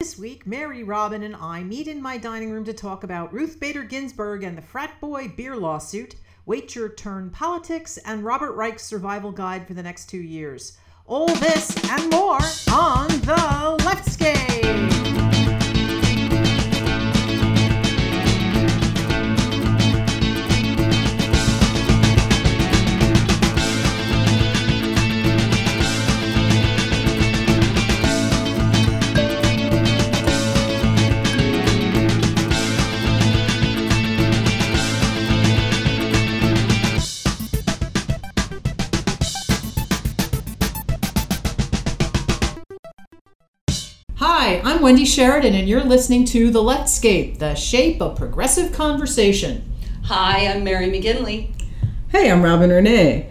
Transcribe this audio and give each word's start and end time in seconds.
This 0.00 0.16
week, 0.16 0.46
Mary, 0.46 0.84
Robin, 0.84 1.24
and 1.24 1.34
I 1.34 1.64
meet 1.64 1.88
in 1.88 2.00
my 2.00 2.18
dining 2.18 2.52
room 2.52 2.64
to 2.66 2.72
talk 2.72 3.02
about 3.02 3.32
Ruth 3.32 3.58
Bader 3.58 3.82
Ginsburg 3.82 4.44
and 4.44 4.56
the 4.56 4.62
frat 4.62 4.92
boy 5.00 5.32
beer 5.36 5.56
lawsuit, 5.56 6.14
Wait 6.46 6.76
Your 6.76 6.88
Turn 6.88 7.30
politics, 7.30 7.96
and 8.04 8.24
Robert 8.24 8.52
Reich's 8.52 8.82
survival 8.82 9.32
guide 9.32 9.66
for 9.66 9.74
the 9.74 9.82
next 9.82 10.06
two 10.06 10.22
years. 10.22 10.78
All 11.04 11.26
this 11.26 11.76
and 11.90 12.12
more 12.12 12.38
on 12.70 13.08
the 13.08 13.76
Leftscape. 13.80 14.92
Hi, 14.92 14.97
I'm 44.78 44.84
Wendy 44.84 45.04
Sheridan, 45.04 45.54
and 45.54 45.68
you're 45.68 45.82
listening 45.82 46.24
to 46.26 46.52
The 46.52 46.62
Leftscape, 46.62 47.40
the 47.40 47.56
shape 47.56 48.00
of 48.00 48.16
progressive 48.16 48.72
conversation. 48.72 49.74
Hi, 50.04 50.46
I'm 50.46 50.62
Mary 50.62 50.86
McGinley. 50.86 51.50
Hey, 52.10 52.30
I'm 52.30 52.42
Robin 52.42 52.70
Renee. 52.70 53.28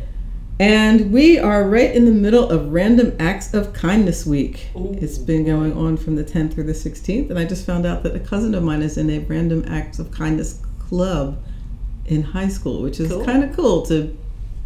And 0.59 1.09
we 1.13 1.39
are 1.39 1.63
right 1.63 1.95
in 1.95 2.03
the 2.03 2.11
middle 2.11 2.49
of 2.49 2.73
Random 2.73 3.15
Acts 3.17 3.53
of 3.53 3.71
Kindness 3.71 4.25
Week. 4.25 4.67
Ooh. 4.75 4.93
It's 4.99 5.17
been 5.17 5.45
going 5.45 5.71
on 5.71 5.95
from 5.95 6.17
the 6.17 6.23
10th 6.25 6.53
through 6.55 6.65
the 6.65 6.73
16th, 6.73 7.29
and 7.29 7.39
I 7.39 7.45
just 7.45 7.65
found 7.65 7.85
out 7.85 8.03
that 8.03 8.13
a 8.13 8.20
cousin 8.20 8.53
of 8.53 8.61
mine 8.63 8.81
is 8.81 8.98
in 8.98 9.09
a 9.09 9.20
Random 9.20 9.63
Acts 9.70 9.99
of 9.99 10.11
Kindness 10.11 10.61
club 10.79 11.41
in 12.07 12.23
high 12.23 12.49
school, 12.49 12.82
which 12.82 12.99
is 12.99 13.09
Cool. 13.09 13.23
kind 13.23 13.45
of 13.45 13.55
cool 13.55 13.84
to, 13.85 14.17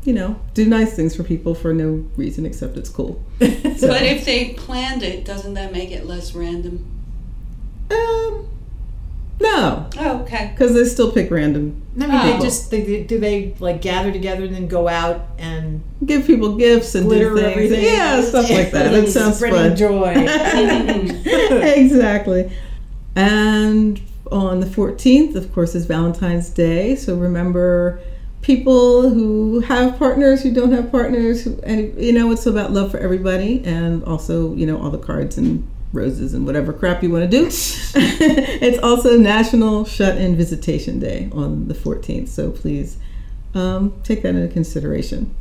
you 0.03 0.13
know, 0.13 0.39
do 0.53 0.66
nice 0.66 0.94
things 0.95 1.16
for 1.16 1.23
people 1.23 1.53
for 1.53 1.73
no 1.73 2.05
reason 2.17 2.45
except 2.45 2.77
it's 2.77 2.89
cool. 2.89 3.23
So, 3.77 3.88
But 3.88 4.03
if 4.03 4.25
they 4.25 4.53
planned 4.53 5.02
it, 5.03 5.25
doesn't 5.25 5.53
that 5.55 5.71
make 5.71 5.91
it 5.91 6.05
less 6.05 6.33
random? 6.35 6.85
um, 7.89 8.47
no, 9.39 9.88
Oh, 9.97 10.19
okay. 10.22 10.52
because 10.53 10.75
they 10.75 10.85
still 10.85 11.11
pick 11.11 11.31
random. 11.31 11.81
I 11.99 11.99
mean, 12.02 12.09
they 12.09 12.33
Oh. 12.38 12.39
just 12.41 12.69
they, 12.69 12.81
they- 12.83 13.03
do 13.03 13.19
they 13.19 13.55
like 13.59 13.81
gather 13.81 14.11
together 14.11 14.44
and 14.45 14.53
then 14.53 14.67
go 14.67 14.88
out 14.88 15.22
and 15.39 15.81
Give 16.05 16.25
people 16.25 16.55
gifts 16.57 16.94
and 16.95 17.07
glitter 17.07 17.29
do 17.29 17.35
things. 17.38 17.52
everything, 17.52 17.83
Yeah, 17.83 18.22
stuff 18.22 18.49
like 18.52 18.72
that. 18.72 18.94
It 18.94 19.09
sounds 19.11 19.39
fun. 19.39 19.75
joy. 19.75 20.13
exactly. 21.75 22.52
And 23.16 23.99
on 24.31 24.59
the 24.61 24.66
14th, 24.67 25.35
of 25.35 25.52
course, 25.53 25.75
is 25.75 25.85
Valentine's 25.85 26.49
Day. 26.49 26.95
So 26.95 27.16
remember 27.16 27.99
people 28.42 29.09
who 29.09 29.59
have 29.61 29.97
partners, 29.97 30.42
who 30.42 30.53
don't 30.53 30.72
have 30.72 30.92
partners, 30.92 31.44
who, 31.44 31.59
and 31.64 32.00
you 32.02 32.14
know, 32.14 32.31
it's 32.31 32.45
about 32.45 32.72
love 32.72 32.92
for 32.92 32.97
everybody, 32.97 33.64
and 33.66 34.03
also, 34.03 34.53
you 34.56 34.66
know, 34.66 34.81
all 34.81 34.89
the 34.89 34.97
cards 34.97 35.38
and 35.38 35.67
roses 35.94 36.34
and 36.34 36.45
whatever 36.45 36.72
crap 36.72 37.03
you 37.03 37.09
want 37.09 37.30
to 37.30 37.38
do. 37.38 37.45
it's 37.47 38.80
also 38.80 39.17
National 39.17 39.86
Shut 39.86 40.17
In 40.17 40.36
Visitation 40.36 41.00
Day 41.00 41.30
on 41.34 41.67
the 41.67 41.73
14th. 41.73 42.30
So 42.30 42.52
please 42.52 42.97
um, 43.53 43.94
take 44.03 44.23
that 44.23 44.36
into 44.36 44.52
consideration. 44.52 45.36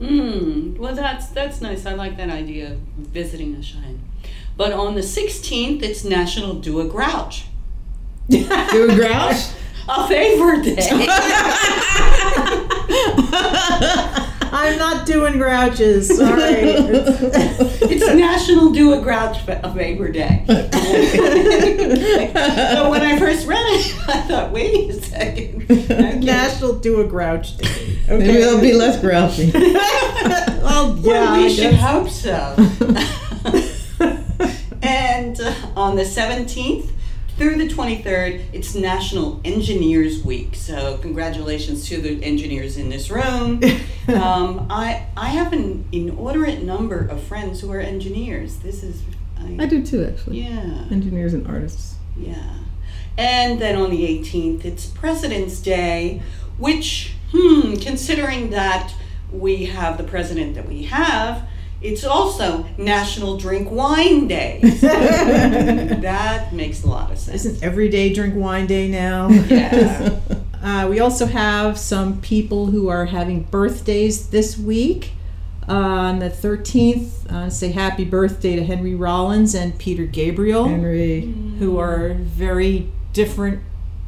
Mm, 0.00 0.78
well, 0.78 0.94
that's 0.94 1.28
that's 1.28 1.60
nice. 1.60 1.86
I 1.86 1.94
like 1.94 2.16
that 2.16 2.28
idea 2.28 2.72
of 2.72 2.78
visiting 2.96 3.54
a 3.54 3.62
shrine. 3.62 4.00
But 4.56 4.72
on 4.72 4.94
the 4.94 5.00
16th, 5.00 5.82
it's 5.82 6.04
National 6.04 6.54
Do 6.54 6.80
a 6.80 6.84
Grouch. 6.84 7.46
Do 8.28 8.44
a 8.90 8.94
grouch? 8.94 9.36
A 9.88 10.06
favor 10.08 10.62
day. 10.62 10.76
I'm 14.54 14.78
not 14.78 15.06
doing 15.06 15.38
grouches. 15.38 16.14
Sorry. 16.16 16.42
it's 16.44 18.06
National 18.14 18.70
Do 18.70 18.92
a 18.92 19.00
Grouch 19.00 19.38
a 19.48 19.74
Favor 19.74 20.08
Day. 20.08 20.44
so 20.46 20.54
when 22.90 23.00
I 23.02 23.18
first 23.18 23.46
read 23.46 23.58
it, 23.60 24.08
I 24.08 24.20
thought, 24.22 24.52
wait 24.52 24.90
a 24.90 25.02
second. 25.02 25.64
Okay. 25.70 26.18
National 26.20 26.74
Do 26.78 27.00
a 27.00 27.04
Grouch 27.06 27.56
Day. 27.56 27.98
Maybe 28.08 28.32
they'll 28.34 28.60
be 28.60 28.74
less 28.74 29.00
grouchy. 29.00 29.50
Well, 29.52 30.96
yeah. 30.98 31.06
well, 31.06 31.36
we 31.36 31.46
I 31.46 31.48
should 31.48 31.72
guess. 31.72 31.80
hope 31.80 32.08
so. 32.08 32.54
and 34.82 35.40
uh, 35.40 35.54
on 35.76 35.96
the 35.96 36.04
17th 36.04 36.90
through 37.36 37.56
the 37.56 37.68
23rd, 37.68 38.44
it's 38.52 38.74
National 38.74 39.40
Engineers 39.44 40.22
Week. 40.22 40.54
So 40.54 40.98
congratulations 40.98 41.88
to 41.88 42.00
the 42.00 42.22
engineers 42.22 42.76
in 42.76 42.88
this 42.88 43.10
room. 43.10 43.60
um, 44.08 44.66
I 44.70 45.06
I 45.16 45.28
have 45.28 45.52
an 45.52 45.84
inordinate 45.92 46.62
number 46.62 47.00
of 47.00 47.22
friends 47.22 47.60
who 47.60 47.70
are 47.72 47.80
engineers. 47.80 48.56
This 48.58 48.82
is 48.82 49.02
I, 49.38 49.56
I 49.60 49.66
do 49.66 49.84
too, 49.84 50.04
actually. 50.04 50.40
yeah 50.42 50.86
Engineers 50.90 51.34
and 51.34 51.46
artists. 51.46 51.96
yeah. 52.16 52.58
And 53.18 53.60
then 53.60 53.76
on 53.76 53.90
the 53.90 54.04
18th, 54.04 54.64
it's 54.64 54.86
President's 54.86 55.60
Day, 55.60 56.22
which, 56.56 57.12
hmm, 57.30 57.74
considering 57.74 58.48
that 58.50 58.94
we 59.30 59.66
have 59.66 59.98
the 59.98 60.04
president 60.04 60.54
that 60.54 60.66
we 60.66 60.84
have, 60.84 61.46
it's 61.82 62.04
also 62.04 62.64
National 62.78 63.36
Drink 63.36 63.70
Wine 63.70 64.28
Day. 64.28 64.60
So 64.78 64.86
that 66.00 66.52
makes 66.52 66.84
a 66.84 66.88
lot 66.88 67.10
of 67.10 67.18
sense. 67.18 67.44
Isn't 67.44 67.62
every 67.62 67.88
day 67.88 68.12
drink 68.12 68.34
wine 68.36 68.66
day 68.66 68.88
now? 68.88 69.28
Yeah. 69.48 70.18
Uh, 70.62 70.86
we 70.88 71.00
also 71.00 71.26
have 71.26 71.76
some 71.76 72.20
people 72.20 72.66
who 72.66 72.86
are 72.88 73.06
having 73.06 73.42
birthdays 73.42 74.28
this 74.30 74.56
week. 74.56 75.10
Uh, 75.68 75.72
on 75.72 76.18
the 76.20 76.30
13th, 76.30 77.26
uh, 77.32 77.50
say 77.50 77.72
happy 77.72 78.04
birthday 78.04 78.54
to 78.54 78.64
Henry 78.64 78.94
Rollins 78.94 79.56
and 79.56 79.76
Peter 79.76 80.06
Gabriel, 80.06 80.68
Henry. 80.68 81.22
who 81.58 81.78
are 81.78 82.14
very 82.14 82.86
different 83.12 83.60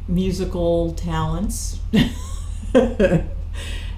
musical 0.07 0.93
talents. 0.93 1.79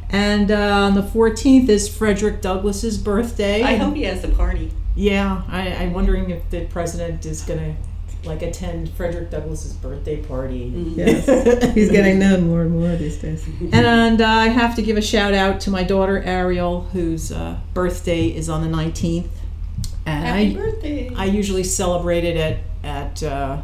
And 0.09 0.51
uh, 0.51 0.55
on 0.55 0.95
the 0.95 1.01
14th 1.01 1.69
is 1.69 1.89
Frederick 1.89 2.41
Douglass's 2.41 2.97
birthday. 2.97 3.63
I 3.63 3.75
hope 3.75 3.95
he 3.95 4.03
has 4.03 4.23
a 4.23 4.29
party. 4.29 4.71
Yeah, 4.95 5.43
I, 5.47 5.73
I'm 5.73 5.93
wondering 5.93 6.29
if 6.29 6.49
the 6.49 6.65
president 6.65 7.25
is 7.25 7.41
going 7.43 7.59
to 7.59 7.75
like 8.27 8.41
attend 8.41 8.89
Frederick 8.91 9.29
Douglass's 9.29 9.73
birthday 9.73 10.17
party. 10.17 10.71
Yes. 10.95 11.73
He's 11.75 11.91
getting 11.91 12.19
known 12.19 12.47
more 12.47 12.61
and 12.61 12.71
more 12.71 12.95
these 12.95 13.17
days. 13.17 13.47
And 13.71 14.21
uh, 14.21 14.27
I 14.27 14.47
have 14.47 14.75
to 14.75 14.81
give 14.81 14.97
a 14.97 15.01
shout 15.01 15.33
out 15.33 15.61
to 15.61 15.69
my 15.69 15.83
daughter 15.83 16.21
Ariel, 16.23 16.81
whose 16.93 17.31
uh, 17.31 17.57
birthday 17.73 18.27
is 18.27 18.49
on 18.49 18.69
the 18.69 18.75
19th. 18.75 19.29
And 20.05 20.25
Happy 20.25 20.51
I, 20.51 20.53
birthday. 20.53 21.11
I 21.15 21.25
usually 21.25 21.63
celebrate 21.63 22.23
it 22.23 22.37
at, 22.37 22.57
at 22.83 23.23
uh, 23.23 23.61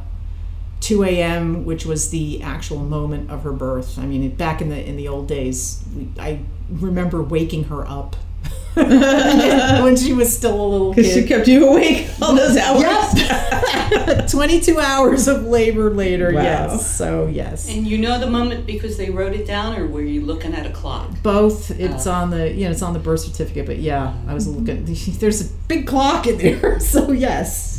2 0.84 1.04
a.m., 1.04 1.66
which 1.66 1.86
was 1.86 2.10
the 2.10 2.42
actual 2.44 2.80
moment 2.80 3.32
of 3.32 3.44
her 3.44 3.54
birth. 3.54 3.98
I 3.98 4.06
mean, 4.06 4.30
back 4.36 4.62
in 4.62 4.70
the 4.70 4.84
in 4.90 4.96
the 4.98 5.08
old 5.08 5.28
days, 5.28 5.84
we, 5.96 6.08
I 6.20 6.40
remember 6.70 7.22
waking 7.24 7.66
her 7.66 7.88
up 7.88 8.16
when 8.76 9.96
she 9.96 10.14
was 10.14 10.36
still 10.36 10.60
a 10.60 10.68
little 10.68 10.94
Because 10.94 11.14
she 11.14 11.24
kept 11.26 11.48
you 11.48 11.68
awake 11.70 12.08
all 12.22 12.36
those 12.36 12.58
hours. 12.58 12.82
Yep. 12.84 14.28
22 14.30 14.80
hours 14.80 15.28
of 15.28 15.44
labor 15.44 15.92
later, 15.92 16.34
Wow. 16.34 16.42
yes. 16.42 16.96
So, 16.98 17.28
yes. 17.28 17.70
and 17.70 17.88
you 17.88 17.98
know 18.00 18.20
the 18.20 18.28
moment 18.30 18.66
because 18.66 18.98
they 18.98 19.10
wrote 19.12 19.34
it 19.34 19.46
down, 19.46 19.78
or 19.78 19.86
were 19.88 20.02
you 20.02 20.22
looking 20.22 20.54
at 20.56 20.66
a 20.66 20.72
clock? 20.72 21.10
both 21.22 21.70
it's 21.72 22.08
Oh. 22.08 22.12
on 22.12 22.30
the 22.32 22.52
you 22.52 22.66
know 22.66 22.72
it's 22.72 22.82
on 22.82 22.94
the 22.94 23.00
birth 23.00 23.22
certificate 23.22 23.66
but 23.66 23.78
yeah 23.78 24.14
i 24.28 24.34
was 24.34 24.46
looking 24.48 24.84
there's 25.20 25.42
a 25.42 25.54
big 25.70 25.86
clock 25.88 26.28
in 26.28 26.38
there 26.38 26.80
so 26.94 27.12
yes 27.12 27.73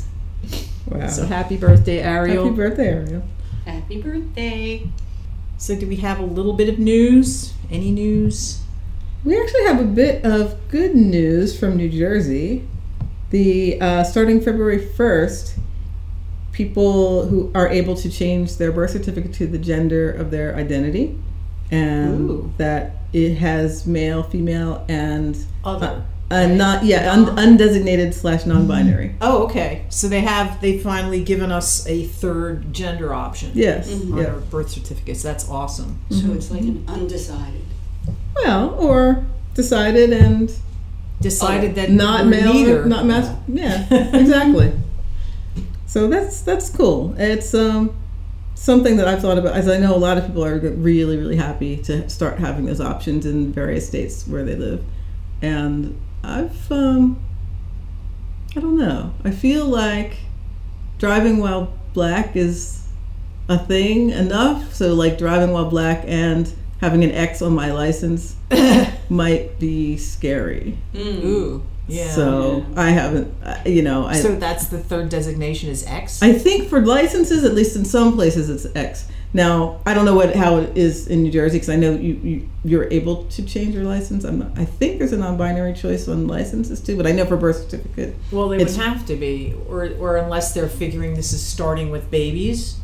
Wow. 0.86 1.08
so 1.08 1.24
happy 1.26 1.56
birthday 1.56 2.00
ariel 2.00 2.44
Happy 2.44 2.56
birthday, 2.56 2.88
Ariel. 2.88 3.22
Happy 3.64 4.02
birthday. 4.02 4.88
so 5.56 5.74
do 5.74 5.86
we 5.86 5.96
have 5.96 6.18
a 6.18 6.24
little 6.24 6.52
bit 6.52 6.68
of 6.68 6.78
news 6.78 7.54
any 7.70 7.90
news 7.90 8.60
We 9.24 9.40
actually 9.40 9.64
have 9.64 9.80
a 9.80 9.84
bit 9.84 10.22
of 10.24 10.68
good 10.68 10.94
news 10.94 11.58
from 11.58 11.78
New 11.78 11.88
Jersey. 11.88 12.62
The 13.30 13.80
uh, 13.80 14.04
starting 14.04 14.42
February 14.42 14.84
first, 14.84 15.56
people 16.52 17.26
who 17.26 17.50
are 17.54 17.66
able 17.68 17.96
to 17.96 18.10
change 18.10 18.58
their 18.58 18.70
birth 18.70 18.90
certificate 18.90 19.32
to 19.34 19.46
the 19.46 19.56
gender 19.56 20.12
of 20.12 20.30
their 20.30 20.54
identity, 20.56 21.18
and 21.70 22.30
Ooh. 22.30 22.52
that 22.58 22.96
it 23.14 23.36
has 23.36 23.86
male, 23.86 24.22
female, 24.22 24.84
and 24.90 25.38
other 25.64 26.04
uh, 26.30 26.46
not 26.46 26.84
yeah 26.84 27.12
un- 27.12 27.36
undesignated 27.36 28.12
slash 28.14 28.46
non-binary. 28.46 29.14
oh 29.20 29.44
okay 29.44 29.84
so 29.90 30.08
they 30.08 30.20
have 30.22 30.60
they 30.60 30.78
finally 30.78 31.22
given 31.22 31.52
us 31.52 31.86
a 31.86 32.04
third 32.04 32.72
gender 32.72 33.12
option 33.14 33.50
Yes. 33.54 33.92
on 33.92 34.16
Yeah. 34.16 34.24
our 34.26 34.40
birth 34.40 34.70
certificates 34.70 35.22
that's 35.22 35.48
awesome 35.48 35.98
So 36.10 36.32
it's 36.32 36.50
like 36.50 36.62
an 36.62 36.84
undecided. 36.88 37.62
Well, 38.36 38.74
or 38.78 39.24
decided 39.54 40.12
and 40.12 40.50
decided 41.20 41.70
Oh, 41.72 41.74
that 41.74 41.90
not 41.90 42.24
we're 42.24 42.30
male, 42.30 42.52
neither 42.54 42.82
or 42.82 42.86
not 42.86 43.06
mas. 43.06 43.30
Yeah, 43.46 43.86
exactly. 44.14 44.72
So 45.86 46.08
that's 46.08 46.40
that's 46.40 46.68
cool. 46.70 47.14
It's 47.18 47.54
um, 47.54 47.94
something 48.56 48.96
that 48.96 49.06
I've 49.06 49.20
thought 49.20 49.38
about, 49.38 49.54
as 49.54 49.68
I 49.68 49.78
know 49.78 49.94
a 49.94 49.98
lot 49.98 50.18
of 50.18 50.26
people 50.26 50.44
are 50.44 50.58
really 50.58 51.16
really 51.16 51.36
happy 51.36 51.76
to 51.84 52.08
start 52.08 52.38
having 52.40 52.64
those 52.64 52.80
options 52.80 53.24
in 53.26 53.52
various 53.52 53.86
states 53.86 54.26
where 54.26 54.44
they 54.44 54.56
live, 54.56 54.82
and 55.40 55.96
I've 56.24 56.72
um, 56.72 57.22
I 58.56 58.60
don't 58.60 58.78
know. 58.78 59.12
I 59.24 59.30
feel 59.30 59.66
like 59.66 60.16
driving 60.98 61.38
while 61.38 61.72
black 61.92 62.36
is 62.36 62.86
a 63.48 63.58
thing 63.58 64.10
enough. 64.10 64.74
So 64.74 64.94
like 64.94 65.18
driving 65.18 65.50
while 65.52 65.68
black 65.68 66.04
and 66.06 66.52
having 66.80 67.04
an 67.04 67.12
X 67.12 67.42
on 67.42 67.54
my 67.54 67.72
license 67.72 68.36
might 69.08 69.58
be 69.58 69.96
scary. 69.96 70.78
Ooh. 70.96 71.62
Yeah. 71.86 72.10
So 72.12 72.64
I 72.76 72.90
haven't, 72.90 73.34
uh, 73.42 73.60
you 73.66 73.82
know, 73.82 74.06
I. 74.06 74.14
So 74.14 74.34
that's 74.36 74.68
the 74.68 74.78
third 74.78 75.10
designation 75.10 75.68
is 75.68 75.84
X. 75.86 76.22
I 76.22 76.32
think 76.32 76.68
for 76.68 76.80
licenses, 76.80 77.44
at 77.44 77.54
least 77.54 77.76
in 77.76 77.84
some 77.84 78.14
places, 78.14 78.48
it's 78.48 78.74
X. 78.74 79.06
Now 79.34 79.80
I 79.84 79.94
don't 79.94 80.04
know 80.04 80.14
what 80.14 80.34
how 80.34 80.58
it 80.58 80.76
is 80.78 81.08
in 81.08 81.24
New 81.24 81.30
Jersey 81.32 81.56
because 81.56 81.68
I 81.68 81.76
know 81.76 81.92
you, 81.92 82.14
you 82.22 82.48
you're 82.64 82.90
able 82.90 83.24
to 83.24 83.44
change 83.44 83.74
your 83.74 83.84
license. 83.84 84.24
I'm 84.24 84.38
not, 84.38 84.56
I 84.56 84.64
think 84.64 84.98
there's 84.98 85.12
a 85.12 85.18
non-binary 85.18 85.74
choice 85.74 86.08
on 86.08 86.28
licenses 86.28 86.80
too, 86.80 86.96
but 86.96 87.06
I 87.06 87.12
know 87.12 87.26
for 87.26 87.36
birth 87.36 87.68
certificate. 87.68 88.14
well, 88.30 88.48
they 88.48 88.58
would 88.58 88.70
have 88.70 89.04
to 89.06 89.16
be, 89.16 89.54
or 89.68 89.90
or 89.98 90.16
unless 90.18 90.54
they're 90.54 90.68
figuring 90.68 91.14
this 91.14 91.32
is 91.32 91.44
starting 91.44 91.90
with 91.90 92.10
babies. 92.10 92.78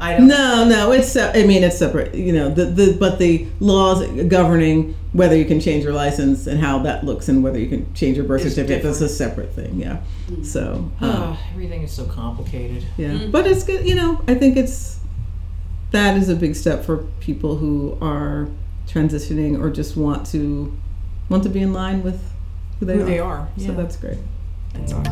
I 0.00 0.16
don't. 0.16 0.28
No, 0.28 0.64
no, 0.68 0.92
it's 0.92 1.16
I 1.16 1.44
mean 1.44 1.62
it's 1.62 1.78
separate. 1.78 2.14
You 2.14 2.32
know, 2.32 2.50
the 2.50 2.66
the 2.66 2.96
but 2.98 3.18
the 3.18 3.46
laws 3.60 4.04
governing 4.28 4.96
whether 5.12 5.36
you 5.36 5.44
can 5.44 5.58
change 5.58 5.84
your 5.84 5.92
license 5.92 6.46
and 6.46 6.60
how 6.60 6.80
that 6.80 7.04
looks 7.04 7.28
and 7.28 7.42
whether 7.42 7.58
you 7.58 7.66
can 7.68 7.92
change 7.94 8.16
your 8.16 8.26
birth 8.26 8.44
Is 8.44 8.54
certificate 8.54 8.82
that's 8.82 9.00
a 9.00 9.08
separate 9.08 9.52
thing. 9.52 9.80
Yeah. 9.80 10.00
So. 10.42 10.74
um, 10.74 10.92
Ah, 11.00 11.40
everything 11.52 11.82
is 11.82 11.92
so 11.92 12.04
complicated. 12.06 12.84
Yeah, 12.96 13.26
but 13.30 13.46
it's 13.46 13.64
good. 13.64 13.88
You 13.88 13.94
know, 13.94 14.22
I 14.28 14.34
think 14.34 14.56
it's 14.56 14.97
that 15.90 16.16
is 16.16 16.28
a 16.28 16.36
big 16.36 16.54
step 16.54 16.84
for 16.84 16.98
people 17.20 17.56
who 17.56 17.96
are 18.00 18.48
transitioning 18.86 19.60
or 19.60 19.70
just 19.70 19.96
want 19.96 20.26
to 20.26 20.76
want 21.28 21.42
to 21.42 21.48
be 21.48 21.60
in 21.60 21.72
line 21.72 22.02
with 22.02 22.22
who 22.80 22.86
they 22.86 22.94
Who 22.96 23.02
are. 23.02 23.06
they 23.06 23.18
are. 23.18 23.48
So 23.56 23.64
yeah. 23.64 23.72
that's 23.72 23.96
great. 23.96 24.18
That's 24.74 24.92
all. 24.92 25.04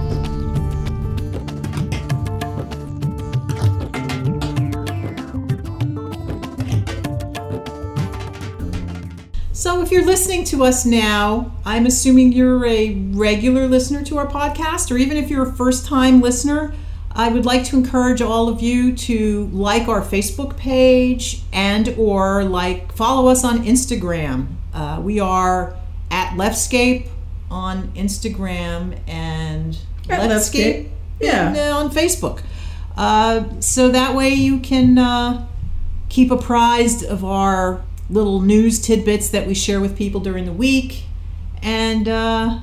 So, 9.53 9.83
if 9.83 9.91
you're 9.91 10.05
listening 10.05 10.45
to 10.45 10.63
us 10.65 10.85
now, 10.87 11.51
I'm 11.65 11.87
assuming 11.87 12.33
you're 12.33 12.65
a 12.67 12.95
regular 12.95 13.67
listener 13.67 14.05
to 14.05 14.19
our 14.19 14.27
podcast, 14.27 14.93
or 14.93 14.97
even 14.97 15.17
if 15.17 15.29
you're 15.31 15.49
a 15.49 15.53
first 15.53 15.87
time 15.87 16.21
listener, 16.21 16.73
I 17.17 17.29
would 17.29 17.47
like 17.47 17.65
to 17.65 17.77
encourage 17.77 18.21
all 18.21 18.51
of 18.51 18.61
you 18.61 18.95
to 18.95 19.47
like 19.47 19.89
our 19.89 20.03
Facebook 20.03 20.59
page 20.59 21.43
and 21.51 21.95
or 21.97 22.45
like 22.45 22.93
follow 22.93 23.29
us 23.29 23.43
on 23.43 23.65
Instagram. 23.65 24.49
Uh, 24.75 25.01
we 25.03 25.19
are 25.19 25.75
at 26.11 26.35
Leftscape 26.35 27.09
on 27.51 27.89
Instagram 27.93 28.99
and 29.09 29.79
At 30.11 30.29
Leftscape, 30.29 30.91
yeah. 31.19 31.49
and, 31.49 31.57
uh, 31.57 31.79
on 31.79 31.91
Facebook. 31.91 32.43
Uh, 32.99 33.61
so 33.61 33.89
that 33.89 34.15
way 34.15 34.29
you 34.29 34.61
can 34.61 34.99
uh, 34.99 35.49
keep 36.11 36.31
apprised 36.31 37.03
of 37.03 37.25
our 37.25 37.83
little 38.11 38.43
news 38.43 38.79
tidbits 38.79 39.31
that 39.31 39.47
we 39.47 39.55
share 39.55 39.81
with 39.81 39.97
people 39.97 40.21
during 40.21 40.45
the 40.45 40.53
week, 40.53 41.05
and 41.63 42.09
uh, 42.09 42.61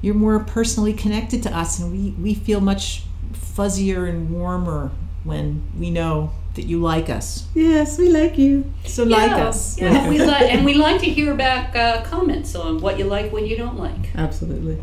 you're 0.00 0.14
more 0.14 0.40
personally 0.40 0.92
connected 0.92 1.44
to 1.44 1.56
us, 1.56 1.78
and 1.78 1.92
we, 1.92 2.10
we 2.20 2.34
feel 2.34 2.60
much 2.60 3.04
fuzzier 3.34 4.08
and 4.08 4.30
warmer 4.30 4.90
when 5.24 5.62
we 5.78 5.90
know 5.90 6.32
that 6.54 6.64
you 6.66 6.80
like 6.80 7.10
us. 7.10 7.46
Yes, 7.54 7.98
we 7.98 8.08
like 8.08 8.38
you. 8.38 8.72
So 8.84 9.04
like 9.04 9.30
yeah, 9.30 9.46
us. 9.48 9.78
Yeah, 9.78 10.08
we 10.08 10.18
like, 10.18 10.52
and 10.52 10.64
we 10.64 10.74
like 10.74 11.00
to 11.00 11.06
hear 11.06 11.34
back 11.34 11.74
uh, 11.74 12.04
comments 12.04 12.54
on 12.54 12.80
what 12.80 12.98
you 12.98 13.04
like, 13.04 13.32
what 13.32 13.46
you 13.46 13.56
don't 13.56 13.78
like. 13.78 14.14
Absolutely. 14.14 14.82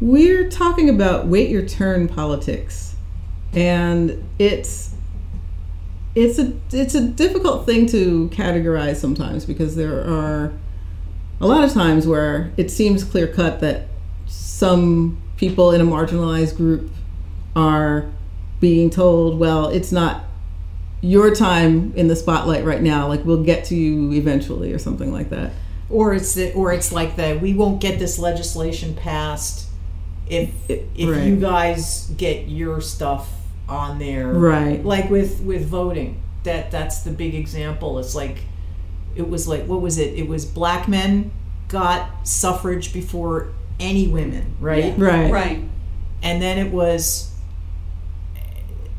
We're 0.00 0.48
talking 0.48 0.88
about 0.88 1.26
wait 1.26 1.50
your 1.50 1.66
turn 1.66 2.08
politics, 2.08 2.96
and 3.52 4.24
it's 4.38 4.87
it's 6.18 6.38
a 6.38 6.52
it's 6.72 6.94
a 6.94 7.00
difficult 7.00 7.66
thing 7.66 7.86
to 7.86 8.28
categorize 8.30 8.96
sometimes 8.96 9.44
because 9.44 9.76
there 9.76 10.00
are 10.00 10.52
a 11.40 11.46
lot 11.46 11.62
of 11.64 11.72
times 11.72 12.06
where 12.06 12.52
it 12.56 12.70
seems 12.70 13.04
clear 13.04 13.26
cut 13.28 13.60
that 13.60 13.86
some 14.26 15.20
people 15.36 15.70
in 15.70 15.80
a 15.80 15.84
marginalized 15.84 16.56
group 16.56 16.90
are 17.54 18.10
being 18.60 18.90
told, 18.90 19.38
well, 19.38 19.68
it's 19.68 19.92
not 19.92 20.24
your 21.00 21.32
time 21.32 21.92
in 21.94 22.08
the 22.08 22.16
spotlight 22.16 22.64
right 22.64 22.82
now. 22.82 23.06
Like 23.06 23.24
we'll 23.24 23.44
get 23.44 23.64
to 23.66 23.76
you 23.76 24.12
eventually, 24.12 24.72
or 24.72 24.78
something 24.78 25.12
like 25.12 25.30
that. 25.30 25.52
Or 25.90 26.12
it's 26.12 26.34
the, 26.34 26.52
or 26.54 26.72
it's 26.72 26.90
like 26.92 27.16
that 27.16 27.40
we 27.40 27.54
won't 27.54 27.80
get 27.80 27.98
this 27.98 28.18
legislation 28.18 28.94
passed 28.94 29.68
if 30.28 30.50
if 30.68 31.08
Right. 31.08 31.24
you 31.24 31.36
guys 31.36 32.10
get 32.16 32.48
your 32.48 32.80
stuff 32.80 33.30
on 33.68 33.98
there. 33.98 34.28
Right. 34.32 34.84
Like 34.84 35.10
with 35.10 35.40
with 35.40 35.66
voting. 35.66 36.22
That 36.44 36.70
that's 36.70 37.00
the 37.02 37.10
big 37.10 37.34
example. 37.34 37.98
It's 37.98 38.14
like 38.14 38.38
it 39.16 39.28
was 39.28 39.46
like 39.48 39.66
what 39.66 39.80
was 39.80 39.98
it? 39.98 40.14
It 40.14 40.28
was 40.28 40.44
black 40.46 40.88
men 40.88 41.30
got 41.68 42.26
suffrage 42.26 42.92
before 42.92 43.52
any 43.78 44.08
women, 44.08 44.56
right? 44.60 44.96
Right. 44.96 45.30
Right. 45.30 45.62
and 46.22 46.42
then 46.42 46.58
it 46.58 46.72
was 46.72 47.32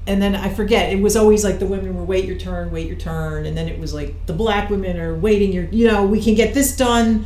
and 0.08 0.22
then 0.22 0.36
i 0.36 0.50
forget 0.50 0.92
it 0.92 1.00
was 1.02 1.16
always 1.16 1.44
like 1.44 1.60
the 1.60 1.66
women 1.66 1.96
were 1.96 2.04
wait 2.04 2.26
your 2.26 2.38
turn 2.38 2.72
wait 2.72 2.88
your 2.88 2.96
turn 2.98 3.46
and 3.46 3.58
then 3.58 3.68
it 3.68 3.80
was 3.80 3.94
like 3.94 4.26
the 4.26 4.34
black 4.34 4.70
women 4.70 4.98
are 4.98 5.16
waiting 5.16 5.52
your 5.52 5.66
you 5.66 5.88
know 5.88 6.06
we 6.06 6.22
can 6.22 6.34
get 6.34 6.54
this 6.54 6.76
done 6.76 7.26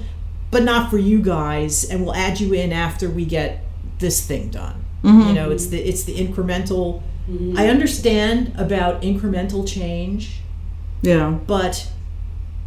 but 0.51 0.63
not 0.63 0.89
for 0.89 0.97
you 0.97 1.21
guys 1.21 1.89
and 1.89 2.03
we'll 2.03 2.15
add 2.15 2.39
you 2.39 2.53
in 2.53 2.73
after 2.73 3.09
we 3.09 3.25
get 3.25 3.63
this 3.99 4.25
thing 4.25 4.49
done 4.49 4.83
mm-hmm. 5.03 5.27
you 5.27 5.33
know 5.33 5.49
it's 5.49 5.67
the 5.67 5.79
it's 5.79 6.03
the 6.03 6.15
incremental 6.15 7.01
i 7.55 7.67
understand 7.67 8.53
about 8.57 9.01
incremental 9.01 9.65
change 9.67 10.41
Yeah. 11.01 11.31
but 11.47 11.87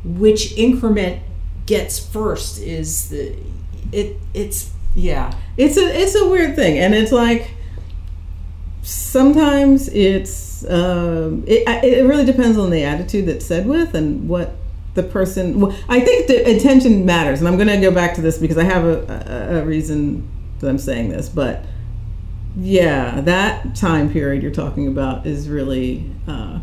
which 0.05 0.56
increment 0.56 1.20
gets 1.67 1.99
first 1.99 2.59
is 2.61 3.09
the 3.11 3.35
it 3.92 4.16
it's 4.35 4.71
yeah 4.95 5.33
It's 5.57 5.76
a 5.76 5.87
it's 6.02 6.14
a 6.14 6.28
weird 6.28 6.54
thing, 6.57 6.78
and 6.78 6.95
it's 6.95 7.12
like 7.12 7.50
sometimes 8.83 9.88
it's 9.88 10.64
um, 10.71 11.45
it 11.47 11.62
it 11.85 12.04
really 12.07 12.25
depends 12.25 12.57
on 12.59 12.71
the 12.71 12.83
attitude 12.85 13.26
that's 13.26 13.45
said 13.45 13.66
with 13.66 13.95
and 13.95 14.28
what 14.28 14.54
the 14.95 15.02
person. 15.02 15.61
Well, 15.61 15.76
I 15.88 16.00
think 16.00 16.26
the 16.28 16.49
intention 16.49 17.04
matters, 17.04 17.40
and 17.40 17.49
I'm 17.49 17.57
going 17.57 17.69
to 17.69 17.76
go 17.81 17.90
back 17.90 18.14
to 18.14 18.21
this 18.23 18.38
because 18.38 18.57
I 18.59 18.64
have 18.64 18.85
a, 18.85 18.97
a, 19.50 19.61
a 19.61 19.64
reason 19.64 20.26
that 20.61 20.69
I'm 20.69 20.78
saying 20.78 21.11
this, 21.11 21.28
but 21.28 21.62
yeah, 22.57 23.21
that 23.23 23.75
time 23.77 24.11
period 24.11 24.43
you're 24.43 24.53
talking 24.53 24.89
about 24.89 25.27
is 25.27 25.49
really. 25.49 26.11
Uh, 26.27 26.61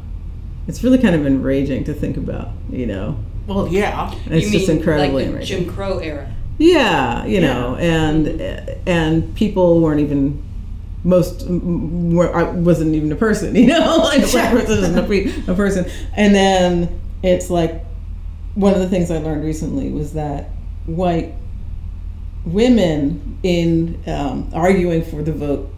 it's 0.67 0.83
really 0.83 0.97
kind 0.97 1.15
of 1.15 1.25
enraging 1.25 1.83
to 1.85 1.93
think 1.93 2.17
about, 2.17 2.49
you 2.69 2.85
know. 2.85 3.17
well 3.47 3.67
yeah 3.67 4.13
It's 4.27 4.45
you 4.45 4.59
just 4.59 4.69
mean 4.69 4.77
incredibly 4.77 5.27
like. 5.29 5.43
Jim 5.43 5.69
Crow 5.69 5.99
era. 5.99 6.33
Yeah, 6.57 7.25
you 7.25 7.41
know, 7.41 7.75
and 7.75 8.27
and 8.87 9.35
people 9.35 9.81
weren't 9.81 9.99
even 9.99 10.41
most 11.03 11.45
were, 11.47 12.33
I 12.33 12.43
wasn't 12.43 12.95
even 12.95 13.11
a 13.11 13.15
person, 13.15 13.55
you 13.57 13.67
know, 13.67 13.97
like 13.97 14.23
a 14.23 14.27
black 14.27 14.51
person 14.51 14.77
isn't 14.77 14.97
a, 14.97 15.51
a 15.51 15.55
person. 15.55 15.89
And 16.15 16.33
then 16.33 17.01
it's 17.23 17.49
like 17.49 17.83
one 18.55 18.73
of 18.73 18.79
the 18.79 18.87
things 18.87 19.11
I 19.11 19.17
learned 19.17 19.43
recently 19.43 19.89
was 19.89 20.13
that 20.13 20.49
white 20.85 21.33
women 22.45 23.39
in 23.43 24.01
um, 24.07 24.49
arguing 24.53 25.03
for 25.03 25.23
the 25.23 25.33
vote 25.33 25.73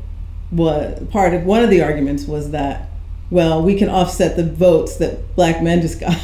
was 0.51 1.01
part 1.09 1.33
of 1.33 1.43
one 1.43 1.63
of 1.63 1.69
the 1.69 1.81
arguments 1.81 2.25
was 2.25 2.51
that 2.51 2.89
well 3.31 3.61
we 3.63 3.75
can 3.77 3.89
offset 3.89 4.35
the 4.37 4.43
votes 4.43 4.97
that 4.97 5.35
black 5.35 5.61
men 5.63 5.81
just 5.81 5.99
got, 5.99 6.15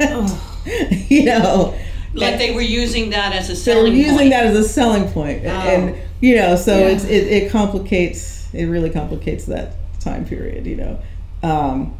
you 1.08 1.24
know. 1.24 1.76
Like 2.14 2.38
they 2.38 2.54
were 2.54 2.62
using 2.62 3.10
that 3.10 3.34
as 3.34 3.50
a 3.50 3.56
So 3.56 3.74
we're 3.74 3.80
selling 3.86 3.94
using 3.96 4.16
point. 4.16 4.30
that 4.30 4.46
as 4.46 4.56
a 4.56 4.66
selling 4.66 5.08
point, 5.12 5.44
and 5.44 5.94
you 6.22 6.36
know, 6.36 6.56
so 6.56 6.74
it's 6.78 7.04
it, 7.04 7.26
it 7.28 7.50
complicates. 7.52 8.48
It 8.54 8.64
really 8.66 8.88
complicates 8.88 9.44
that 9.46 9.74
time 10.00 10.24
period, 10.24 10.66
you 10.66 10.76
know. 10.76 10.98
Um, 11.42 11.94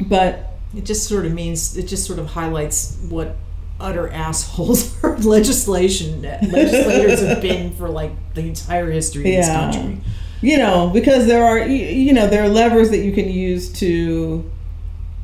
but 0.00 0.54
It 0.74 0.84
just 0.86 1.06
sort 1.06 1.26
of 1.26 1.32
means 1.34 1.76
it 1.76 1.82
just 1.86 2.06
sort 2.06 2.18
of 2.18 2.28
highlights 2.28 2.96
what 3.10 3.36
utter 3.78 4.08
assholes 4.10 4.94
our 5.04 5.18
legislation 5.18 6.22
legislators 6.22 7.20
have 7.20 7.42
been 7.50 7.72
for 7.76 7.88
like 7.90 8.12
the 8.34 8.42
entire 8.42 8.90
history 8.90 9.22
of 9.22 9.44
Yeah. 9.44 9.66
this 9.66 9.76
country. 9.76 10.00
You 10.40 10.58
know, 10.58 10.90
because 10.90 11.26
there 11.26 11.44
are 11.44 11.58
you, 11.66 12.12
know 12.12 12.28
there 12.28 12.42
are 12.42 12.48
levers 12.48 12.90
that 12.90 12.98
you 12.98 13.12
can 13.12 13.28
use 13.28 13.72
to 13.74 14.50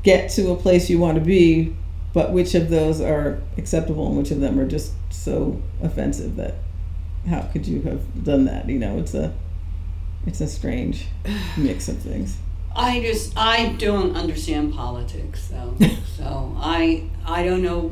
get 0.03 0.31
to 0.31 0.53
a 0.53 0.57
place 0.57 0.89
you 0.89 0.99
want 0.99 1.17
to 1.17 1.25
be 1.25 1.75
but 2.17 2.33
which 2.33 2.55
of 2.55 2.71
those 2.71 2.99
are 2.99 3.43
acceptable 3.59 4.07
and 4.07 4.17
which 4.17 4.31
of 4.31 4.41
them 4.41 4.59
are 4.59 4.67
just 4.67 4.95
so 5.11 5.61
offensive 5.83 6.37
that 6.37 6.55
how 7.29 7.43
could 7.43 7.67
you 7.67 7.83
have 7.83 8.25
done 8.25 8.47
that? 8.47 8.67
You 8.71 8.79
know, 8.79 8.97
it's 8.97 9.13
a 9.13 9.35
it's 10.27 10.41
a 10.41 10.47
strange 10.47 11.09
mix 11.59 11.89
of 11.89 11.99
things. 11.99 12.39
I 12.75 13.01
just 13.01 13.37
I 13.37 13.75
don't 13.75 14.17
understand 14.17 14.73
politics 14.73 15.49
though. 15.49 15.77
so 16.17 16.57
I 16.59 17.05
I 17.27 17.45
don't 17.45 17.61
know 17.61 17.89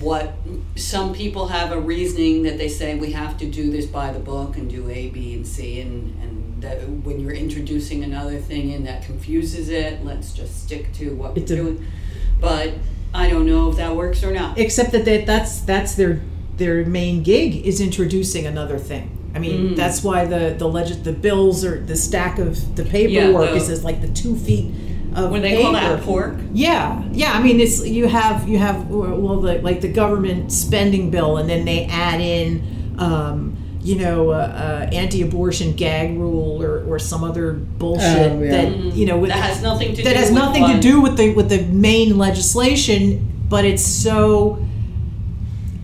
what 0.00 0.34
some 0.76 1.12
people 1.12 1.48
have 1.48 1.72
a 1.72 1.80
reasoning 1.80 2.44
that 2.44 2.58
they 2.58 2.68
say 2.68 2.94
we 2.94 3.10
have 3.10 3.38
to 3.38 3.46
do 3.46 3.72
this 3.72 3.86
by 3.86 4.12
the 4.12 4.20
book 4.20 4.56
and 4.56 4.70
do 4.70 4.88
A, 4.88 5.08
B, 5.08 5.34
and 5.34 5.44
C 5.44 5.80
and, 5.80 6.16
and 6.22 6.47
that 6.60 6.78
when 6.88 7.20
you're 7.20 7.32
introducing 7.32 8.02
another 8.04 8.38
thing 8.38 8.70
in 8.72 8.84
that 8.84 9.04
confuses 9.04 9.68
it, 9.68 10.04
let's 10.04 10.32
just 10.32 10.64
stick 10.64 10.92
to 10.94 11.10
what 11.14 11.34
we're 11.36 11.42
It's 11.42 11.50
a- 11.50 11.56
doing. 11.56 11.84
But 12.40 12.74
I 13.14 13.28
don't 13.30 13.46
know 13.46 13.70
if 13.70 13.76
that 13.76 13.94
works 13.96 14.22
or 14.24 14.32
not. 14.32 14.58
except 14.58 14.92
that 14.92 15.04
they, 15.04 15.24
that's 15.24 15.60
that's 15.60 15.94
their 15.94 16.20
their 16.56 16.84
main 16.84 17.22
gig 17.22 17.64
is 17.66 17.80
introducing 17.80 18.46
another 18.46 18.78
thing. 18.78 19.10
I 19.34 19.38
mean, 19.38 19.70
Mm. 19.70 19.76
that's 19.76 20.02
why 20.02 20.24
the 20.24 20.54
the 20.58 20.68
legend 20.68 21.04
the 21.04 21.12
bills 21.12 21.64
or 21.64 21.80
the 21.80 21.96
stack 21.96 22.38
of 22.38 22.76
the 22.76 22.84
paperwork 22.84 23.50
the- 23.50 23.56
is 23.56 23.68
is 23.68 23.84
like 23.84 24.00
the 24.00 24.08
two 24.08 24.34
feet 24.36 24.66
of 25.14 25.30
When 25.30 25.42
they 25.42 25.50
paper. 25.50 25.62
call 25.62 25.72
that 25.72 26.02
pork. 26.02 26.36
Yeah, 26.52 27.02
yeah. 27.12 27.32
I 27.32 27.42
mean, 27.42 27.60
it's 27.60 27.84
you 27.86 28.06
have 28.08 28.48
you 28.48 28.58
have 28.58 28.88
well, 28.88 29.40
the, 29.40 29.58
like 29.62 29.80
the 29.80 29.88
government 29.88 30.52
spending 30.52 31.10
bill, 31.10 31.36
and 31.38 31.48
then 31.48 31.64
they 31.64 31.84
add 31.86 32.20
in, 32.20 32.62
um, 32.98 33.56
you 33.88 33.96
know, 33.96 34.30
uh, 34.30 34.34
uh, 34.34 34.94
anti-abortion 34.94 35.72
gag 35.74 36.18
rule 36.18 36.62
or, 36.62 36.84
or 36.88 36.98
some 36.98 37.24
other 37.24 37.52
bullshit 37.54 38.32
Oh, 38.32 38.42
yeah. 38.42 38.50
that 38.50 38.68
you 38.98 39.06
know 39.06 39.16
with, 39.18 39.30
That 39.30 39.42
has 39.50 39.62
nothing 39.62 39.94
to 39.96 40.02
that 40.02 40.10
do 40.14 40.16
has 40.16 40.28
with 40.30 40.38
nothing 40.38 40.62
what- 40.62 40.74
to 40.74 40.80
do 40.80 41.00
with 41.00 41.16
the 41.16 41.32
with 41.34 41.48
the 41.48 41.62
main 41.88 42.18
legislation, 42.18 43.00
but 43.48 43.64
it's 43.64 43.82
so. 43.84 44.58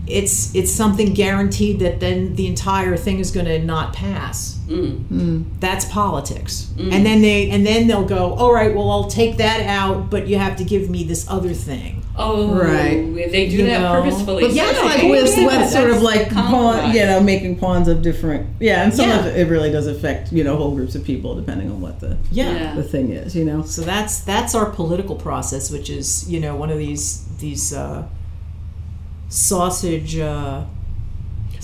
It's 0.07 0.53
it's 0.53 0.71
something 0.71 1.15
guaranteed 1.15 1.79
that 1.79 1.99
then 1.99 2.35
the 2.35 2.45
entire 2.45 2.95
thing 2.95 3.17
is 3.17 3.31
going 3.31 3.47
to 3.47 3.57
not 3.57 3.93
pass. 3.93 4.59
Mm. 4.67 5.45
That's 5.59 5.85
politics, 5.85 6.69
and 6.77 7.03
then 7.03 7.23
they 7.23 7.49
and 7.49 7.65
then 7.65 7.87
they'll 7.87 8.05
go, 8.05 8.35
all 8.35 8.53
right, 8.53 8.75
well 8.75 8.91
I'll 8.91 9.09
take 9.09 9.37
that 9.37 9.61
out, 9.65 10.11
but 10.11 10.27
you 10.27 10.37
have 10.37 10.57
to 10.57 10.63
give 10.63 10.91
me 10.91 11.03
this 11.05 11.27
other 11.27 11.53
thing. 11.55 12.03
Oh, 12.17 12.47
Right. 12.53 13.13
They 13.31 13.49
do 13.49 13.57
You 13.57 13.65
that 13.65 13.81
know, 13.81 14.01
purposefully. 14.01 14.43
but 14.43 14.53
yeah, 14.53 14.71
they- 14.71 14.81
like 14.83 15.03
Yeah, 15.03 15.09
with, 15.09 15.37
yeah, 15.37 15.45
with 15.61 15.69
sort 15.69 15.89
of 15.89 16.01
like 16.01 16.29
pawn, 16.31 16.93
you 16.95 17.05
know, 17.05 17.19
making 17.19 17.57
pawns 17.57 17.87
of 17.89 18.01
different, 18.01 18.47
yeah, 18.59 18.83
and 18.83 18.93
some 18.93 19.09
of 19.11 19.25
it, 19.25 19.35
it 19.37 19.49
really 19.49 19.69
does 19.69 19.85
affect 19.87 20.31
you 20.31 20.43
know 20.43 20.55
whole 20.55 20.71
groups 20.73 20.95
of 20.95 21.03
people 21.03 21.35
depending 21.35 21.69
on 21.69 21.81
what 21.81 21.99
the 21.99 22.15
Yeah. 22.31 22.73
the 22.75 22.83
thing 22.83 23.11
is, 23.11 23.35
you 23.35 23.43
know. 23.43 23.63
So 23.63 23.81
that's 23.81 24.19
that's 24.19 24.55
our 24.55 24.67
political 24.67 25.15
process, 25.15 25.69
which 25.69 25.89
is 25.89 26.29
you 26.29 26.39
know 26.39 26.55
one 26.55 26.69
of 26.69 26.77
these 26.77 27.25
these 27.39 27.73
uh, 27.73 28.03
sausage 29.29 30.17
uh, 30.17 30.63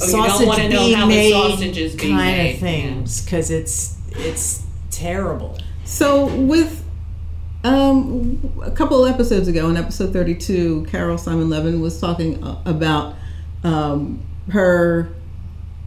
Oh, 0.04 0.06
you 0.08 0.12
don't 0.14 0.48
wanna 0.48 0.64
know 0.70 0.80
being 0.80 0.96
how 0.98 1.06
the 1.06 1.14
made 1.16 1.32
sausage 1.32 1.78
is 1.78 1.96
being 1.96 2.16
kind 2.16 2.38
made, 2.38 2.54
of 2.56 2.60
things 2.60 3.22
because 3.22 3.52
it's 3.52 3.98
it's 4.16 4.64
terrible. 4.90 5.58
So 5.86 6.26
with 6.26 6.81
um, 7.64 8.62
a 8.64 8.72
couple 8.72 9.04
of 9.06 9.12
episodes 9.14 9.48
ago, 9.48 9.70
in 9.70 9.78
episode 9.78 10.14
thirty-two, 10.14 10.88
Carol 10.90 11.18
Simon 11.18 11.50
Levin 11.50 11.82
was 11.82 12.00
talking 12.00 12.44
uh, 12.44 12.62
about 12.66 13.16
um, 13.64 14.22
her 14.52 15.14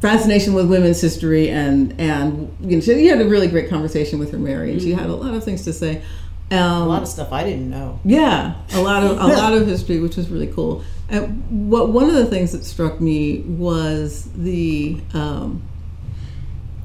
fascination 0.00 0.52
with 0.54 0.68
women's 0.70 1.00
history, 1.00 1.50
and 1.50 1.98
and 1.98 2.54
you 2.60 2.76
know 2.76 2.80
she 2.80 3.06
had 3.06 3.20
a 3.20 3.26
really 3.26 3.48
great 3.48 3.68
conversation 3.68 4.18
with 4.18 4.30
her 4.32 4.38
Mary, 4.38 4.72
and 4.72 4.80
she 4.80 4.92
had 4.92 5.06
a 5.06 5.14
lot 5.14 5.34
of 5.34 5.42
things 5.44 5.64
to 5.64 5.72
say. 5.72 6.02
Um, 6.50 6.82
A 6.82 6.86
lot 6.86 7.02
of 7.02 7.08
stuff 7.08 7.32
I 7.32 7.42
didn't 7.42 7.70
know. 7.70 7.98
yeah, 8.04 8.54
a 8.74 8.80
lot 8.80 9.02
of 9.02 9.12
a 9.12 9.26
lot 9.40 9.54
of 9.54 9.66
history, 9.66 9.98
which 9.98 10.16
was 10.16 10.28
really 10.28 10.46
cool. 10.46 10.84
And 11.08 11.70
what 11.70 11.88
one 11.88 12.08
of 12.08 12.14
the 12.14 12.26
things 12.26 12.52
that 12.52 12.64
struck 12.64 13.00
me 13.00 13.40
was 13.40 14.28
the 14.36 15.00
um, 15.14 15.62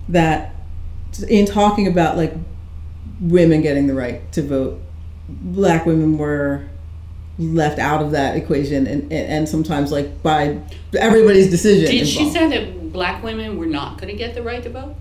that 0.07 0.55
in 1.27 1.45
talking 1.45 1.87
about 1.87 2.15
like 2.15 2.33
women 3.21 3.61
getting 3.61 3.87
the 3.87 3.93
right 3.93 4.29
to 4.33 4.41
vote, 4.41 4.81
black 5.27 5.85
women 5.85 6.17
were 6.17 6.63
left 7.37 7.79
out 7.79 8.01
of 8.01 8.11
that 8.11 8.35
equation, 8.35 8.85
and 8.87 9.03
and, 9.03 9.13
and 9.13 9.49
sometimes 9.49 9.91
like 9.91 10.21
by 10.23 10.59
everybody's 10.97 11.49
decision. 11.49 11.89
Did 11.89 12.07
she 12.07 12.29
say 12.29 12.47
that 12.49 12.91
black 12.91 13.23
women 13.23 13.57
were 13.57 13.65
not 13.65 13.97
going 13.97 14.11
to 14.11 14.17
get 14.17 14.35
the 14.35 14.41
right 14.43 14.61
to 14.63 14.69
vote? 14.69 14.95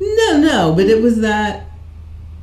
No, 0.00 0.38
no, 0.38 0.74
but 0.76 0.86
it 0.86 1.02
was 1.02 1.20
that 1.20 1.66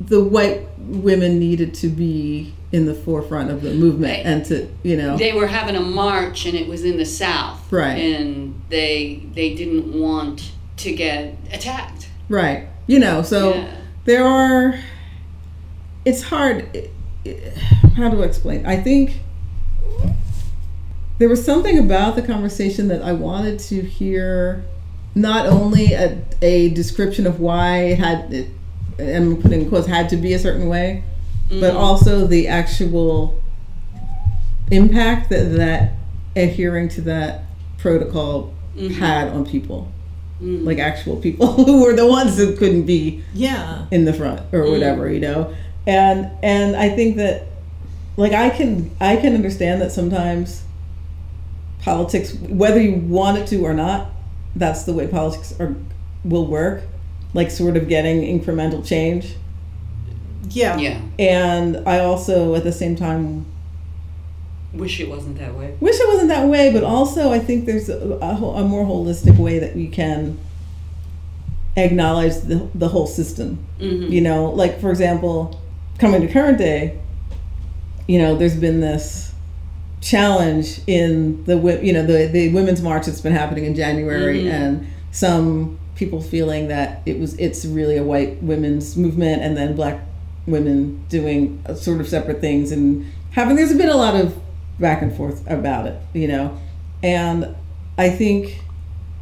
the 0.00 0.22
white 0.22 0.66
women 0.78 1.38
needed 1.38 1.72
to 1.74 1.88
be 1.88 2.52
in 2.72 2.84
the 2.86 2.94
forefront 2.94 3.48
of 3.50 3.62
the 3.62 3.72
movement 3.72 4.12
Right. 4.16 4.26
and 4.26 4.44
to 4.46 4.68
you 4.82 4.96
know 4.96 5.16
They 5.16 5.32
were 5.32 5.46
having 5.46 5.76
a 5.76 5.80
march, 5.80 6.44
and 6.46 6.54
it 6.56 6.66
was 6.68 6.84
in 6.84 6.96
the 6.96 7.06
South, 7.06 7.70
Right. 7.72 7.92
And 7.96 8.60
they 8.68 9.22
they 9.34 9.54
didn't 9.54 9.98
want 9.98 10.50
to 10.78 10.92
get 10.92 11.36
attacked. 11.52 12.08
right 12.28 12.66
you 12.88 12.98
know 12.98 13.22
so 13.22 13.54
Yeah. 13.54 13.74
there 14.04 14.24
are 14.26 14.74
it's 16.04 16.22
hard 16.22 16.68
it- 16.74 16.90
it- 17.24 17.56
how 17.96 18.08
do 18.08 18.22
i 18.22 18.26
explain? 18.26 18.66
I 18.66 18.76
think 18.76 19.20
there 21.18 21.28
was 21.28 21.44
something 21.44 21.78
about 21.78 22.16
the 22.16 22.22
conversation 22.22 22.88
that 22.88 23.00
i 23.02 23.12
wanted 23.12 23.58
to 23.58 23.80
hear 23.80 24.64
not 25.14 25.46
only 25.46 25.92
a, 25.92 26.20
a 26.42 26.70
description 26.70 27.26
of 27.26 27.38
why 27.38 27.78
it 27.78 27.98
had 27.98 28.32
it 28.32 28.48
and 28.98 29.40
putting 29.40 29.62
in 29.62 29.68
quotes 29.68 29.86
had 29.86 30.08
to 30.08 30.16
be 30.16 30.32
a 30.32 30.38
certain 30.38 30.68
way 30.68 31.04
but 31.48 31.72
mm-hmm. 31.72 31.76
also 31.76 32.26
the 32.26 32.48
actual 32.48 33.40
impact 34.70 35.30
that 35.30 35.56
that 35.56 35.92
adhering 36.36 36.88
to 36.88 37.00
that 37.02 37.44
protocol 37.78 38.52
mm-hmm. 38.76 38.94
had 38.94 39.28
on 39.28 39.46
people. 39.46 39.90
Mm. 40.42 40.64
Like 40.64 40.78
actual 40.78 41.16
people 41.16 41.52
who 41.64 41.82
were 41.82 41.94
the 41.94 42.06
ones 42.06 42.36
who 42.36 42.56
couldn't 42.56 42.86
be 42.86 43.22
Yeah, 43.34 43.86
in 43.90 44.04
the 44.04 44.12
front 44.12 44.40
or 44.52 44.64
mm. 44.64 44.72
whatever 44.72 45.08
you 45.08 45.20
know 45.20 45.54
and 45.86 46.30
and 46.42 46.76
i 46.76 46.88
think 46.88 47.16
that 47.16 47.46
like 48.16 48.32
i 48.32 48.48
can 48.50 48.90
i 49.00 49.16
can 49.16 49.34
understand 49.34 49.80
that 49.82 49.92
sometimes 49.92 50.62
politics 51.82 52.34
whether 52.48 52.80
you 52.80 52.94
want 52.96 53.36
it 53.38 53.46
to 53.46 53.62
or 53.64 53.74
not 53.74 54.10
that's 54.56 54.84
the 54.84 54.92
way 54.92 55.06
politics 55.06 55.54
are 55.60 55.74
will 56.24 56.46
work 56.46 56.82
like 57.34 57.50
sort 57.50 57.76
of 57.76 57.88
getting 57.88 58.22
incremental 58.22 58.84
change 58.86 59.34
yeah, 60.50 60.76
Yeah, 60.76 61.00
and 61.18 61.76
i 61.88 61.98
also 62.00 62.54
at 62.54 62.64
the 62.64 62.72
same 62.72 62.96
time 62.96 63.44
wish 64.72 65.00
it 65.00 65.08
wasn't 65.08 65.38
that 65.38 65.54
way. 65.54 65.74
wish 65.80 65.96
it 65.98 66.08
wasn't 66.08 66.28
that 66.28 66.48
way 66.48 66.72
but 66.72 66.84
also 66.84 67.32
i 67.32 67.38
think 67.38 67.64
there's 67.66 67.88
a, 67.88 67.98
a, 67.98 68.34
a 68.34 68.64
more 68.64 68.84
holistic 68.86 69.36
way 69.38 69.58
that 69.58 69.74
we 69.74 69.88
can 69.88 70.38
acknowledge 71.76 72.36
the, 72.42 72.68
the 72.74 72.88
whole 72.88 73.06
system 73.06 73.58
Mhm. 73.80 74.10
you 74.10 74.20
know 74.20 74.46
like 74.50 74.80
for 74.80 74.90
example 74.90 75.60
coming 76.04 76.20
to 76.20 76.28
current 76.30 76.58
day 76.58 76.98
you 78.06 78.18
know 78.18 78.36
there's 78.36 78.56
been 78.56 78.80
this 78.80 79.32
challenge 80.02 80.80
in 80.86 81.42
the 81.44 81.56
you 81.82 81.94
know 81.94 82.04
the, 82.04 82.26
the 82.26 82.52
women's 82.52 82.82
march 82.82 83.06
that's 83.06 83.22
been 83.22 83.32
happening 83.32 83.64
in 83.64 83.74
january 83.74 84.42
Mhm. 84.42 84.52
and 84.52 84.86
some 85.12 85.78
people 85.94 86.20
feeling 86.20 86.68
that 86.68 87.00
it 87.06 87.18
was 87.18 87.32
it's 87.38 87.64
really 87.64 87.96
a 87.96 88.02
white 88.04 88.42
women's 88.42 88.98
movement 88.98 89.40
and 89.42 89.56
then 89.56 89.74
black 89.74 89.98
women 90.46 91.02
doing 91.08 91.62
uh, 91.66 91.72
sort 91.72 92.00
of 92.02 92.06
separate 92.06 92.38
things 92.38 92.70
and 92.70 93.06
having 93.30 93.56
there's 93.56 93.74
been 93.74 93.88
a 93.88 93.96
lot 93.96 94.14
of 94.14 94.36
back 94.78 95.00
and 95.00 95.16
forth 95.16 95.42
about 95.50 95.86
it 95.86 95.98
you 96.12 96.28
know 96.28 96.54
and 97.02 97.46
i 97.96 98.10
think 98.10 98.60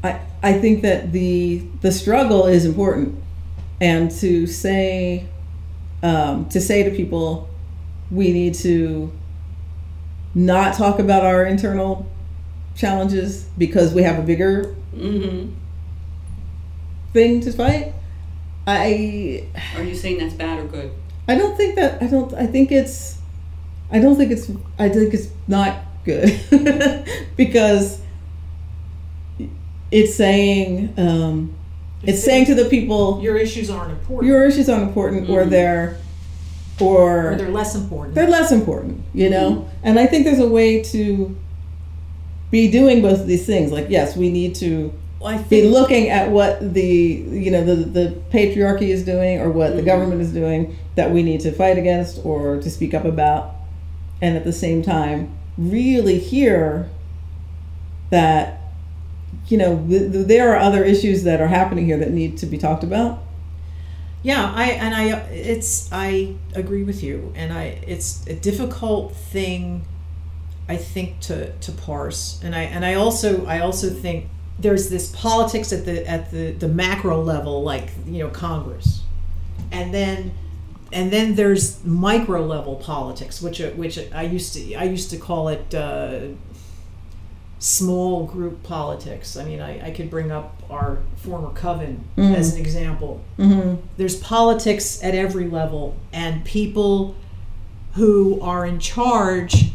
i 0.03 0.19
i 0.43 0.53
think 0.53 0.83
that 0.83 1.13
the 1.13 1.63
the 1.83 1.93
struggle 1.93 2.47
is 2.47 2.65
important 2.65 3.15
and 3.81 4.11
to 4.11 4.49
say 4.49 5.25
um, 6.03 6.49
to 6.49 6.61
say 6.61 6.83
to 6.83 6.91
people 6.91 7.49
we 8.11 8.33
need 8.33 8.55
to 8.55 9.11
not 10.35 10.75
talk 10.75 10.99
about 10.99 11.25
our 11.25 11.45
internal 11.45 12.07
challenges 12.75 13.45
because 13.59 13.93
we 13.95 14.03
have 14.03 14.19
a 14.19 14.23
bigger 14.23 14.75
Mm-hmm. 14.95 15.51
thing 17.15 17.41
to 17.41 17.53
fight 17.53 17.95
i 18.67 19.47
Are 19.77 19.83
you 19.83 19.95
saying 19.95 20.19
that's 20.19 20.35
bad 20.35 20.59
or 20.59 20.65
good? 20.69 20.91
i 21.29 21.35
don't 21.35 21.57
think 21.57 21.75
that 21.77 22.03
i 22.03 22.07
don't 22.07 22.33
i 22.35 22.47
think 22.47 22.71
it's 22.71 23.19
i 23.91 23.99
don't 23.99 24.17
think 24.17 24.31
it's 24.31 24.51
i 24.79 24.89
think 24.91 25.15
it's 25.15 25.29
not 25.49 25.79
good 26.05 26.29
because 27.37 28.01
it's 29.91 30.15
saying 30.15 30.93
um, 30.99 31.55
it's 32.05 32.23
saying 32.25 32.45
to 32.47 32.55
the 32.55 32.65
people 32.67 33.21
Your 33.23 33.37
issues 33.37 33.71
aren't 33.71 33.91
important, 33.93 34.27
your 34.27 34.45
issues 34.45 34.69
aren't 34.69 34.89
important 34.89 35.29
or 35.31 35.45
Mhm. 35.45 35.51
they're 35.51 35.97
or 36.81 37.33
or 37.33 37.37
they're 37.37 37.51
less 37.51 37.75
important. 37.75 38.15
they're 38.15 38.29
less 38.31 38.51
important 38.51 39.03
you 39.15 39.29
know? 39.31 39.67
And 39.85 39.99
i 39.99 40.07
think 40.07 40.25
there's 40.25 40.39
a 40.41 40.49
way 40.49 40.83
to 40.83 41.35
be 42.51 42.71
doing 42.71 43.01
both 43.03 43.21
of 43.21 43.27
these 43.27 43.47
things. 43.47 43.73
Like 43.73 43.87
yes 43.89 44.17
we 44.17 44.29
need 44.31 44.55
to 44.57 44.93
I 45.25 45.39
be 45.39 45.63
looking 45.63 46.09
at 46.11 46.31
what 46.33 46.75
the 46.75 46.83
you 46.85 47.51
know 47.53 47.65
the 47.65 47.77
the 47.77 48.15
patriarchy 48.33 48.89
is 48.89 49.05
doing 49.05 49.39
or 49.41 49.51
what 49.51 49.77
the 49.77 49.83
government 49.83 50.21
is 50.21 50.33
doing 50.33 50.77
that 50.97 51.13
we 51.13 51.23
need 51.23 51.41
to 51.43 51.53
fight 51.53 51.79
against 51.79 52.21
or 52.25 52.57
to 52.61 52.69
speak 52.69 52.93
up 52.93 53.05
about 53.05 53.55
and 54.21 54.37
at 54.37 54.43
the 54.45 54.53
same 54.53 54.83
time 54.83 55.29
really 55.57 56.19
hear 56.19 56.89
that 58.11 58.62
you 59.47 59.59
know 59.59 59.85
th- 59.89 60.13
th- 60.13 60.27
there 60.27 60.53
are 60.53 60.57
other 60.57 60.85
issues 60.85 61.25
that 61.25 61.41
are 61.41 61.49
happening 61.49 61.87
here 61.87 61.99
that 61.99 62.11
need 62.11 62.37
to 62.39 62.47
be 62.47 62.59
talked 62.59 62.85
about 62.85 63.21
Yeah, 64.23 64.53
I 64.55 64.67
and 64.71 64.95
I 64.95 65.19
it's 65.31 65.89
I 65.91 66.37
agree 66.55 66.85
with 66.85 67.03
you, 67.03 67.33
and 67.35 67.53
I 67.53 67.83
it's 67.87 68.25
a 68.29 68.35
difficult 68.35 69.17
thing, 69.17 69.85
I 70.69 70.77
think 70.77 71.19
to 71.23 71.51
to 71.53 71.73
parse, 71.73 72.41
and 72.45 72.55
I 72.55 72.63
and 72.63 72.85
I 72.85 72.95
also 72.95 73.45
I 73.47 73.59
also 73.61 73.91
think 73.91 74.27
there's 74.61 74.89
this 74.89 75.11
politics 75.11 75.73
at 75.73 75.85
the 75.85 76.09
at 76.09 76.31
the 76.31 76.53
the 76.53 76.69
macro 76.69 77.21
level, 77.21 77.65
like 77.65 77.91
you 78.07 78.23
know 78.23 78.31
Congress, 78.31 79.03
and 79.73 79.93
then 79.93 80.31
and 80.93 81.11
then 81.11 81.35
there's 81.35 81.85
micro 81.85 82.47
level 82.47 82.77
politics, 82.77 83.43
which 83.43 83.59
which 83.75 83.99
I 84.15 84.23
used 84.23 84.55
to 84.55 84.75
I 84.75 84.85
used 84.85 85.11
to 85.11 85.17
call 85.17 85.49
it. 85.49 85.75
Uh, 85.75 86.19
small 87.63 88.27
group 88.27 88.61
politics. 88.65 89.37
I 89.37 89.45
mean, 89.45 89.61
I, 89.61 89.87
I 89.87 89.91
could 89.93 90.11
bring 90.11 90.33
up 90.33 90.61
our 90.69 90.99
former 91.17 91.51
coven 91.51 92.03
Mhm. 92.17 92.35
as 92.35 92.55
an 92.55 92.61
example 92.61 93.21
mm-hmm. 93.39 93.77
there's 93.99 94.17
politics 94.17 95.01
at 95.05 95.15
every 95.15 95.47
level 95.49 95.95
and 96.13 96.45
people 96.45 97.15
who 97.93 98.41
are 98.41 98.67
in 98.67 98.81
charge 98.81 99.67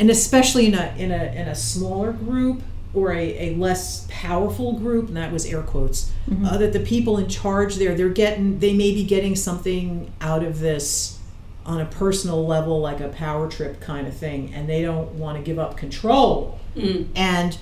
and 0.00 0.10
especially 0.10 0.66
in 0.66 0.74
a 0.74 0.92
in 0.96 1.10
a 1.12 1.24
in 1.40 1.46
a 1.48 1.54
smaller 1.54 2.12
group 2.12 2.62
or 2.94 3.12
a, 3.12 3.50
a 3.50 3.54
less 3.56 4.06
powerful 4.10 4.72
group 4.72 5.08
and 5.08 5.16
that 5.16 5.30
was 5.32 5.46
air 5.46 5.62
quotes 5.62 6.10
uh, 6.46 6.56
that 6.56 6.72
the 6.72 6.80
people 6.80 7.18
in 7.18 7.28
charge 7.28 7.76
there 7.76 7.94
they're 7.94 8.08
getting 8.08 8.58
they 8.58 8.72
may 8.72 8.92
be 8.92 9.04
getting 9.04 9.36
something 9.36 10.10
out 10.20 10.42
of 10.42 10.58
this 10.60 11.18
on 11.64 11.80
a 11.80 11.86
personal 11.86 12.46
level 12.46 12.80
like 12.80 13.00
a 13.00 13.08
power 13.08 13.48
trip 13.48 13.80
kind 13.80 14.06
of 14.06 14.16
thing 14.16 14.52
and 14.54 14.68
they 14.68 14.82
don't 14.82 15.10
want 15.12 15.38
to 15.38 15.42
give 15.42 15.58
up 15.58 15.76
control. 15.76 16.58
Mm. 16.76 17.08
and 17.14 17.58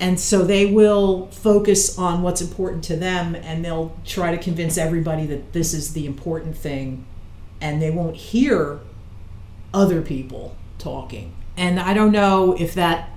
and 0.00 0.18
so 0.18 0.44
they 0.44 0.66
will 0.66 1.26
focus 1.26 1.98
on 1.98 2.22
what's 2.22 2.40
important 2.40 2.84
to 2.84 2.96
them 2.96 3.34
and 3.34 3.64
they'll 3.64 3.94
try 4.06 4.34
to 4.34 4.42
convince 4.42 4.78
everybody 4.78 5.26
that 5.26 5.52
this 5.52 5.74
is 5.74 5.92
the 5.92 6.06
important 6.06 6.56
thing 6.56 7.04
and 7.60 7.82
they 7.82 7.90
won't 7.90 8.16
hear 8.16 8.80
other 9.74 10.00
people 10.00 10.56
talking. 10.78 11.34
And 11.56 11.78
i 11.78 11.92
don't 11.92 12.12
know 12.12 12.56
if 12.58 12.74
that 12.74 13.10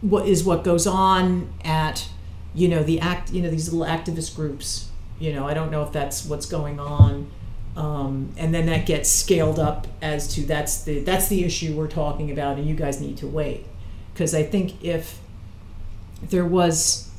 what 0.00 0.26
is 0.26 0.44
what 0.44 0.64
goes 0.64 0.86
on 0.86 1.52
at 1.64 2.08
you 2.54 2.68
know 2.68 2.82
the 2.82 3.00
act 3.00 3.32
you 3.32 3.42
know 3.42 3.50
these 3.50 3.72
little 3.72 3.86
activist 3.86 4.34
groups 4.34 4.90
you 5.18 5.32
know 5.32 5.46
i 5.46 5.54
don't 5.54 5.70
know 5.70 5.82
if 5.82 5.92
that's 5.92 6.24
what's 6.24 6.46
going 6.46 6.78
on 6.78 7.30
um, 7.76 8.32
and 8.36 8.54
then 8.54 8.66
that 8.66 8.86
gets 8.86 9.10
scaled 9.10 9.58
up 9.58 9.86
as 10.00 10.34
to 10.34 10.42
that's 10.42 10.82
the 10.84 11.00
that's 11.00 11.28
the 11.28 11.44
issue 11.44 11.74
we're 11.74 11.88
talking 11.88 12.30
about 12.30 12.56
and 12.56 12.66
you 12.66 12.74
guys 12.74 13.00
need 13.00 13.16
to 13.18 13.26
wait. 13.26 13.66
Because 14.12 14.34
i 14.34 14.42
think 14.42 14.82
if 14.82 15.18
there 16.22 16.46
was 16.46 17.10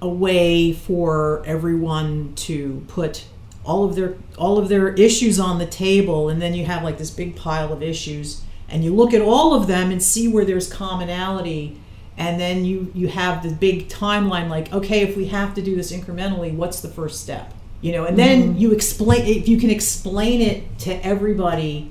a 0.00 0.08
way 0.08 0.72
for 0.72 1.42
everyone 1.46 2.34
to 2.34 2.84
put 2.88 3.24
all 3.64 3.84
of 3.84 3.96
their 3.96 4.16
all 4.38 4.58
of 4.58 4.68
their 4.68 4.88
issues 4.94 5.40
on 5.40 5.58
the 5.58 5.66
table 5.66 6.28
and 6.28 6.40
then 6.40 6.54
you 6.54 6.64
have 6.64 6.82
like 6.82 6.98
this 6.98 7.10
big 7.10 7.34
pile 7.34 7.72
of 7.72 7.82
issues 7.82 8.42
and 8.68 8.84
you 8.84 8.94
look 8.94 9.12
at 9.12 9.20
all 9.20 9.54
of 9.54 9.66
them 9.66 9.90
and 9.90 10.02
see 10.02 10.28
where 10.28 10.44
there's 10.44 10.72
commonality 10.72 11.78
and 12.16 12.40
then 12.40 12.64
you 12.64 12.90
you 12.94 13.08
have 13.08 13.42
the 13.42 13.50
big 13.50 13.88
timeline 13.88 14.48
like 14.48 14.72
okay 14.72 15.00
if 15.00 15.16
we 15.16 15.26
have 15.26 15.54
to 15.54 15.62
do 15.62 15.74
this 15.74 15.92
incrementally 15.92 16.54
what's 16.54 16.80
the 16.80 16.88
first 16.88 17.20
step 17.20 17.52
you 17.86 17.92
know 17.92 18.04
and 18.04 18.18
then 18.18 18.42
mm-hmm. 18.42 18.58
you 18.58 18.72
explain 18.72 19.24
if 19.24 19.46
you 19.46 19.56
can 19.56 19.70
explain 19.70 20.40
it 20.40 20.76
to 20.76 20.92
everybody 21.06 21.88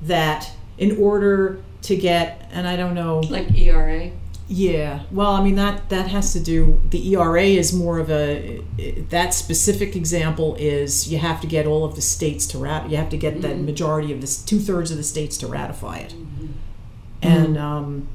that 0.00 0.52
in 0.78 0.96
order 0.96 1.60
to 1.82 1.96
get 1.96 2.48
and 2.52 2.68
i 2.68 2.76
don't 2.76 2.94
know 2.94 3.18
Like 3.18 3.52
ERA. 3.52 4.12
yeah. 4.46 5.02
Well, 5.10 5.32
I 5.32 5.42
mean 5.42 5.56
that 5.56 5.88
that 5.88 6.08
has 6.08 6.32
to 6.34 6.40
do. 6.40 6.80
The 6.90 7.00
ERA 7.14 7.42
is 7.62 7.72
more 7.72 7.98
of 7.98 8.10
a 8.10 8.62
that 9.08 9.34
specific 9.34 9.96
example 9.96 10.54
is 10.56 11.10
you 11.10 11.18
have 11.18 11.40
to 11.40 11.46
get 11.46 11.66
all 11.66 11.84
of 11.84 11.94
the 11.96 12.02
states 12.02 12.46
to 12.48 12.58
rat. 12.58 12.90
You 12.90 12.98
have 12.98 13.08
to 13.08 13.16
get 13.16 13.40
the 13.40 13.48
mm-hmm. 13.48 13.64
majority 13.64 14.12
of 14.12 14.20
this 14.20 14.40
two 14.42 14.60
thirds 14.60 14.90
of 14.90 14.98
the 14.98 15.02
states 15.14 15.38
to 15.38 15.46
ratify 15.46 15.98
it, 15.98 16.12
mm-hmm. 16.12 16.52
and 17.22 17.56
um, 17.56 18.08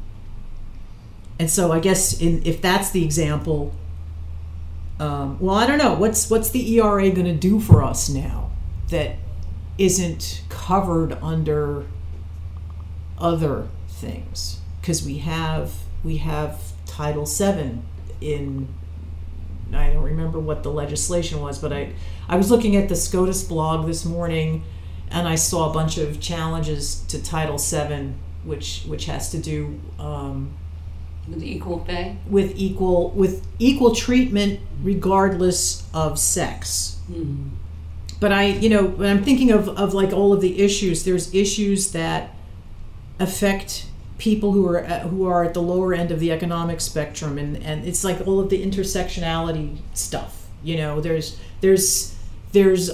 and 1.40 1.50
so 1.50 1.72
I 1.72 1.80
guess 1.80 2.22
in, 2.22 2.44
if 2.46 2.62
that's 2.62 2.92
the 2.92 3.04
example, 3.04 3.74
um, 5.00 5.40
well, 5.40 5.56
I 5.56 5.66
don't 5.66 5.78
know. 5.78 5.94
What's 5.94 6.30
what's 6.30 6.50
the 6.50 6.78
ERA 6.78 7.10
going 7.10 7.26
to 7.26 7.34
do 7.34 7.60
for 7.60 7.82
us 7.82 8.10
now 8.10 8.52
that 8.90 9.16
isn't 9.78 10.44
covered 10.50 11.14
under 11.22 11.86
other 13.18 13.68
things? 13.88 14.60
Because 14.82 15.06
we 15.06 15.20
have 15.20 15.74
we 16.04 16.18
have 16.18 16.74
Title 16.86 17.26
VII 17.26 17.80
in 18.20 18.68
I 19.74 19.94
don't 19.94 20.04
remember 20.04 20.40
what 20.40 20.64
the 20.64 20.72
legislation 20.72 21.42
was, 21.42 21.60
but 21.60 21.72
I 21.72 21.94
I 22.28 22.36
was 22.36 22.52
looking 22.52 22.76
at 22.76 22.90
the 22.90 22.96
SCOTUS 22.96 23.44
blog 23.44 23.88
this 23.88 24.04
morning, 24.04 24.64
and 25.10 25.28
I 25.28 25.36
saw 25.36 25.70
a 25.70 25.74
bunch 25.74 25.98
of 25.98 26.20
challenges 26.20 27.02
to 27.08 27.24
Title 27.24 27.58
VII, 27.58 28.16
which 28.44 28.84
which 28.86 29.06
has 29.06 29.32
to 29.32 29.38
do 29.38 29.80
um, 29.98 30.54
With 31.30 31.44
equal 31.44 31.80
pay. 31.80 32.18
with 32.30 32.54
equal 32.56 33.12
with 33.12 33.46
equal 33.60 33.94
treatment 33.96 34.60
regardless 34.84 35.88
of 35.94 36.18
sex 36.20 36.98
Mm. 37.12 37.50
but 38.20 38.32
I, 38.32 38.44
you 38.46 38.70
know, 38.70 38.84
when 38.84 39.10
I'm 39.10 39.24
thinking 39.24 39.50
of, 39.52 39.68
of 39.70 39.94
like 39.96 40.12
all 40.14 40.32
of 40.32 40.42
the 40.42 40.62
issues, 40.62 41.04
there's 41.06 41.34
issues 41.34 41.92
that 41.94 42.36
affect 43.20 43.86
people 44.18 44.52
who 44.52 44.68
are 44.68 44.80
at, 44.80 45.04
who 45.04 45.26
are 45.26 45.44
at 45.44 45.54
the 45.54 45.62
lower 45.62 45.94
end 45.94 46.12
of 46.12 46.20
the 46.20 46.32
economic 46.32 46.82
spectrum, 46.82 47.38
and 47.38 47.58
and 47.64 47.86
it's 47.86 48.04
like 48.04 48.26
all 48.28 48.40
of 48.40 48.50
the 48.50 48.64
intersectionality 48.64 49.78
stuff. 49.94 50.48
You 50.64 50.78
know, 50.78 51.02
there's 51.02 51.38
there's 51.62 52.16
there's 52.52 52.92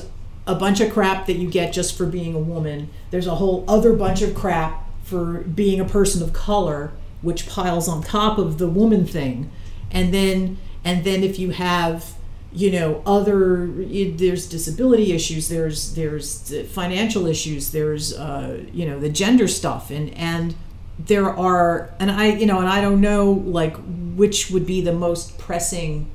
a 0.48 0.56
bunch 0.56 0.80
of 0.80 0.94
crap 0.94 1.26
that 1.26 1.38
you 1.38 1.50
get 1.50 1.74
just 1.74 1.98
for 1.98 2.06
being 2.06 2.36
a 2.36 2.40
woman. 2.40 2.90
There's 3.12 3.28
a 3.28 3.36
whole 3.36 3.66
other 3.68 3.94
bunch 3.94 4.22
of 4.22 4.36
crap 4.36 4.84
for 5.04 5.40
being 5.42 5.80
a 5.80 5.86
person 5.86 6.22
of 6.24 6.34
color, 6.34 6.92
which 7.26 7.48
piles 7.50 7.88
on 7.88 8.02
top 8.02 8.38
of 8.38 8.58
the 8.58 8.68
woman 8.70 9.06
thing, 9.06 9.52
and 9.92 10.14
then 10.14 10.58
and 10.84 11.04
then 11.04 11.24
if 11.24 11.38
you 11.40 11.52
have 11.52 12.14
you 12.54 12.72
know 12.72 13.02
other 13.06 13.68
there's 13.68 14.48
disability 14.48 15.12
issues 15.12 15.50
there's 15.50 15.94
there's 15.96 16.54
financial 16.70 17.26
issues 17.26 17.72
there's 17.72 18.14
uh, 18.18 18.64
you 18.72 18.86
know 18.86 19.00
the 19.00 19.10
gender 19.10 19.48
stuff. 19.48 19.92
And 19.92 20.14
and 20.16 20.56
there 20.98 21.30
are 21.30 21.94
and 22.00 22.10
i 22.10 22.28
you 22.28 22.46
know 22.46 22.60
and 22.60 22.70
i 22.70 22.80
don't 22.80 23.02
know 23.02 23.32
like 23.32 23.76
which 24.16 24.50
would 24.50 24.66
be 24.66 24.80
the 24.80 24.94
most 24.94 25.38
pressing 25.38 26.10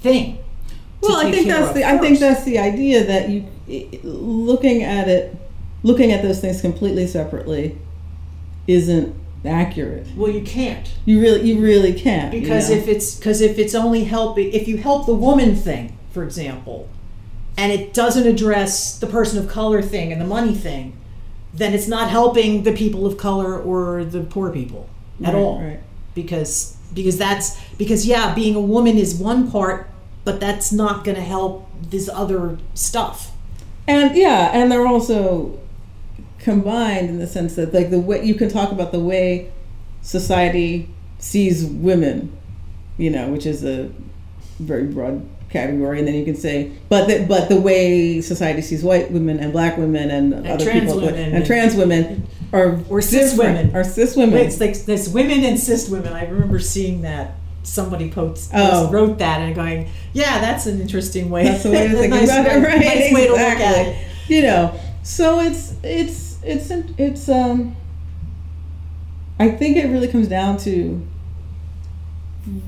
thing 0.00 0.38
Well, 1.02 1.18
I 1.26 1.30
think 1.30 1.46
that's 1.46 1.72
the 1.74 1.84
I 1.84 1.98
think 1.98 2.18
that's 2.18 2.44
the 2.44 2.58
idea 2.58 3.04
that 3.04 3.28
you 3.28 3.46
looking 4.02 4.82
at 4.82 5.08
it, 5.08 5.36
looking 5.82 6.12
at 6.12 6.22
those 6.22 6.40
things 6.40 6.60
completely 6.60 7.06
separately, 7.06 7.76
isn't 8.66 9.14
accurate. 9.46 10.06
well 10.16 10.30
you 10.30 10.42
can't 10.42 10.92
You 11.04 11.20
really 11.20 11.42
you 11.50 11.60
really 11.60 11.92
can't 11.92 12.32
you 12.34 12.40
because 12.40 12.70
know? 12.70 12.76
if 12.76 12.88
it's 12.88 13.14
because 13.16 13.40
if 13.40 13.58
it's 13.58 13.74
only 13.74 14.04
helping 14.04 14.52
if 14.52 14.66
you 14.68 14.78
help 14.78 15.06
the 15.06 15.14
woman 15.14 15.54
thing 15.54 15.96
for 16.10 16.22
example 16.24 16.88
and 17.56 17.72
it 17.72 17.94
doesn't 17.94 18.26
address 18.26 18.98
the 18.98 19.06
person 19.06 19.38
of 19.38 19.48
color 19.48 19.80
thing 19.82 20.12
and 20.12 20.20
the 20.20 20.26
money 20.26 20.54
thing 20.54 20.96
then 21.54 21.72
it's 21.72 21.88
not 21.88 22.10
helping 22.10 22.64
the 22.64 22.72
people 22.72 23.06
of 23.06 23.16
color 23.16 23.58
or 23.60 24.04
the 24.04 24.20
poor 24.20 24.50
people 24.50 24.88
at 25.24 25.32
Right, 25.32 25.42
all 25.42 25.62
right. 25.62 25.80
because 26.14 26.76
because 26.94 27.16
that's 27.18 27.58
because 27.78 28.06
yeah 28.06 28.34
being 28.34 28.54
a 28.54 28.60
woman 28.60 28.96
is 28.98 29.14
one 29.14 29.50
part 29.50 29.88
but 30.24 30.40
that's 30.40 30.72
not 30.72 31.04
going 31.04 31.14
to 31.16 31.22
help 31.22 31.68
this 31.90 32.08
other 32.12 32.58
stuff 32.74 33.32
And 33.88 34.16
yeah, 34.16 34.50
and 34.52 34.70
they're 34.72 34.86
also 34.86 35.58
combined 36.46 37.10
in 37.10 37.18
the 37.18 37.26
sense 37.26 37.56
that 37.56 37.74
like 37.74 37.90
the 37.90 37.98
way 37.98 38.24
you 38.24 38.34
can 38.34 38.48
talk 38.48 38.70
about 38.70 38.92
the 38.92 39.00
way 39.00 39.50
society 40.00 40.88
sees 41.18 41.64
women, 41.64 42.30
you 42.98 43.10
know, 43.10 43.28
which 43.28 43.44
is 43.46 43.64
a 43.64 43.90
very 44.60 44.84
broad 44.84 45.28
category, 45.50 45.98
and 45.98 46.06
then 46.06 46.14
you 46.14 46.24
can 46.24 46.36
say, 46.36 46.70
but 46.88 47.06
the, 47.08 47.24
but 47.26 47.48
the 47.48 47.60
way 47.60 48.20
society 48.20 48.62
sees 48.62 48.84
white 48.84 49.10
women 49.10 49.40
and 49.40 49.52
black 49.52 49.76
women 49.76 50.08
and, 50.10 50.46
other 50.46 50.64
trans 50.64 50.84
people 50.84 51.00
women 51.00 51.14
and, 51.20 51.34
and- 51.36 51.46
trans 51.46 51.74
women 51.74 52.26
are 52.52 52.78
Or 52.88 53.02
cis 53.02 53.36
women. 53.36 53.74
are 53.74 53.82
cis 53.82 54.14
women. 54.16 54.38
it's 54.38 54.60
like 54.60 54.76
there's 54.84 55.08
women 55.08 55.44
and 55.44 55.58
cis 55.58 55.88
women 55.88 56.12
i 56.12 56.24
remember 56.28 56.60
seeing 56.60 57.02
that 57.02 57.34
somebody 57.64 58.08
post, 58.08 58.52
Oh. 58.54 58.88
wrote 58.92 59.18
that 59.18 59.40
and 59.40 59.52
going 59.52 59.88
yeah 60.12 60.38
that's 60.40 60.66
an 60.66 60.80
interesting 60.80 61.28
way 61.28 61.42
That's 61.42 61.64
the 61.64 61.70
way 61.72 61.88
to 61.88 61.94
think 61.98 62.10
nice 62.10 62.30
about 62.30 62.46
it, 62.46 62.60
right? 62.64 62.78
nice 62.80 63.12
way 63.12 63.26
to 63.26 63.32
look 63.32 63.40
at 63.40 63.86
it 63.88 64.06
You 64.28 64.42
know, 64.42 64.78
so 65.02 65.40
it's 65.40 65.74
it's 65.82 66.25
it's 66.46 66.70
it's 66.98 67.28
um. 67.28 67.76
I 69.38 69.50
think 69.50 69.76
it 69.76 69.88
really 69.88 70.08
comes 70.08 70.28
down 70.28 70.56
to 70.58 71.06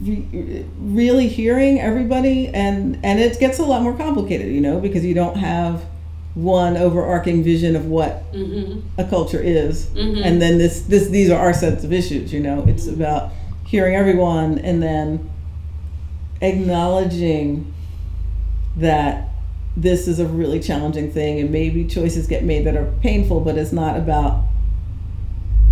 re- 0.02 0.64
really 0.78 1.28
hearing 1.28 1.80
everybody, 1.80 2.48
and 2.48 2.98
and 3.02 3.18
it 3.20 3.38
gets 3.40 3.58
a 3.58 3.64
lot 3.64 3.82
more 3.82 3.96
complicated, 3.96 4.52
you 4.52 4.60
know, 4.60 4.78
because 4.80 5.04
you 5.04 5.14
don't 5.14 5.36
have 5.36 5.82
one 6.34 6.76
overarching 6.76 7.42
vision 7.42 7.74
of 7.74 7.86
what 7.86 8.22
Mm-hmm. 8.32 8.80
a 9.00 9.04
culture 9.04 9.40
is 9.40 9.86
Mhm. 9.86 10.24
and 10.24 10.40
then 10.42 10.58
this 10.58 10.82
this 10.82 11.08
these 11.08 11.30
are 11.30 11.38
our 11.40 11.52
sets 11.52 11.82
of 11.82 11.92
issues 11.92 12.32
you 12.32 12.38
know 12.38 12.62
it's 12.68 12.86
about 12.86 13.32
hearing 13.66 13.96
everyone 13.96 14.58
and 14.58 14.80
then 14.80 15.28
acknowledging 16.40 17.72
that 18.76 19.28
this 19.80 20.08
is 20.08 20.18
a 20.18 20.26
really 20.26 20.58
challenging 20.60 21.10
thing 21.10 21.38
and 21.38 21.50
maybe 21.50 21.84
choices 21.84 22.26
get 22.26 22.42
made 22.42 22.64
that 22.66 22.76
are 22.76 22.92
painful 23.00 23.40
but 23.40 23.56
it's 23.56 23.72
not 23.72 23.96
about 23.96 24.42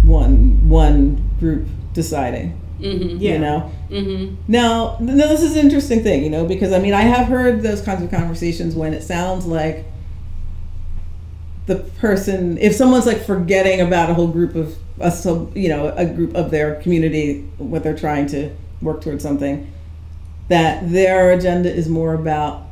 one 0.04 0.68
one 0.68 1.30
group 1.40 1.66
deciding 1.92 2.58
Mm-hmm. 2.80 3.16
Yeah. 3.18 3.32
you 3.32 3.38
know 3.38 3.72
Mm-hmm. 3.90 4.34
now, 4.48 4.96
no, 5.00 5.28
this 5.28 5.42
is 5.42 5.56
an 5.56 5.64
interesting 5.64 6.02
thing, 6.02 6.24
you 6.24 6.28
know, 6.28 6.44
because 6.44 6.72
I 6.72 6.80
mean, 6.80 6.92
I 6.92 7.02
have 7.02 7.28
heard 7.28 7.62
those 7.62 7.80
kinds 7.80 8.02
of 8.02 8.10
conversations 8.10 8.74
when 8.74 8.92
it 8.92 9.02
sounds 9.04 9.46
like 9.46 9.84
the 11.66 11.76
person, 11.76 12.58
if 12.58 12.74
someone's 12.74 13.06
like 13.06 13.24
forgetting 13.24 13.80
about 13.80 14.10
a 14.10 14.14
whole 14.14 14.26
group 14.26 14.56
of 14.56 14.76
us, 15.00 15.22
so 15.22 15.52
you 15.54 15.68
know, 15.68 15.94
a 15.96 16.04
group 16.04 16.34
of 16.34 16.50
their 16.50 16.80
community, 16.82 17.42
what 17.58 17.84
they're 17.84 17.96
trying 17.96 18.26
to 18.26 18.50
work 18.82 19.02
towards 19.02 19.22
something, 19.22 19.72
that 20.48 20.90
their 20.90 21.30
agenda 21.30 21.72
is 21.72 21.88
more 21.88 22.14
about 22.14 22.65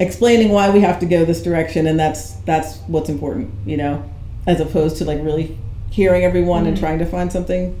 explaining 0.00 0.50
why 0.50 0.70
we 0.70 0.80
have 0.80 1.00
to 1.00 1.06
go 1.06 1.24
this 1.24 1.42
direction, 1.42 1.86
and 1.86 1.98
that's 1.98 2.32
that's 2.46 2.78
what's 2.86 3.08
important, 3.08 3.52
you 3.66 3.76
know, 3.76 4.08
as 4.46 4.60
opposed 4.60 4.96
to 4.98 5.04
like 5.04 5.22
really 5.22 5.58
hearing 5.90 6.24
everyone 6.24 6.66
and 6.66 6.76
trying 6.78 6.98
to 7.00 7.06
find 7.06 7.32
something. 7.32 7.80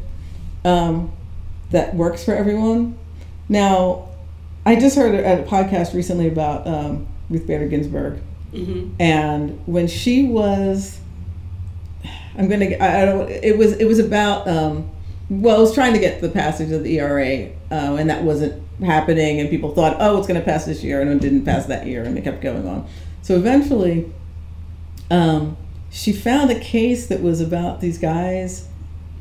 Um, 0.64 1.12
that 1.70 1.94
works 1.94 2.24
for 2.24 2.34
everyone. 2.34 2.96
Now, 3.48 4.08
I 4.64 4.76
just 4.76 4.96
heard 4.96 5.14
a, 5.14 5.42
a 5.42 5.44
podcast 5.46 5.94
recently 5.94 6.26
about 6.28 6.66
um, 6.66 7.06
Ruth 7.30 7.46
Bader 7.46 7.68
Ginsburg, 7.68 8.20
Mm-hmm. 8.54 8.94
and 8.98 9.60
when 9.66 9.86
she 9.86 10.24
was, 10.24 10.98
I'm 12.38 12.48
gonna, 12.48 12.70
I, 12.80 13.02
I 13.02 13.04
don't, 13.04 13.28
it 13.30 13.58
was, 13.58 13.72
it 13.74 13.84
was 13.84 13.98
about, 13.98 14.48
um, 14.48 14.88
well, 15.28 15.58
it 15.58 15.60
was 15.60 15.74
trying 15.74 15.92
to 15.92 15.98
get 15.98 16.22
the 16.22 16.30
passage 16.30 16.70
of 16.72 16.82
the 16.82 16.98
ERA, 16.98 17.50
uh, 17.70 17.96
and 17.98 18.08
that 18.08 18.22
wasn't 18.22 18.62
happening, 18.84 19.40
and 19.40 19.50
people 19.50 19.74
thought, 19.74 19.96
oh, 20.00 20.18
it's 20.18 20.26
gonna 20.26 20.40
pass 20.40 20.64
this 20.64 20.82
year, 20.82 21.00
and 21.00 21.10
it 21.10 21.20
didn't 21.20 21.44
pass 21.44 21.66
that 21.66 21.86
year, 21.86 22.02
and 22.04 22.16
it 22.16 22.24
kept 22.24 22.40
going 22.40 22.66
on. 22.66 22.86
So 23.22 23.36
eventually, 23.36 24.12
um, 25.10 25.56
she 25.90 26.12
found 26.12 26.50
a 26.50 26.58
case 26.58 27.06
that 27.06 27.22
was 27.22 27.40
about 27.40 27.80
these 27.80 27.98
guys 27.98 28.68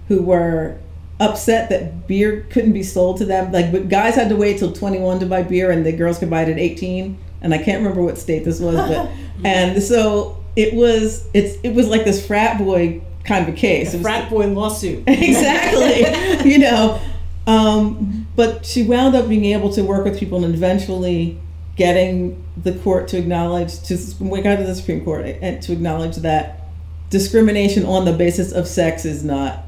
who 0.08 0.22
were 0.22 0.78
upset 1.20 1.70
that 1.70 2.08
beer 2.08 2.46
couldn't 2.50 2.74
be 2.74 2.84
sold 2.84 3.17
to 3.17 3.26
them. 3.26 3.52
Like, 3.52 3.72
but 3.72 3.89
guys 3.89 4.15
had 4.15 4.30
to 4.30 4.36
wait 4.36 4.60
till 4.60 4.72
21 4.72 5.20
to 5.20 5.26
buy 5.26 5.43
beer, 5.43 5.72
and 5.72 5.86
the 5.86 5.91
girls 5.91 6.20
could 6.20 6.30
buy 6.30 6.43
it 6.43 6.50
at 6.50 6.60
18. 6.60 7.17
And 7.41 7.54
I 7.54 7.58
can't 7.58 7.80
remember 7.80 8.02
what 8.02 8.17
state 8.17 8.46
this 8.46 8.60
was, 8.60 8.76
but 8.76 9.10
and 9.43 9.82
so 9.82 10.43
it 10.56 10.74
was. 10.74 11.28
It's 11.34 11.58
it 11.63 11.74
was 11.74 11.88
like 11.88 12.04
this 12.04 12.26
frat 12.26 12.58
boy 12.58 13.02
kind 13.24 13.48
of 13.48 13.54
a 13.54 13.58
case. 13.58 13.93
Was- 13.93 14.02
Frat 14.02 14.30
boy 14.30 14.48
lawsuit. 14.48 15.04
exactly. 15.08 16.50
you 16.52 16.60
know, 16.60 17.00
um, 17.46 18.26
but 18.38 18.65
she 18.65 18.84
wound 18.84 19.15
up 19.15 19.28
being 19.28 19.45
able 19.45 19.73
to 19.73 19.82
work 19.84 20.06
with 20.06 20.17
people 20.17 20.45
and 20.45 20.54
eventually 20.54 21.38
getting 21.76 22.41
the 22.56 22.71
court 22.71 23.08
to 23.10 23.17
acknowledge 23.17 23.82
to 23.82 23.97
we 24.19 24.41
got 24.41 24.58
to 24.58 24.63
the 24.63 24.76
Supreme 24.76 25.04
Court 25.04 25.26
and 25.26 25.62
to 25.63 25.73
acknowledge 25.73 26.17
that 26.17 26.62
discrimination 27.10 27.84
on 27.84 28.06
the 28.06 28.13
basis 28.13 28.52
of 28.52 28.67
sex 28.67 29.04
is 29.06 29.23
not 29.23 29.63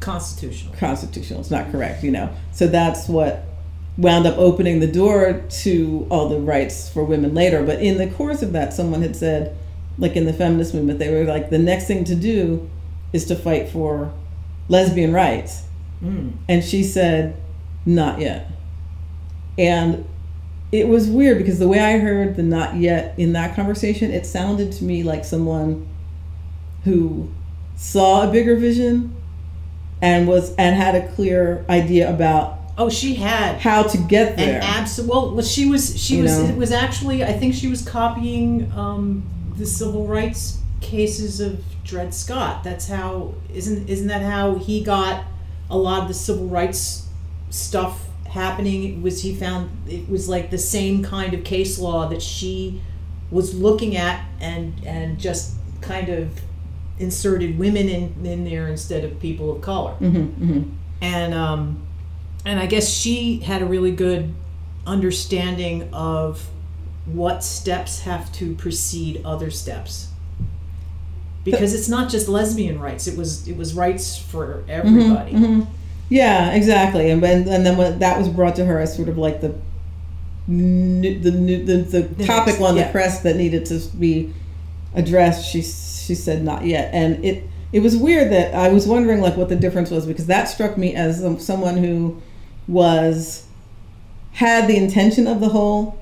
Constitutional. 0.00 0.74
constitutional. 0.74 1.40
It's 1.40 1.50
not 1.50 1.72
correct, 1.72 2.04
you 2.04 2.10
know. 2.10 2.28
So 2.52 2.66
that's 2.66 3.08
what 3.08 3.44
wound 3.96 4.26
up 4.26 4.36
opening 4.36 4.80
the 4.80 4.86
door 4.86 5.42
to 5.48 6.06
all 6.10 6.28
the 6.28 6.38
rights 6.38 6.90
for 6.90 7.04
women 7.04 7.34
later. 7.34 7.64
But 7.64 7.80
in 7.80 7.98
the 7.98 8.08
course 8.08 8.42
of 8.42 8.52
that, 8.52 8.74
someone 8.74 9.00
had 9.00 9.16
said, 9.16 9.56
like 9.98 10.16
in 10.16 10.26
the 10.26 10.32
feminist 10.32 10.74
movement, 10.74 10.98
they 10.98 11.10
were 11.10 11.24
like, 11.24 11.50
the 11.50 11.58
next 11.58 11.86
thing 11.86 12.04
to 12.04 12.14
do 12.14 12.68
is 13.12 13.24
to 13.26 13.36
fight 13.36 13.68
for 13.68 14.12
lesbian 14.68 15.12
rights. 15.12 15.62
Mm. 16.02 16.32
And 16.48 16.64
she 16.64 16.82
said, 16.82 17.36
not 17.84 18.20
yet. 18.20 18.50
And 19.58 20.06
it 20.70 20.88
was 20.88 21.08
weird 21.08 21.38
because 21.38 21.58
the 21.58 21.68
way 21.68 21.80
I 21.80 21.98
heard 21.98 22.36
the 22.36 22.42
not 22.42 22.76
yet 22.76 23.14
in 23.18 23.34
that 23.34 23.54
conversation, 23.54 24.10
it 24.10 24.24
sounded 24.24 24.72
to 24.72 24.84
me 24.84 25.02
like 25.02 25.24
someone 25.24 25.86
who 26.84 27.30
saw 27.76 28.28
a 28.28 28.32
bigger 28.32 28.56
vision 28.56 29.14
and 30.00 30.26
was 30.26 30.54
and 30.56 30.74
had 30.74 30.94
a 30.94 31.08
clear 31.12 31.64
idea 31.68 32.12
about 32.12 32.58
Oh, 32.78 32.88
she 32.88 33.14
had 33.14 33.58
how 33.58 33.82
to 33.82 33.98
get 33.98 34.38
there. 34.38 34.56
And 34.56 34.64
absolutely, 34.64 35.34
well, 35.36 35.44
she 35.44 35.66
was 35.66 36.00
she 36.00 36.16
You 36.16 36.22
was 36.22 36.38
know? 36.38 36.46
it 36.46 36.56
was 36.56 36.72
actually 36.72 37.22
I 37.22 37.32
think 37.32 37.54
she 37.54 37.68
was 37.68 37.86
copying 37.86 38.72
um, 38.72 39.24
the 39.56 39.66
civil 39.66 40.06
rights 40.06 40.58
cases 40.80 41.40
of 41.40 41.62
Dred 41.84 42.14
Scott. 42.14 42.64
That's 42.64 42.88
how 42.88 43.34
isn't 43.52 43.88
isn't 43.88 44.08
that 44.08 44.22
how 44.22 44.54
he 44.54 44.82
got 44.82 45.24
a 45.68 45.76
lot 45.76 46.02
of 46.02 46.08
the 46.08 46.14
civil 46.14 46.46
rights 46.46 47.06
stuff 47.52 48.04
happening? 48.26 48.82
It 48.98 49.02
was 49.02 49.22
he 49.22 49.34
found 49.34 49.70
it 49.88 50.08
was 50.08 50.28
like 50.28 50.50
the 50.50 50.58
same 50.58 51.02
kind 51.04 51.34
of 51.34 51.44
case 51.44 51.78
law 51.78 52.08
that 52.08 52.20
she 52.22 52.80
was 53.30 53.54
looking 53.54 53.96
at 53.96 54.24
and 54.40 54.74
and 54.84 55.18
just 55.18 55.54
kind 55.80 56.08
of 56.08 56.40
inserted 56.98 57.58
women 57.58 57.88
in 57.88 58.14
in 58.26 58.44
there 58.44 58.68
instead 58.68 59.04
of 59.04 59.18
people 59.20 59.50
of 59.54 59.60
color 59.62 59.92
hmm 59.94 60.08
hmm 60.24 60.62
and 61.00 61.34
um, 61.34 61.82
and 62.44 62.60
I 62.60 62.66
guess 62.66 62.88
she 62.88 63.38
had 63.38 63.60
a 63.62 63.66
really 63.66 63.90
good 63.92 64.32
understanding 64.86 65.88
of 65.92 66.48
what 67.06 67.42
steps 67.42 68.00
have 68.00 68.30
to 68.34 68.54
precede 68.54 69.20
other 69.24 69.50
steps 69.50 70.08
because 71.44 71.74
it's 71.74 71.88
not 71.88 72.08
just 72.08 72.28
lesbian 72.28 72.78
rights 72.78 73.06
it 73.08 73.16
was 73.18 73.48
it 73.48 73.56
was 73.56 73.74
rights 73.74 74.16
for 74.16 74.62
everybody 74.68 75.32
Mhm. 75.32 75.66
Yeah, 76.12 76.52
exactly. 76.52 77.10
And 77.10 77.22
then 77.22 77.48
and 77.48 77.64
then 77.64 77.76
when 77.76 77.98
that 78.00 78.18
was 78.18 78.28
brought 78.28 78.56
to 78.56 78.64
her 78.64 78.78
as 78.78 78.94
sort 78.94 79.08
of 79.08 79.16
like 79.16 79.40
the 79.40 79.54
the 80.46 81.14
the, 81.14 81.30
the, 81.30 82.00
The 82.02 82.24
topic 82.26 82.60
on 82.60 82.74
the 82.74 82.82
yeah. 82.82 82.92
press 82.92 83.20
that 83.20 83.36
needed 83.36 83.64
to 83.66 83.80
be 83.98 84.32
addressed. 84.94 85.48
She 85.48 85.62
she 85.62 86.14
said 86.14 86.42
not 86.42 86.66
yet, 86.66 86.92
and 86.92 87.24
it 87.24 87.44
it 87.72 87.80
was 87.80 87.96
weird 87.96 88.30
that 88.30 88.54
I 88.54 88.68
was 88.68 88.86
wondering 88.86 89.22
like 89.22 89.36
what 89.38 89.48
the 89.48 89.56
difference 89.56 89.90
was 89.90 90.04
because 90.04 90.26
that 90.26 90.50
struck 90.50 90.76
me 90.76 90.94
as 90.94 91.24
someone 91.44 91.78
who 91.78 92.20
was 92.68 93.46
had 94.32 94.68
the 94.68 94.76
intention 94.76 95.26
of 95.26 95.40
the 95.40 95.48
whole 95.48 95.98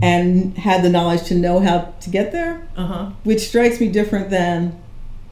and 0.00 0.56
had 0.56 0.82
the 0.82 0.88
knowledge 0.88 1.24
to 1.24 1.34
know 1.34 1.60
how 1.60 1.92
to 2.00 2.10
get 2.10 2.30
there 2.32 2.66
uh-huh 2.76 3.10
which 3.24 3.40
strikes 3.40 3.80
me 3.80 3.88
different 3.88 4.30
than 4.30 4.80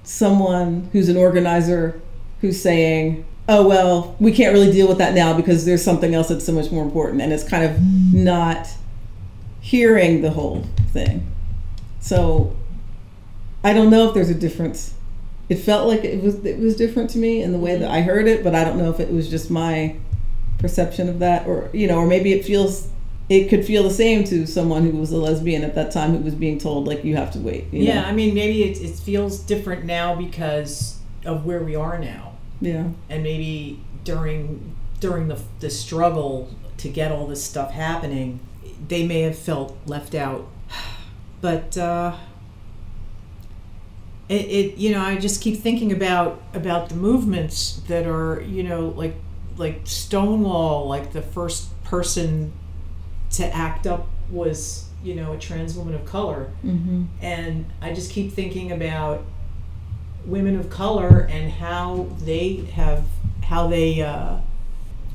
someone 0.03 0.89
who's 0.93 1.09
an 1.09 1.17
organizer 1.17 2.01
who's 2.41 2.61
saying, 2.61 3.25
"Oh 3.49 3.67
well, 3.67 4.17
we 4.21 4.33
can't 4.33 4.53
really 4.53 4.71
deal 4.71 4.89
with 4.89 4.99
that 4.99 5.15
now 5.15 5.37
because 5.37 5.65
there's 5.65 5.83
something 5.83 6.15
else 6.15 6.29
that's 6.29 6.45
so 6.45 6.53
much 6.53 6.71
more 6.71 6.85
important," 6.85 7.23
and 7.23 7.33
it's 7.33 7.45
kind 7.45 7.65
of 7.65 7.81
not 8.13 8.69
hearing 9.61 10.23
the 10.23 10.31
whole 10.31 10.65
thing. 10.93 11.27
So 12.01 12.57
I 13.65 13.73
don't 13.73 13.91
know 13.91 14.09
if 14.09 14.15
there's 14.15 14.31
a 14.31 14.35
difference. 14.35 14.95
It 15.49 15.57
felt 15.57 15.89
like 15.89 16.05
it 16.05 16.23
was 16.23 16.45
it 16.45 16.59
was 16.59 16.77
different 16.77 17.11
to 17.11 17.19
me 17.19 17.43
in 17.43 17.53
the 17.53 17.59
way 17.59 17.77
that 17.77 17.91
I 17.91 18.03
heard 18.03 18.29
it, 18.29 18.45
but 18.45 18.55
I 18.55 18.65
don't 18.65 18.79
know 18.79 18.91
if 18.91 19.01
it 19.01 19.13
was 19.13 19.29
just 19.29 19.51
my 19.51 19.97
perception 20.59 21.09
of 21.09 21.19
that 21.21 21.47
or 21.47 21.71
you 21.73 21.87
know, 21.87 21.99
or 21.99 22.07
maybe 22.07 22.33
it 22.33 22.45
feels 22.45 22.89
it 23.29 23.49
could 23.49 23.65
feel 23.65 23.83
the 23.83 23.91
same 23.91 24.25
to 24.25 24.47
someone 24.47 24.85
who 24.85 24.97
was 24.97 25.13
a 25.13 25.17
lesbian 25.17 25.63
at 25.63 25.75
that 25.75 25.91
time 25.91 26.17
who 26.17 26.19
was 26.19 26.35
being 26.35 26.59
told 26.59 26.87
like 26.87 27.05
you 27.05 27.17
have 27.17 27.31
to 27.33 27.39
wait. 27.39 27.65
You 27.73 27.85
yeah 27.85 28.03
know? 28.03 28.09
i 28.09 28.13
mean 28.13 28.35
maybe 28.35 28.65
it, 28.65 28.81
it 28.81 28.97
feels 28.97 29.39
different 29.41 29.85
now 29.85 30.15
because 30.15 30.99
of 31.25 31.45
where 31.45 31.63
we 31.63 31.77
are 31.77 31.99
now 31.99 32.38
Yeah. 32.61 32.89
and 33.09 33.23
maybe 33.23 33.81
during 34.05 34.75
during 35.01 35.29
the, 35.29 35.41
the 35.61 35.71
struggle 35.71 36.51
to 36.79 36.89
get 36.89 37.13
all 37.13 37.27
this 37.27 37.43
stuff 37.45 37.71
happening 37.73 38.41
they 38.89 39.07
may 39.07 39.21
have 39.23 39.39
felt 39.39 39.77
left 39.87 40.15
out 40.15 40.47
but 41.41 41.77
uh, 41.79 42.17
it, 44.29 44.35
it 44.47 44.77
you 44.79 44.91
know 44.93 45.01
i 45.03 45.17
just 45.17 45.41
keep 45.41 45.59
thinking 45.61 45.93
about 45.93 46.41
about 46.55 46.89
the 46.89 46.95
movements 46.95 47.81
that 47.89 48.07
are 48.07 48.43
you 48.43 48.63
know 48.63 48.89
like 48.97 49.15
like 49.57 49.81
stonewall 49.85 50.87
like 50.89 51.13
the 51.13 51.23
first 51.23 51.69
person 51.85 52.53
to 53.31 53.45
act 53.55 53.87
up 53.87 54.07
was 54.31 54.89
you 55.03 55.15
know 55.15 55.33
a 55.33 55.39
trans 55.39 55.75
woman 55.77 55.95
of 55.95 56.05
color 56.05 56.51
Mm-hmm. 56.65 57.05
and 57.23 57.67
I 57.81 57.93
just 57.93 58.11
keep 58.11 58.33
thinking 58.33 58.73
about 58.73 59.25
women 60.29 60.59
of 60.59 60.71
color 60.71 61.27
and 61.31 61.51
how 61.53 62.09
they 62.21 62.57
have 62.75 63.05
how 63.45 63.67
they 63.67 64.03
uh, 64.03 64.37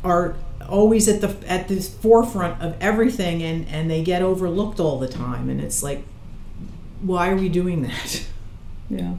are 0.04 0.36
always 0.68 1.08
at 1.08 1.22
the 1.22 1.36
at 1.48 1.68
the 1.68 1.80
forefront 1.80 2.62
of 2.62 2.76
everything 2.82 3.44
and 3.44 3.68
and 3.68 3.90
they 3.90 4.04
get 4.04 4.22
overlooked 4.22 4.80
all 4.80 4.98
the 5.00 5.08
time 5.08 5.50
and 5.50 5.62
it's 5.62 5.84
like 5.84 6.04
why 7.02 7.30
are 7.30 7.36
we 7.36 7.50
doing 7.50 7.84
that 7.84 8.26
Yeah. 8.90 9.16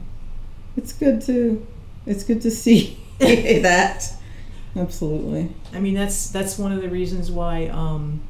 It's 0.77 0.93
good 0.93 1.21
to 1.23 1.65
it's 2.05 2.23
good 2.23 2.41
to 2.41 2.51
see 2.51 2.97
that. 3.19 4.13
Absolutely. 4.75 5.53
I 5.73 5.79
mean 5.79 5.93
that's 5.93 6.29
that's 6.29 6.57
one 6.57 6.71
of 6.71 6.81
the 6.81 6.89
reasons 6.89 7.31
why 7.31 7.67
um, 7.67 8.21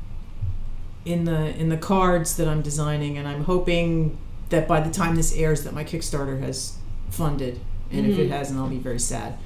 in 1.06 1.25
the 1.25 1.56
in 1.58 1.69
the 1.69 1.78
cards 1.78 2.38
that 2.38 2.47
I'm 2.47 2.62
designing 2.62 3.17
and 3.17 3.28
I'm 3.28 3.43
hoping 3.43 4.17
that 4.49 4.67
by 4.67 4.80
the 4.80 4.91
time 4.91 5.15
this 5.15 5.36
airs, 5.36 5.63
that 5.63 5.73
my 5.73 5.84
Kickstarter 5.84 6.39
has 6.41 6.74
funded, 7.09 7.59
and 7.91 8.05
if 8.05 8.17
it 8.19 8.29
hasn't, 8.29 8.59
I'll 8.59 8.67
be 8.69 8.77
very 8.77 8.99
sad. 8.99 9.37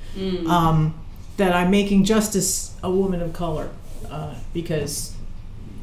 Um, 0.47 0.93
that 1.37 1.53
I'm 1.53 1.71
making 1.71 2.03
Justice 2.03 2.75
a 2.83 2.91
woman 2.91 3.21
of 3.21 3.31
color 3.33 3.69
uh, 4.09 4.35
because 4.53 5.15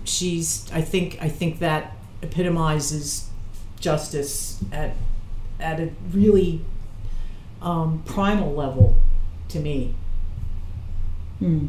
she's. 0.05 0.71
I 0.73 0.81
think. 0.83 1.19
I 1.21 1.29
think 1.29 1.59
that 1.61 1.93
epitomizes 2.23 3.29
justice 3.81 4.63
at 4.73 4.95
at 5.61 5.79
a 5.81 5.91
really 6.13 6.61
um, 7.63 8.03
primal 8.07 8.55
level 8.55 8.97
to 9.49 9.61
me 9.61 9.95
Hmm. 11.39 11.69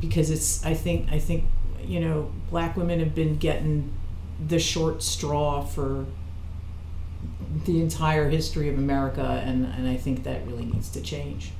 because 0.00 0.30
it's 0.30 0.64
I 0.66 0.74
think 0.74 1.10
I 1.12 1.18
think 1.20 1.44
you 1.84 2.00
know 2.00 2.32
black 2.50 2.76
women 2.76 2.98
have 2.98 3.14
been 3.14 3.36
getting 3.36 3.92
the 4.44 4.58
short 4.58 5.02
straw 5.02 5.62
for 5.62 6.06
the 7.64 7.80
entire 7.80 8.28
history 8.28 8.68
of 8.68 8.78
America 8.78 9.42
and, 9.44 9.66
and 9.66 9.88
I 9.88 9.96
think 9.96 10.24
that 10.24 10.46
really 10.46 10.64
needs 10.64 10.90
to 10.90 11.00
change. 11.00 11.52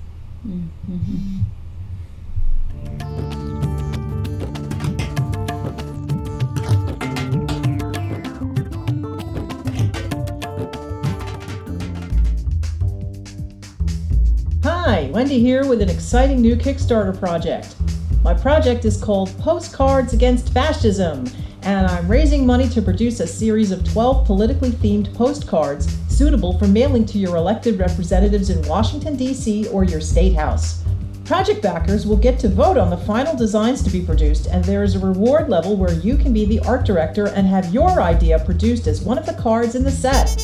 Hi, 14.62 15.10
Wendy 15.12 15.40
here 15.40 15.66
with 15.66 15.82
an 15.82 15.90
exciting 15.90 16.40
new 16.40 16.56
Kickstarter 16.56 17.16
project. 17.18 17.76
My 18.22 18.34
project 18.34 18.84
is 18.84 19.02
called 19.02 19.30
Postcards 19.38 20.12
Against 20.12 20.52
Fascism, 20.52 21.26
and 21.62 21.86
I'm 21.86 22.08
raising 22.08 22.46
money 22.46 22.68
to 22.70 22.82
produce 22.82 23.20
a 23.20 23.26
series 23.26 23.70
of 23.70 23.84
12 23.92 24.26
politically 24.26 24.70
themed 24.70 25.14
postcards 25.14 25.96
suitable 26.08 26.58
for 26.58 26.66
mailing 26.66 27.04
to 27.06 27.18
your 27.18 27.36
elected 27.36 27.78
representatives 27.78 28.50
in 28.50 28.66
Washington, 28.68 29.16
D.C. 29.16 29.68
or 29.68 29.84
your 29.84 30.00
state 30.00 30.34
house. 30.34 30.82
Project 31.24 31.62
backers 31.62 32.06
will 32.06 32.16
get 32.16 32.38
to 32.40 32.48
vote 32.48 32.76
on 32.76 32.90
the 32.90 32.96
final 32.96 33.36
designs 33.36 33.82
to 33.82 33.90
be 33.90 34.04
produced, 34.04 34.48
and 34.48 34.64
there 34.64 34.82
is 34.82 34.96
a 34.96 34.98
reward 34.98 35.48
level 35.48 35.76
where 35.76 35.92
you 35.92 36.16
can 36.16 36.32
be 36.32 36.44
the 36.44 36.58
art 36.60 36.84
director 36.84 37.28
and 37.28 37.46
have 37.46 37.72
your 37.72 38.02
idea 38.02 38.38
produced 38.44 38.86
as 38.86 39.02
one 39.02 39.16
of 39.16 39.26
the 39.26 39.34
cards 39.34 39.76
in 39.76 39.84
the 39.84 39.90
set. 39.90 40.36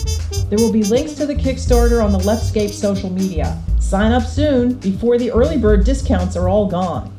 There 0.48 0.58
will 0.58 0.72
be 0.72 0.84
links 0.84 1.14
to 1.14 1.26
the 1.26 1.34
Kickstarter 1.34 2.04
on 2.04 2.12
the 2.12 2.18
Leftscape 2.18 2.70
social 2.70 3.10
media. 3.10 3.60
Sign 3.80 4.12
up 4.12 4.22
soon 4.22 4.74
before 4.74 5.18
the 5.18 5.32
early 5.32 5.58
bird 5.58 5.84
discounts 5.84 6.36
are 6.36 6.48
all 6.48 6.68
gone. 6.68 7.12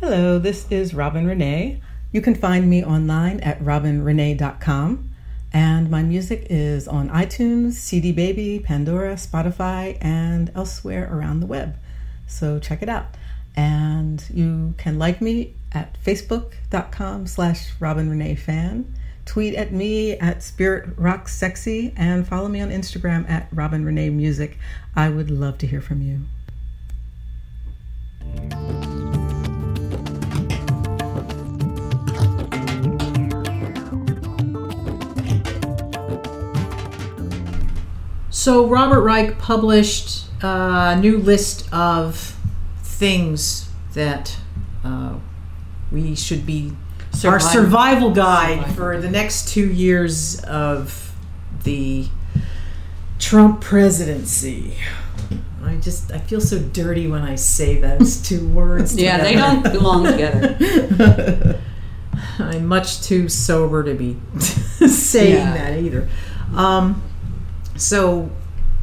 Hello, 0.00 0.38
this 0.38 0.66
is 0.70 0.94
Robin 0.94 1.26
Renee. 1.26 1.82
You 2.12 2.20
can 2.20 2.34
find 2.34 2.68
me 2.68 2.84
online 2.84 3.40
at 3.40 3.60
robinrenee.com. 3.60 5.10
And 5.52 5.90
my 5.90 6.02
music 6.02 6.46
is 6.48 6.86
on 6.86 7.08
iTunes, 7.10 7.72
CD 7.72 8.12
Baby, 8.12 8.60
Pandora, 8.64 9.14
Spotify, 9.14 9.98
and 10.00 10.50
elsewhere 10.54 11.08
around 11.12 11.40
the 11.40 11.46
web. 11.46 11.76
So 12.26 12.58
check 12.60 12.82
it 12.82 12.88
out. 12.88 13.16
And 13.56 14.24
you 14.32 14.74
can 14.78 14.98
like 14.98 15.20
me 15.20 15.54
at 15.72 15.96
facebook.com 16.04 17.26
slash 17.26 17.72
Robin 17.80 18.08
Renee 18.08 18.36
fan. 18.36 18.94
Tweet 19.24 19.54
at 19.54 19.72
me 19.72 20.12
at 20.14 20.42
Spirit 20.42 20.90
Rock 20.96 21.28
Sexy 21.28 21.92
and 21.96 22.26
follow 22.26 22.48
me 22.48 22.60
on 22.60 22.70
Instagram 22.70 23.28
at 23.28 23.48
Robin 23.52 23.84
Renee 23.84 24.10
Music. 24.10 24.56
I 24.96 25.08
would 25.08 25.30
love 25.30 25.58
to 25.58 25.66
hear 25.66 25.80
from 25.80 26.02
you. 26.02 26.22
So 38.40 38.64
Robert 38.66 39.02
Reich 39.02 39.38
published 39.38 40.24
a 40.40 40.96
new 40.98 41.18
list 41.18 41.70
of 41.74 42.34
things 42.82 43.68
that 43.92 44.34
uh, 44.82 45.16
we 45.92 46.14
should 46.14 46.46
be 46.46 46.72
our 47.22 47.38
Survival. 47.38 47.48
survival 47.50 48.10
guide 48.12 48.54
Survival. 48.60 48.74
for 48.76 48.98
the 48.98 49.10
next 49.10 49.48
two 49.48 49.70
years 49.70 50.40
of 50.44 51.14
the 51.64 52.08
Trump 53.18 53.60
presidency. 53.60 54.72
I 55.62 55.74
just 55.74 56.10
I 56.10 56.16
feel 56.16 56.40
so 56.40 56.60
dirty 56.60 57.08
when 57.08 57.20
I 57.20 57.34
say 57.34 57.78
those 57.78 58.22
two 58.22 58.48
words. 58.54 58.96
Yeah, 58.96 59.18
they 59.22 59.34
don't 59.34 59.62
belong 59.64 60.04
together. 60.04 61.60
I'm 62.38 62.64
much 62.64 63.02
too 63.02 63.28
sober 63.28 63.82
to 63.84 63.92
be 63.92 64.16
saying 64.38 65.34
Yeah. 65.34 65.52
that 65.52 65.78
either. 65.78 66.08
Um, 66.54 67.02
so, 67.80 68.30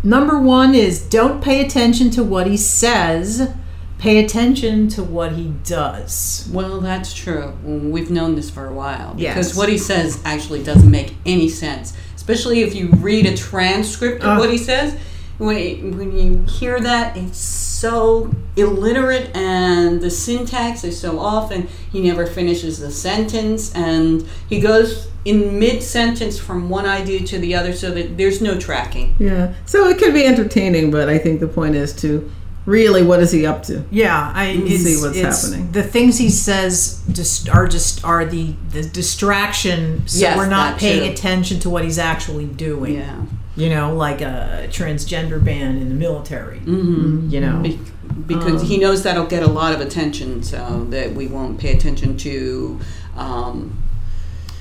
number 0.03 0.39
one 0.39 0.75
is 0.75 1.01
don't 1.01 1.43
pay 1.43 1.63
attention 1.65 2.09
to 2.11 2.23
what 2.23 2.47
he 2.47 2.57
says, 2.57 3.51
pay 3.97 4.23
attention 4.23 4.87
to 4.89 5.03
what 5.03 5.33
he 5.33 5.53
does. 5.63 6.49
Well, 6.53 6.79
that's 6.81 7.13
true. 7.13 7.53
We've 7.63 8.11
known 8.11 8.35
this 8.35 8.49
for 8.49 8.67
a 8.67 8.73
while. 8.73 9.15
Yes. 9.17 9.35
Because 9.35 9.55
what 9.57 9.69
he 9.69 9.77
says 9.77 10.21
actually 10.25 10.63
doesn't 10.63 10.89
make 10.91 11.15
any 11.25 11.49
sense. 11.49 11.93
Especially 12.15 12.61
if 12.61 12.75
you 12.75 12.89
read 12.97 13.25
a 13.25 13.35
transcript 13.35 14.21
of 14.23 14.37
Uh. 14.37 14.39
what 14.39 14.51
he 14.51 14.57
says. 14.57 14.95
When, 15.37 15.97
when 15.97 16.17
you 16.17 16.43
hear 16.43 16.79
that, 16.79 17.15
it's 17.15 17.37
so 17.37 18.31
illiterate 18.55 19.35
and 19.35 20.01
the 20.01 20.09
syntax 20.09 20.83
is 20.83 20.99
so 20.99 21.19
off 21.19 21.51
and 21.51 21.69
he 21.91 22.01
never 22.01 22.25
finishes 22.25 22.79
the 22.79 22.89
sentence 22.89 23.73
and 23.75 24.27
he 24.49 24.59
goes 24.59 25.07
in 25.25 25.59
mid 25.59 25.83
sentence 25.83 26.39
from 26.39 26.69
one 26.69 26.85
idea 26.85 27.19
to 27.27 27.37
the 27.37 27.53
other 27.53 27.73
so 27.73 27.91
that 27.91 28.17
there's 28.17 28.41
no 28.41 28.59
tracking. 28.59 29.15
Yeah. 29.19 29.53
So 29.65 29.87
it 29.89 29.99
could 29.99 30.13
be 30.13 30.25
entertaining, 30.25 30.89
but 30.89 31.09
I 31.09 31.17
think 31.17 31.39
the 31.39 31.47
point 31.47 31.75
is 31.75 31.93
to 31.97 32.31
really 32.67 33.01
what 33.01 33.19
is 33.21 33.31
he 33.31 33.47
up 33.47 33.63
to? 33.63 33.83
Yeah, 33.89 34.31
I 34.35 34.49
it's, 34.49 34.83
see 34.83 35.01
what's 35.01 35.17
it's- 35.17 35.43
happening. 35.43 35.71
The 35.71 35.81
things 35.81 36.19
he 36.19 36.29
says 36.29 37.01
just 37.11 37.49
are 37.49 37.67
just 37.67 38.03
are 38.05 38.23
the 38.25 38.53
the 38.69 38.83
distraction, 38.83 40.07
so 40.07 40.19
Yes, 40.19 40.37
we're 40.37 40.49
not 40.49 40.77
paying 40.77 41.05
too. 41.05 41.11
attention 41.13 41.59
to 41.61 41.69
what 41.71 41.83
he's 41.83 41.97
actually 41.97 42.45
doing. 42.45 42.93
Yeah. 42.95 43.23
You 43.55 43.69
know, 43.69 43.95
like 43.95 44.21
a 44.21 44.67
transgender 44.69 45.43
ban 45.43 45.77
in 45.77 45.89
the 45.89 45.95
military. 45.95 46.59
Mm-hmm. 46.59 47.29
You 47.31 47.39
know, 47.41 47.61
Be- 47.63 47.79
because 48.27 48.61
he 48.61 48.77
knows 48.77 49.01
that'll 49.01 49.25
get 49.25 49.41
a 49.41 49.47
lot 49.47 49.73
of 49.73 49.81
attention, 49.81 50.43
so 50.43 50.85
that 50.91 51.13
we 51.13 51.25
won't 51.27 51.57
pay 51.59 51.71
attention 51.73 52.17
to 52.17 52.79
um, 53.15 53.81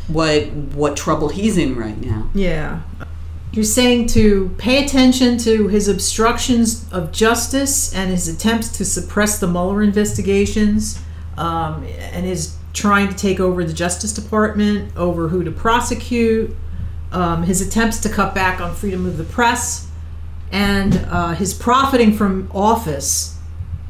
what 0.09 0.47
what 0.75 0.97
trouble 0.97 1.29
he's 1.29 1.59
in 1.59 1.77
right 1.77 2.01
now. 2.01 2.31
Yeah. 2.35 2.81
You're 3.57 3.65
saying 3.65 4.09
to 4.09 4.51
pay 4.59 4.85
attention 4.85 5.39
to 5.39 5.69
his 5.69 5.89
obstructions 5.89 6.87
of 6.93 7.11
justice 7.11 7.95
and 7.95 8.11
his 8.11 8.29
attempts 8.29 8.69
to 8.77 8.85
suppress 8.85 9.39
the 9.39 9.47
Mueller 9.47 9.83
investigations 9.83 11.01
um, 11.39 11.83
and 11.99 12.27
his 12.27 12.55
trying 12.75 13.09
to 13.09 13.15
take 13.15 13.41
over 13.41 13.65
the 13.65 13.73
Justice 13.73 14.13
Department, 14.13 14.95
over 14.95 15.29
who 15.29 15.43
to 15.43 15.51
prosecute, 15.51 16.55
um, 17.13 17.45
his 17.45 17.67
attempts 17.67 17.99
to 18.01 18.11
cut 18.11 18.35
back 18.35 18.61
on 18.61 18.75
freedom 18.75 19.07
of 19.07 19.17
the 19.17 19.25
press, 19.25 19.89
and 20.53 20.95
uh, 21.09 21.33
his 21.33 21.55
profiting 21.55 22.13
from 22.13 22.51
office 22.55 23.39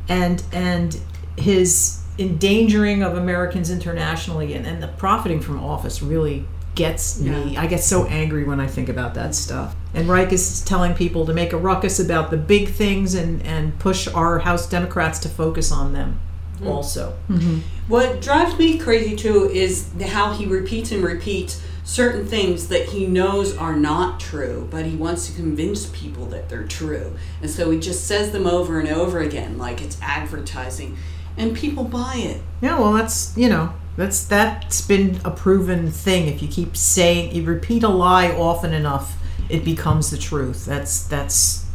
and 0.09 0.45
and 0.53 1.01
his 1.37 2.01
endangering 2.21 3.03
of 3.03 3.17
Americans 3.17 3.71
internationally 3.71 4.55
and, 4.55 4.65
and 4.65 4.81
the 4.81 4.89
profiting 4.89 5.41
from 5.41 5.59
office 5.59 6.01
really 6.01 6.45
gets 6.77 7.19
me. 7.19 7.57
I 7.57 7.67
get 7.67 7.81
so 7.81 8.05
angry 8.07 8.45
when 8.45 8.61
I 8.61 8.69
think 8.69 8.89
about 8.89 9.15
that 9.15 9.35
stuff. 9.35 9.75
And 9.95 10.09
Reich 10.09 10.33
is 10.33 10.65
telling 10.65 10.95
people 10.95 11.27
to 11.27 11.33
make 11.33 11.53
a 11.53 11.57
ruckus 11.57 11.99
about 11.99 12.31
the 12.31 12.37
big 12.37 12.69
things 12.69 13.15
and, 13.15 13.43
and 13.43 13.77
push 13.81 14.07
our 14.07 14.39
House 14.39 14.69
Democrats 14.69 15.19
to 15.21 15.29
focus 15.29 15.73
on 15.73 15.93
them 15.93 16.21
mm. 16.61 16.69
also. 16.69 17.17
Mm-hmm. 17.29 17.61
What 17.89 18.21
drives 18.21 18.59
me 18.59 18.79
crazy 18.79 19.17
too 19.17 19.51
is 19.51 19.91
how 20.01 20.35
he 20.35 20.47
repeats 20.47 20.93
and 20.93 21.03
repeats 21.03 21.63
certain 21.85 22.27
things 22.27 22.69
that 22.69 22.87
he 22.87 23.07
knows 23.07 23.57
are 23.57 23.77
not 23.77 24.19
true, 24.19 24.69
but 24.71 24.85
he 24.85 24.97
wants 24.97 25.29
to 25.29 25.37
convince 25.37 25.87
people 25.87 26.27
that 26.27 26.49
they're 26.49 26.65
true. 26.67 27.17
And 27.41 27.51
so 27.51 27.71
he 27.71 27.79
just 27.79 28.07
says 28.07 28.33
them 28.33 28.47
over 28.47 28.81
and 28.81 28.89
over 28.89 29.21
again 29.21 29.57
like 29.57 29.81
it's 29.81 29.97
advertising. 30.03 30.97
And 31.37 31.55
people 31.57 31.85
buy 31.85 32.15
it. 32.17 32.41
Yeah, 32.61 32.79
well, 32.79 32.93
that's 32.93 33.37
you 33.37 33.49
know 33.49 33.75
that's 33.97 34.25
that's 34.25 34.81
been 34.81 35.21
a 35.25 35.31
proven 35.31 35.91
thing. 35.91 36.29
If 36.29 36.43
you 36.43 36.49
keep 36.49 36.77
saying 36.77 37.35
you 37.35 37.45
repeat 37.45 37.83
a 37.83 37.89
lie 37.89 38.31
often 38.31 38.73
enough, 38.73 39.17
it 39.49 39.65
becomes 39.65 40.11
the 40.11 40.19
truth. 40.19 40.65
That's 40.65 41.07
that's 41.07 41.67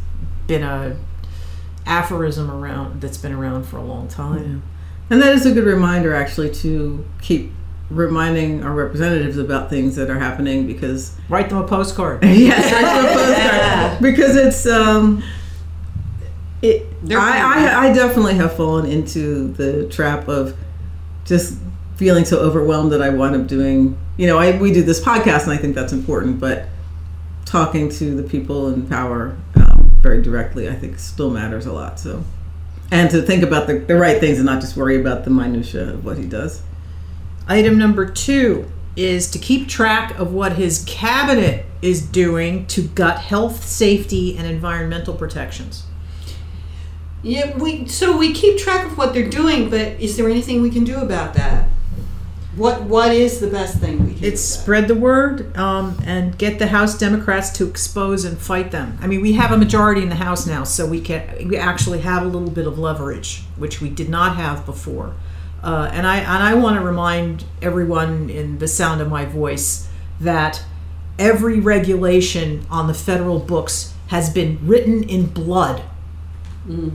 been 0.48 0.64
a 0.64 0.98
aphorism 1.86 2.50
around 2.52 3.02
that's 3.02 3.18
been 3.18 3.34
around 3.34 3.64
for 3.64 3.78
a 3.78 3.84
long 3.84 4.08
time. 4.08 4.64
And 5.10 5.22
that 5.22 5.34
is 5.34 5.46
a 5.46 5.52
good 5.52 5.66
reminder, 5.66 6.16
actually, 6.16 6.52
to 6.56 7.06
keep 7.22 7.52
reminding 7.90 8.64
our 8.64 8.74
representatives 8.74 9.38
about 9.38 9.70
things 9.70 9.98
that 9.98 10.10
are 10.10 10.18
happening 10.18 10.66
because 10.66 11.18
Write 11.28 11.50
them 11.50 11.58
a 11.58 11.68
postcard. 11.68 12.24
yes, 12.26 12.72
right 12.72 13.04
to 13.04 13.10
a 13.10 13.14
postcard. 13.14 14.02
because 14.16 14.36
it's 14.38 14.66
um, 14.66 15.22
it. 16.62 16.88
I, 17.10 17.16
I 17.16 17.88
I 17.88 17.94
definitely 17.94 18.36
have 18.36 18.56
fallen 18.56 18.86
into 18.86 19.48
the 19.54 19.88
trap 19.88 20.28
of 20.28 20.56
just 21.26 21.58
feeling 21.96 22.26
so 22.26 22.40
overwhelmed 22.40 22.92
that 22.92 23.02
I 23.02 23.10
wound 23.10 23.36
up 23.36 23.48
doing, 23.48 23.98
you 24.18 24.28
know, 24.28 24.38
I 24.38 24.58
we 24.58 24.72
do 24.72 24.84
this 24.84 25.00
podcast 25.00 25.44
and 25.44 25.52
I 25.52 25.58
think 25.58 25.76
that's 25.76 25.94
important, 25.94 26.40
but 26.40 26.68
talking 27.46 27.90
to 27.90 28.16
the 28.16 28.24
people 28.24 28.70
in 28.74 28.88
power 28.88 29.38
um, 29.56 29.92
very 30.00 30.22
directly, 30.22 30.70
I 30.70 30.74
think 30.74 30.98
still 31.00 31.30
matters 31.30 31.66
a 31.66 31.74
lot. 31.74 32.00
So, 32.00 32.24
and 32.92 33.10
to 33.12 33.22
think 33.22 33.44
about 33.44 33.68
the, 33.68 33.80
the 33.80 33.96
right 33.96 34.20
things 34.20 34.38
and 34.38 34.46
not 34.46 34.62
just 34.62 34.78
worry 34.78 35.00
about 35.00 35.26
the 35.26 35.30
minutia 35.30 35.94
of 35.94 36.06
what 36.06 36.18
he 36.18 36.26
does. 36.26 36.62
Item 37.48 37.78
number 37.78 38.10
two 38.10 38.66
is 38.96 39.30
to 39.32 39.40
keep 39.40 39.68
track 39.68 40.18
of 40.20 40.34
what 40.34 40.54
his 40.54 40.84
cabinet 40.88 41.66
is 41.82 42.02
doing 42.02 42.66
to 42.68 42.84
gut 42.84 43.20
health, 43.20 43.66
safety, 43.66 44.38
and 44.38 44.46
environmental 44.46 45.14
protections. 45.14 45.84
Yeah, 47.24 47.56
we 47.58 47.88
so 47.88 48.18
we 48.18 48.34
keep 48.34 48.58
track 48.58 48.86
of 48.86 48.98
what 48.98 49.14
they're 49.14 49.30
doing, 49.30 49.70
but 49.70 50.00
is 50.00 50.18
there 50.18 50.28
anything 50.28 50.62
we 50.62 50.72
can 50.72 50.84
do 50.84 51.00
about 51.00 51.36
that? 51.36 51.68
What 52.56 52.84
what 52.84 53.12
is 53.12 53.40
the 53.40 53.48
best 53.48 53.78
thing 53.78 54.06
we 54.06 54.16
can 54.16 54.26
It's 54.26 54.42
spread 54.42 54.88
the 54.88 54.96
word 54.96 55.56
um, 55.56 55.98
and 56.04 56.38
get 56.38 56.60
the 56.60 56.68
House 56.68 56.98
Democrats 56.98 57.50
to 57.52 57.68
expose 57.68 58.26
and 58.26 58.38
fight 58.38 58.72
them. 58.72 58.98
I 59.02 59.08
mean, 59.08 59.22
we 59.22 59.34
have 59.34 59.52
a 59.52 59.58
majority 59.58 60.02
in 60.02 60.10
the 60.10 60.16
House 60.16 60.48
now, 60.48 60.64
so 60.64 60.86
we 60.86 61.00
can 61.00 61.48
we 61.48 61.58
actually 61.58 62.00
have 62.00 62.24
a 62.24 62.26
little 62.26 62.50
bit 62.50 62.66
of 62.66 62.80
leverage, 62.80 63.44
which 63.56 63.82
we 63.82 63.90
did 63.90 64.10
not 64.10 64.36
have 64.36 64.66
before. 64.66 65.14
Uh, 65.64 65.90
and 65.94 66.08
I 66.08 66.18
and 66.18 66.44
I 66.44 66.56
want 66.56 66.76
to 66.78 66.82
remind 66.82 67.46
everyone 67.62 68.32
in 68.32 68.58
the 68.58 68.68
sound 68.68 69.00
of 69.00 69.10
my 69.10 69.26
voice 69.26 69.88
that 70.20 70.64
every 71.20 71.60
regulation 71.60 72.66
on 72.72 72.88
the 72.88 72.96
federal 72.96 73.40
books 73.40 73.94
has 74.08 74.30
been 74.32 74.60
written 74.64 75.04
in 75.04 75.28
blood. 75.28 75.84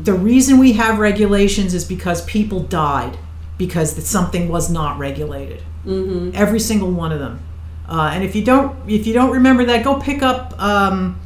The 0.04 0.12
reason 0.12 0.58
we 0.58 0.74
have 0.74 0.98
regulations 0.98 1.74
is 1.74 1.84
because 1.84 2.24
people 2.24 2.60
died 2.60 3.18
because 3.58 4.06
something 4.06 4.48
was 4.48 4.70
not 4.70 4.98
regulated. 4.98 5.62
Mm-hmm. 5.84 6.30
Every 6.34 6.60
single 6.60 6.90
one 6.90 7.12
of 7.12 7.18
them. 7.18 7.42
Uh, 7.88 8.10
and 8.12 8.24
if 8.24 8.34
you 8.34 8.44
don't, 8.44 8.76
if 8.88 9.06
you 9.06 9.12
don't 9.12 9.30
remember 9.30 9.64
that, 9.66 9.84
go 9.84 10.00
pick 10.00 10.22
up 10.22 10.60
um, 10.60 11.20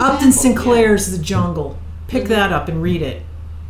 Upton 0.00 0.32
Sinclair's 0.32 1.10
The 1.16 1.22
Jungle. 1.22 1.78
Pick 2.08 2.24
that 2.26 2.52
up 2.52 2.68
and 2.68 2.82
read 2.82 3.02
it, 3.02 3.22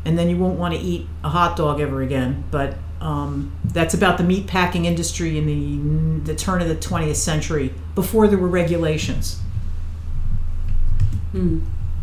and 0.04 0.18
then 0.18 0.28
you 0.28 0.36
won't 0.36 0.58
want 0.58 0.74
to 0.74 0.80
eat 0.80 1.06
a 1.22 1.28
hot 1.28 1.56
dog 1.56 1.80
ever 1.80 2.02
again. 2.02 2.44
But 2.50 2.76
um, 3.00 3.52
that's 3.64 3.94
about 3.94 4.18
the 4.18 4.24
meat 4.24 4.46
packing 4.46 4.84
industry 4.86 5.38
in 5.38 5.46
the 5.46 6.32
the 6.32 6.36
turn 6.36 6.62
of 6.62 6.68
the 6.68 6.76
20th 6.76 7.16
century, 7.16 7.74
before 7.94 8.26
there 8.28 8.38
were 8.38 8.48
regulations. 8.48 9.40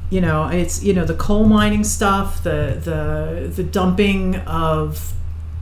You 0.10 0.22
know, 0.22 0.48
it's 0.48 0.84
you 0.84 0.94
know 0.94 1.06
the 1.06 1.14
coal 1.14 1.46
mining 1.46 1.84
stuff, 1.84 2.44
the 2.44 2.80
the 2.84 3.48
the 3.48 3.64
dumping 3.64 4.38
of 4.38 5.14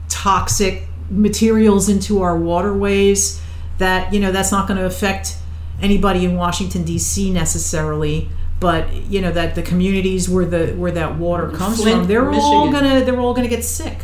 toxic 0.08 0.84
materials 1.10 1.88
into 1.88 2.22
our 2.22 2.36
waterways. 2.36 3.40
That 3.78 4.12
you 4.12 4.20
know 4.20 4.32
that's 4.32 4.50
not 4.50 4.66
going 4.66 4.78
to 4.78 4.86
affect 4.86 5.36
anybody 5.80 6.24
in 6.24 6.34
Washington 6.34 6.84
D.C. 6.84 7.30
necessarily, 7.30 8.28
but 8.58 8.92
you 8.92 9.20
know 9.20 9.30
that 9.32 9.54
the 9.54 9.62
communities 9.62 10.28
where 10.28 10.44
the 10.44 10.68
where 10.74 10.92
that 10.92 11.16
water 11.16 11.50
comes 11.50 11.82
Flint, 11.82 11.98
from, 11.98 12.08
they're 12.08 12.30
all 12.30 12.72
gonna 12.72 13.04
they're 13.04 13.20
all 13.20 13.34
gonna 13.34 13.48
get 13.48 13.64
sick. 13.64 13.98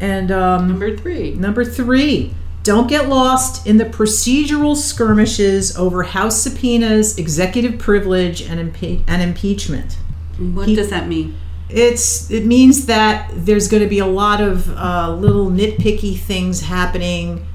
And 0.00 0.30
um, 0.32 0.66
Number 0.66 0.96
three. 0.96 1.34
Number 1.34 1.64
three, 1.64 2.34
don't 2.62 2.88
get 2.88 3.08
lost 3.08 3.66
in 3.66 3.78
the 3.78 3.84
procedural 3.86 4.76
skirmishes 4.76 5.76
over 5.76 6.02
House 6.02 6.42
subpoenas, 6.42 7.18
executive 7.18 7.78
privilege, 7.78 8.42
and, 8.42 8.60
impe- 8.60 9.02
and 9.06 9.22
impeachment. 9.22 9.98
What 10.38 10.68
He- 10.68 10.76
does 10.76 10.90
that 10.90 11.08
mean? 11.08 11.34
It's 11.72 12.28
it 12.32 12.46
means 12.46 12.86
that 12.86 13.30
there's 13.32 13.68
going 13.68 13.84
to 13.84 13.88
be 13.88 14.00
a 14.00 14.06
lot 14.06 14.40
of 14.40 14.76
uh, 14.76 15.14
little 15.14 15.48
nitpicky 15.48 16.18
things 16.18 16.62
happening 16.62 17.46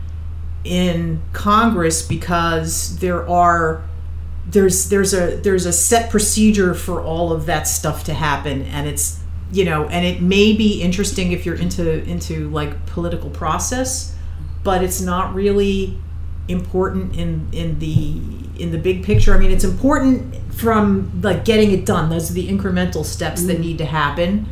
in 0.63 1.22
Congress 1.34 2.02
because 2.02 2.98
there 3.00 3.28
are 3.28 3.84
there's 4.48 4.88
there's 4.88 5.13
a 5.13 5.36
there's 5.38 5.65
a 5.65 5.74
set 5.74 6.10
procedure 6.10 6.74
for 6.74 7.02
all 7.02 7.34
of 7.34 7.46
that 7.48 7.68
stuff 7.68 8.06
to 8.06 8.13
happen 8.13 8.62
and 8.63 8.88
it's 8.88 9.20
you 9.52 9.65
know 9.65 9.86
and 9.89 10.06
it 10.06 10.22
may 10.22 10.54
be 10.54 10.82
interesting 10.82 11.32
if 11.32 11.46
you're 11.46 11.56
into 11.56 12.04
into 12.04 12.50
like 12.52 12.86
political 12.86 13.30
process 13.30 14.14
but 14.65 14.84
it's 14.84 14.99
not 14.99 15.34
really 15.34 15.97
important 16.49 17.15
in 17.15 17.47
in 17.54 17.80
the 17.80 18.19
in 18.62 18.71
the 18.71 18.78
big 18.78 19.06
picture. 19.06 19.34
I 19.34 19.38
mean 19.38 19.51
it's 19.51 19.63
important 19.63 20.36
from 20.54 21.21
like 21.21 21.45
getting 21.45 21.71
it 21.71 21.86
done. 21.86 22.10
Those 22.10 22.30
are 22.30 22.34
the 22.34 22.49
incremental 22.49 23.06
steps 23.06 23.43
that 23.43 23.54
mm-hmm. 23.54 23.62
need 23.62 23.78
to 23.78 23.86
happen. 23.86 24.47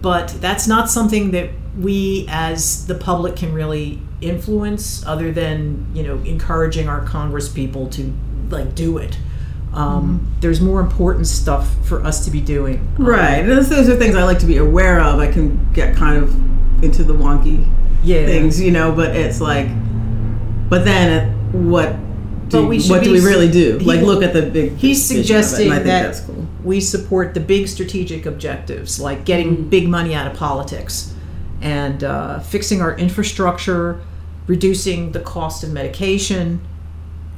But 0.00 0.28
that's 0.40 0.66
not 0.66 0.90
something 0.90 1.32
that 1.32 1.50
we 1.78 2.26
as 2.28 2.86
the 2.86 2.94
public 2.94 3.36
can 3.36 3.52
really 3.52 4.00
influence 4.20 5.04
other 5.06 5.30
than 5.30 5.86
you 5.94 6.02
know 6.02 6.18
encouraging 6.24 6.88
our 6.88 7.04
congress 7.04 7.48
people 7.48 7.88
to 7.90 8.12
like 8.48 8.74
do 8.74 8.98
it. 8.98 9.18
Um, 9.74 10.20
mm-hmm. 10.20 10.40
there's 10.40 10.62
more 10.62 10.80
important 10.80 11.26
stuff 11.26 11.68
for 11.86 12.02
us 12.04 12.24
to 12.24 12.30
be 12.30 12.40
doing. 12.40 12.90
Right. 12.96 13.40
And 13.40 13.50
those, 13.50 13.68
those 13.68 13.86
are 13.90 13.96
things 13.96 14.16
I 14.16 14.24
like 14.24 14.38
to 14.38 14.46
be 14.46 14.56
aware 14.56 14.98
of. 14.98 15.18
I 15.18 15.30
can 15.30 15.70
get 15.74 15.94
kind 15.94 16.16
of 16.16 16.82
into 16.82 17.04
the 17.04 17.12
wonky 17.12 17.68
yeah 18.02 18.24
things, 18.26 18.60
you 18.60 18.70
know, 18.70 18.92
but 18.92 19.14
it's 19.16 19.40
like, 19.40 19.68
but 20.68 20.84
then 20.84 21.10
it, 21.30 21.54
what 21.56 21.92
do, 22.48 22.62
But 22.62 22.68
we 22.68 22.80
should 22.80 22.90
what 22.90 23.04
do 23.04 23.12
we 23.12 23.20
really 23.20 23.50
do? 23.50 23.78
he- 23.78 23.84
like, 23.84 24.00
look 24.02 24.22
at 24.22 24.32
the 24.32 24.42
big 24.42 24.76
He's 24.76 25.08
vision 25.08 25.16
of 25.16 25.20
it, 25.20 25.24
suggesting 25.26 25.70
I 25.70 25.74
think 25.76 25.86
that 25.86 26.02
that's 26.04 26.20
cool. 26.20 26.46
we 26.64 26.80
support 26.80 27.34
the 27.34 27.40
big 27.40 27.68
strategic 27.68 28.26
objectives, 28.26 28.98
like 29.00 29.24
getting 29.24 29.68
big 29.68 29.88
money 29.88 30.14
out 30.14 30.26
of 30.30 30.36
politics 30.36 31.14
and 31.60 32.04
uh, 32.04 32.38
fixing 32.40 32.80
our 32.80 32.96
infrastructure, 32.96 34.00
reducing 34.46 35.12
the 35.12 35.20
cost 35.20 35.64
of 35.64 35.72
medication, 35.72 36.60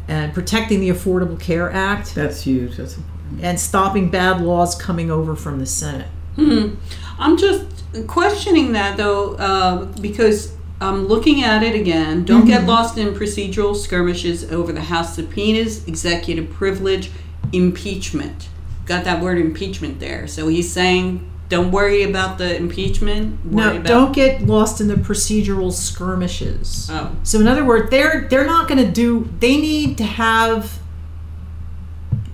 and 0.09 0.35
protecting 0.35 0.81
the 0.81 0.91
Affordable 0.91 1.41
Care 1.41 1.71
Act, 1.73 2.15
That's 2.15 2.43
huge. 2.43 2.77
That's 2.77 2.97
important. 2.97 3.45
and 3.45 3.59
stopping 3.61 4.11
bad 4.11 4.41
laws 4.43 4.75
coming 4.75 5.11
over 5.11 5.35
from 5.37 5.59
the 5.59 5.67
Senate. 5.67 6.09
Hmm. 6.37 6.75
I'm 7.19 7.37
just 7.37 7.80
questioning 8.07 8.73
that 8.73 8.97
though, 8.97 9.35
uh, 9.35 9.85
because 10.01 10.53
I'm 10.81 11.07
looking 11.07 11.43
at 11.45 11.63
it 11.63 11.75
again. 11.75 12.25
Don't 12.25 12.47
get 12.47 12.65
lost 12.67 12.97
in 12.97 13.13
procedural 13.13 13.77
skirmishes 13.77 14.51
over 14.51 14.73
the 14.73 14.81
House 14.81 15.15
subpoenas, 15.15 15.87
executive 15.87 16.51
privilege, 16.51 17.11
impeachment. 17.53 18.49
Got 18.87 19.05
that 19.05 19.23
word 19.23 19.39
impeachment 19.39 20.01
there. 20.01 20.27
So 20.27 20.49
he's 20.49 20.73
saying, 20.73 21.31
don't 21.51 21.71
worry 21.71 22.03
about 22.03 22.39
the 22.39 22.57
impeachment. 22.57 23.45
No, 23.45 23.77
about 23.77 23.85
don't 23.85 24.13
get 24.13 24.43
lost 24.43 24.81
in 24.81 24.89
the 24.89 24.95
procedural 24.95 25.71
skirmishes. 25.71 26.89
Oh. 26.91 27.15
So 27.25 27.41
in 27.41 27.47
other 27.47 27.65
words, 27.65 27.91
they're 27.91 28.27
they're 28.31 28.47
not 28.47 28.67
going 28.67 28.85
to 28.85 28.91
do. 28.91 29.29
They 29.41 29.61
need 29.61 29.99
to 29.99 30.05
have 30.05 30.80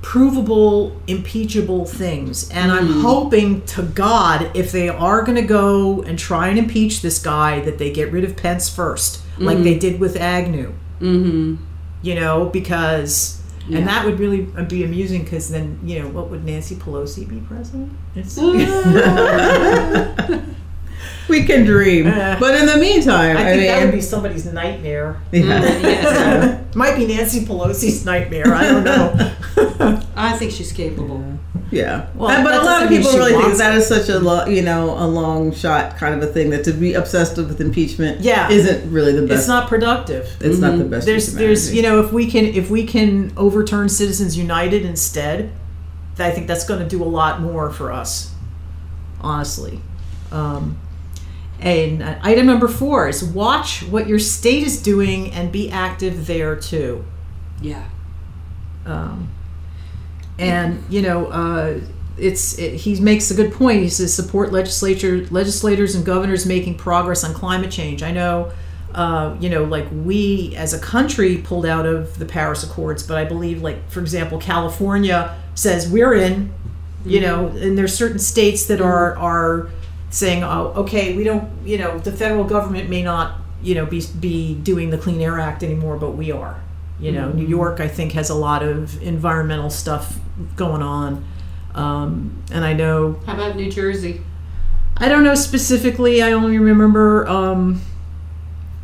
provable, 0.06 0.96
impeachable 1.08 1.84
things, 1.84 2.48
and 2.50 2.70
I'm 2.70 2.86
mm-hmm. 2.86 3.00
hoping 3.00 3.66
to 3.66 3.82
God 3.82 4.52
if 4.54 4.70
they 4.70 4.88
are 4.88 5.24
going 5.24 5.34
to 5.34 5.42
go 5.42 6.02
and 6.02 6.16
try 6.16 6.46
and 6.46 6.56
impeach 6.56 7.02
this 7.02 7.20
guy, 7.20 7.58
that 7.62 7.78
they 7.78 7.90
get 7.90 8.12
rid 8.12 8.22
of 8.22 8.36
Pence 8.36 8.70
first, 8.70 9.20
like 9.36 9.58
they 9.58 9.72
mm-hmm. 9.72 9.80
did 9.80 9.98
with 9.98 10.14
Agnew. 10.14 10.72
Mm-hmm. 11.00 11.56
You 12.02 12.14
know, 12.14 12.46
because. 12.46 13.42
Yeah. 13.68 13.78
And 13.78 13.88
that 13.88 14.04
would 14.04 14.20
really 14.20 14.46
uh, 14.56 14.62
be 14.62 14.84
amusing 14.84 15.24
because 15.24 15.50
then, 15.50 15.80
you 15.82 16.00
know, 16.00 16.08
what 16.08 16.30
would 16.30 16.44
Nancy 16.44 16.76
Pelosi 16.76 17.28
be 17.28 17.40
president? 17.40 17.92
Ah. 18.38 20.40
It's, 21.26 21.28
We 21.28 21.44
can 21.44 21.64
dream, 21.64 22.06
Uh, 22.06 22.36
but 22.38 22.54
in 22.54 22.66
the 22.66 22.76
meantime, 22.76 23.36
I 23.36 23.40
I, 23.40 23.44
think 23.44 23.58
mean, 23.62 23.66
that 23.68 23.84
would 23.84 23.92
be 23.94 24.00
somebody's 24.00 24.46
nightmare. 24.46 25.20
yeah. 25.32 25.42
Yes. 25.42 26.64
Might 26.74 26.96
be 26.96 27.06
Nancy 27.06 27.44
Pelosi's 27.44 28.04
nightmare. 28.04 28.52
I 28.54 28.62
don't 28.64 28.84
know. 28.84 30.02
I 30.16 30.36
think 30.36 30.52
she's 30.52 30.72
capable. 30.72 31.24
Yeah, 31.72 32.06
Well, 32.14 32.30
And- 32.30 32.44
but 32.44 32.54
a 32.54 32.64
lot 32.64 32.84
of 32.84 32.88
people 32.88 33.10
really 33.12 33.32
think 33.32 33.42
wants 33.42 33.58
that 33.58 33.74
is 33.76 33.86
such 33.88 34.08
a 34.08 34.20
lo- 34.20 34.46
you 34.46 34.62
know 34.62 34.90
a 34.96 35.04
long 35.06 35.52
shot 35.52 35.96
kind 35.96 36.14
of 36.14 36.22
a 36.22 36.32
thing 36.32 36.50
that 36.50 36.62
to 36.64 36.72
be 36.72 36.94
obsessed 36.94 37.36
with 37.38 37.60
impeachment 37.60 38.20
Yeah. 38.20 38.48
isn't 38.48 38.92
really 38.92 39.12
the 39.12 39.22
best. 39.26 39.40
it's 39.40 39.48
not 39.48 39.68
productive. 39.68 40.28
It's 40.40 40.58
not 40.60 40.78
the 40.78 40.84
best. 40.84 41.06
There's, 41.06 41.34
there's, 41.34 41.74
you 41.74 41.82
know, 41.82 41.98
if 42.04 42.12
we 42.12 42.30
can, 42.30 42.44
if 42.44 42.70
we 42.70 42.86
can 42.86 43.32
overturn 43.36 43.88
Citizens 43.88 44.38
United 44.38 44.84
instead, 44.84 45.50
I 46.20 46.30
think 46.30 46.46
that's 46.46 46.64
going 46.64 46.80
to 46.80 46.86
do 46.88 47.02
a 47.02 47.10
lot 47.20 47.40
more 47.40 47.70
for 47.72 47.90
us. 47.90 48.32
Honestly. 49.20 49.80
Um, 50.30 50.78
and 51.60 52.02
uh, 52.02 52.18
item 52.22 52.46
number 52.46 52.68
four 52.68 53.08
is 53.08 53.24
watch 53.24 53.82
what 53.84 54.06
your 54.06 54.18
state 54.18 54.62
is 54.62 54.82
doing 54.82 55.32
and 55.32 55.50
be 55.50 55.70
active 55.70 56.26
there 56.26 56.56
too. 56.56 57.04
Yeah. 57.60 57.88
Um, 58.84 59.30
and 60.38 60.84
you 60.90 61.02
know, 61.02 61.26
uh, 61.26 61.80
it's 62.18 62.58
it, 62.58 62.74
he 62.74 63.00
makes 63.00 63.30
a 63.30 63.34
good 63.34 63.52
point. 63.52 63.82
He 63.82 63.88
says 63.88 64.12
support 64.14 64.52
legislature 64.52 65.26
legislators 65.30 65.94
and 65.94 66.04
governors 66.04 66.46
making 66.46 66.76
progress 66.76 67.24
on 67.24 67.34
climate 67.34 67.70
change. 67.70 68.02
I 68.02 68.10
know, 68.10 68.52
uh, 68.94 69.36
you 69.40 69.48
know, 69.48 69.64
like 69.64 69.86
we 69.90 70.54
as 70.56 70.74
a 70.74 70.78
country 70.78 71.38
pulled 71.38 71.66
out 71.66 71.86
of 71.86 72.18
the 72.18 72.26
Paris 72.26 72.62
Accords, 72.62 73.02
but 73.02 73.16
I 73.16 73.24
believe, 73.24 73.62
like 73.62 73.90
for 73.90 74.00
example, 74.00 74.38
California 74.38 75.36
says 75.54 75.90
we're 75.90 76.14
in. 76.14 76.52
You 77.04 77.20
know, 77.20 77.46
and 77.46 77.78
there's 77.78 77.94
certain 77.94 78.18
states 78.18 78.66
that 78.66 78.80
are 78.80 79.16
are 79.16 79.70
saying, 80.10 80.42
oh, 80.44 80.72
okay, 80.76 81.16
we 81.16 81.24
don't, 81.24 81.50
you 81.66 81.78
know, 81.78 81.98
the 81.98 82.12
federal 82.12 82.44
government 82.44 82.88
may 82.88 83.02
not 83.02 83.40
you 83.62 83.74
know, 83.74 83.86
be 83.86 84.02
be 84.20 84.54
doing 84.54 84.90
the 84.90 84.98
Clean 84.98 85.20
Air 85.20 85.40
Act 85.40 85.62
anymore, 85.62 85.96
but 85.96 86.12
we 86.12 86.30
are. 86.30 86.62
You 86.98 87.12
know, 87.12 87.30
New 87.30 87.46
York, 87.46 87.80
I 87.80 87.88
think, 87.88 88.12
has 88.12 88.30
a 88.30 88.34
lot 88.34 88.62
of 88.62 89.02
environmental 89.02 89.68
stuff 89.68 90.18
going 90.54 90.82
on, 90.82 91.24
um, 91.74 92.42
and 92.50 92.64
I 92.64 92.72
know 92.72 93.20
How 93.26 93.34
about 93.34 93.56
New 93.56 93.70
Jersey? 93.70 94.22
I 94.96 95.08
don't 95.08 95.24
know 95.24 95.34
specifically. 95.34 96.22
I 96.22 96.32
only 96.32 96.58
remember 96.58 97.26
um, 97.28 97.82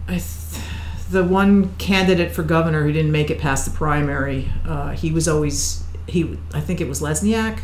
I 0.07 0.13
th- 0.13 0.63
the 1.11 1.25
one 1.25 1.75
candidate 1.77 2.33
for 2.33 2.43
governor 2.43 2.83
who 2.83 2.93
didn't 2.93 3.13
make 3.13 3.31
it 3.31 3.39
past 3.39 3.65
the 3.65 3.71
primary. 3.71 4.51
Uh, 4.67 4.91
he 4.91 5.11
was 5.11 5.27
always 5.27 5.85
he. 6.07 6.39
I 6.53 6.61
think 6.61 6.83
it 6.83 6.89
was 6.89 7.01
Lesniak. 7.01 7.61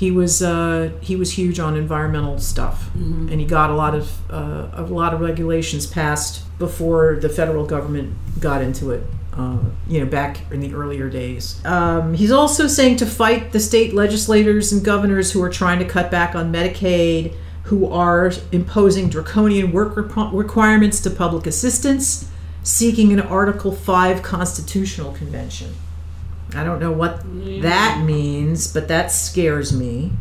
He 0.00 0.10
was 0.10 0.40
uh, 0.40 0.92
he 1.02 1.14
was 1.14 1.32
huge 1.32 1.60
on 1.60 1.76
environmental 1.76 2.38
stuff, 2.38 2.88
and 2.94 3.38
he 3.38 3.44
got 3.44 3.68
a 3.68 3.74
lot 3.74 3.94
of 3.94 4.32
uh, 4.32 4.70
a 4.72 4.82
lot 4.84 5.12
of 5.12 5.20
regulations 5.20 5.86
passed 5.86 6.42
before 6.58 7.16
the 7.16 7.28
federal 7.28 7.66
government 7.66 8.14
got 8.40 8.62
into 8.62 8.92
it. 8.92 9.02
Uh, 9.34 9.58
you 9.86 10.00
know, 10.00 10.06
back 10.06 10.50
in 10.50 10.60
the 10.60 10.72
earlier 10.74 11.10
days. 11.10 11.62
Um, 11.66 12.14
he's 12.14 12.32
also 12.32 12.66
saying 12.66 12.96
to 12.96 13.06
fight 13.06 13.52
the 13.52 13.60
state 13.60 13.92
legislators 13.92 14.72
and 14.72 14.82
governors 14.82 15.32
who 15.32 15.42
are 15.42 15.50
trying 15.50 15.78
to 15.80 15.84
cut 15.84 16.10
back 16.10 16.34
on 16.34 16.50
Medicaid, 16.50 17.34
who 17.64 17.86
are 17.86 18.32
imposing 18.52 19.10
draconian 19.10 19.70
work 19.70 19.94
requ- 19.96 20.32
requirements 20.32 21.00
to 21.02 21.10
public 21.10 21.46
assistance, 21.46 22.28
seeking 22.62 23.12
an 23.12 23.20
Article 23.20 23.70
5 23.70 24.22
constitutional 24.22 25.12
convention. 25.12 25.74
I 26.54 26.64
don't 26.64 26.80
know 26.80 26.92
what 26.92 27.22
that 27.62 28.02
means, 28.04 28.72
but 28.72 28.88
that 28.88 29.12
scares 29.12 29.72
me. 29.72 30.12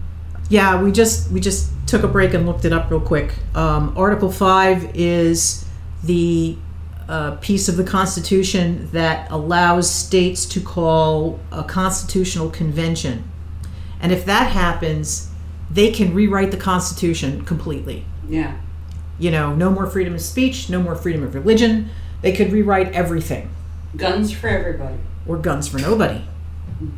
Yeah, 0.49 0.81
we 0.81 0.91
just 0.91 1.31
we 1.31 1.39
just 1.39 1.71
took 1.85 2.03
a 2.03 2.07
break 2.07 2.33
and 2.33 2.45
looked 2.45 2.65
it 2.65 2.73
up 2.73 2.89
real 2.89 3.01
quick. 3.01 3.33
Um, 3.55 3.93
Article 3.97 4.31
5 4.31 4.95
is 4.95 5.65
the 6.03 6.57
uh, 7.07 7.35
piece 7.37 7.67
of 7.67 7.77
the 7.77 7.83
Constitution 7.83 8.89
that 8.91 9.29
allows 9.31 9.89
states 9.89 10.45
to 10.45 10.61
call 10.61 11.39
a 11.51 11.63
constitutional 11.63 12.49
convention. 12.49 13.29
And 13.99 14.11
if 14.11 14.25
that 14.25 14.51
happens, 14.51 15.29
they 15.71 15.91
can 15.91 16.13
rewrite 16.13 16.51
the 16.51 16.57
Constitution 16.57 17.43
completely. 17.45 18.05
Yeah. 18.27 18.57
You 19.17 19.31
know, 19.31 19.55
no 19.55 19.69
more 19.69 19.87
freedom 19.87 20.13
of 20.13 20.21
speech, 20.21 20.69
no 20.69 20.81
more 20.81 20.95
freedom 20.95 21.23
of 21.23 21.35
religion. 21.35 21.89
They 22.21 22.31
could 22.31 22.51
rewrite 22.51 22.93
everything, 22.93 23.49
Guns 23.95 24.31
for 24.31 24.47
everybody. 24.47 24.97
Or 25.29 25.37
guns 25.37 25.67
for 25.67 25.77
nobody. 25.77 26.21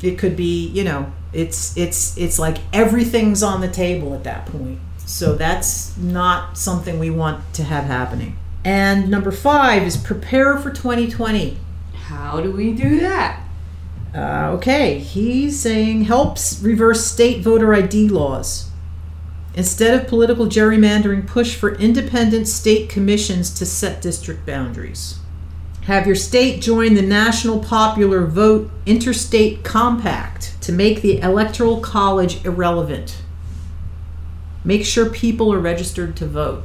It 0.01 0.17
could 0.17 0.35
be, 0.35 0.67
you 0.67 0.83
know, 0.83 1.11
it's 1.33 1.75
it's 1.77 2.17
it's 2.17 2.39
like 2.39 2.57
everything's 2.73 3.43
on 3.43 3.61
the 3.61 3.67
table 3.67 4.13
at 4.13 4.23
that 4.23 4.45
point. 4.45 4.79
So 4.97 5.35
that's 5.35 5.97
not 5.97 6.57
something 6.57 6.97
we 6.97 7.09
want 7.09 7.53
to 7.55 7.63
have 7.63 7.83
happening. 7.83 8.37
And 8.63 9.09
number 9.09 9.31
five 9.31 9.83
is 9.83 9.97
prepare 9.97 10.57
for 10.57 10.71
2020. 10.71 11.57
How 11.93 12.39
do 12.41 12.51
we 12.51 12.73
do 12.73 12.99
that? 13.01 13.43
Uh, 14.15 14.51
okay, 14.53 14.99
he's 14.99 15.59
saying 15.59 16.03
helps 16.03 16.61
reverse 16.61 17.05
state 17.05 17.43
voter 17.43 17.73
ID 17.73 18.09
laws. 18.09 18.69
Instead 19.53 19.99
of 19.99 20.07
political 20.07 20.45
gerrymandering, 20.45 21.27
push 21.27 21.55
for 21.55 21.75
independent 21.75 22.47
state 22.47 22.87
commissions 22.89 23.53
to 23.53 23.65
set 23.65 24.01
district 24.01 24.45
boundaries. 24.45 25.20
Have 25.85 26.05
your 26.05 26.15
state 26.15 26.61
join 26.61 26.93
the 26.93 27.01
National 27.01 27.59
Popular 27.59 28.27
Vote 28.27 28.69
Interstate 28.85 29.63
Compact 29.63 30.61
to 30.61 30.71
make 30.71 31.01
the 31.01 31.19
Electoral 31.19 31.79
College 31.79 32.45
irrelevant. 32.45 33.23
Make 34.63 34.85
sure 34.85 35.09
people 35.09 35.51
are 35.51 35.59
registered 35.59 36.15
to 36.17 36.27
vote. 36.27 36.63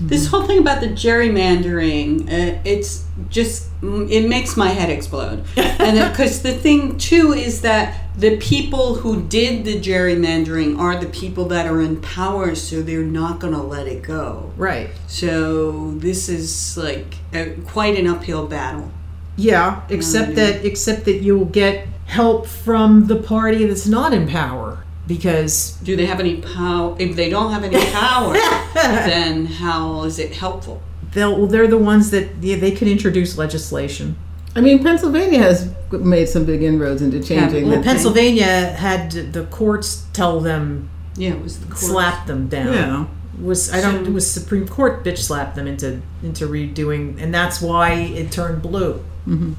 This 0.00 0.26
whole 0.28 0.44
thing 0.44 0.58
about 0.58 0.80
the 0.80 0.88
gerrymandering, 0.88 2.22
uh, 2.24 2.60
it's 2.64 3.04
just, 3.28 3.70
mm, 3.80 4.10
it 4.10 4.28
makes 4.28 4.56
my 4.56 4.68
head 4.68 4.90
explode. 4.90 5.44
and 5.56 6.10
because 6.10 6.42
the 6.42 6.52
thing, 6.52 6.96
too, 6.98 7.32
is 7.32 7.60
that 7.62 8.10
the 8.16 8.36
people 8.38 8.96
who 8.96 9.22
did 9.22 9.64
the 9.64 9.80
gerrymandering 9.80 10.78
are 10.78 10.96
the 10.96 11.08
people 11.08 11.46
that 11.46 11.66
are 11.66 11.80
in 11.80 12.00
power, 12.00 12.54
so 12.54 12.82
they're 12.82 13.02
not 13.02 13.40
going 13.40 13.54
to 13.54 13.62
let 13.62 13.86
it 13.86 14.02
go. 14.02 14.52
Right. 14.56 14.90
So 15.06 15.92
this 15.92 16.28
is 16.28 16.76
like 16.76 17.16
a, 17.32 17.50
quite 17.66 17.98
an 17.98 18.06
uphill 18.06 18.46
battle. 18.46 18.90
Yeah, 19.36 19.82
except 19.88 20.34
that 20.34 20.66
except 20.66 21.06
that 21.06 21.22
you'll 21.22 21.46
get 21.46 21.86
help 22.04 22.46
from 22.46 23.06
the 23.06 23.16
party 23.16 23.64
that's 23.64 23.86
not 23.86 24.12
in 24.12 24.28
power 24.28 24.84
because 25.10 25.72
Do 25.82 25.96
they 25.96 26.06
have 26.06 26.20
any 26.20 26.36
power? 26.36 26.94
If 26.98 27.16
they 27.16 27.28
don't 27.28 27.52
have 27.52 27.64
any 27.64 27.84
power, 27.92 28.34
then 28.74 29.44
how 29.46 30.04
is 30.04 30.18
it 30.18 30.32
helpful? 30.32 30.80
they'll 31.12 31.36
well, 31.36 31.48
they're 31.48 31.66
the 31.66 31.76
ones 31.92 32.12
that 32.12 32.26
yeah, 32.40 32.56
they 32.56 32.70
can 32.70 32.86
introduce 32.86 33.36
legislation. 33.36 34.16
I 34.54 34.60
mean, 34.60 34.82
Pennsylvania 34.82 35.40
has 35.40 35.68
made 35.90 36.28
some 36.28 36.44
big 36.44 36.62
inroads 36.62 37.02
into 37.02 37.20
changing 37.22 37.66
Well, 37.68 37.78
the 37.78 37.82
Pennsylvania 37.84 38.70
had 38.86 39.10
the 39.32 39.44
courts 39.50 40.04
tell 40.12 40.40
them 40.40 40.88
Yeah, 41.16 41.30
it 41.30 41.42
was 41.42 41.58
the 41.60 41.66
court. 41.66 41.78
slap 41.78 42.26
them 42.28 42.46
down. 42.48 42.72
Yeah. 42.72 43.06
Was 43.42 43.72
I 43.72 43.80
don't 43.80 44.04
So- 44.04 44.10
it 44.10 44.14
was 44.14 44.30
Supreme 44.30 44.66
Court 44.68 45.04
bitch 45.04 45.18
slapped 45.18 45.54
them 45.56 45.66
into 45.66 46.00
into 46.22 46.46
redoing 46.46 47.20
and 47.20 47.34
that's 47.34 47.60
why 47.60 47.94
it 48.20 48.30
turned 48.30 48.62
blue. 48.62 48.94
Mm-hmm. 49.26 49.52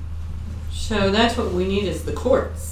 So 0.72 1.12
that's 1.12 1.36
what 1.38 1.52
we 1.52 1.66
need 1.68 1.86
is 1.94 2.04
the 2.06 2.14
courts 2.14 2.71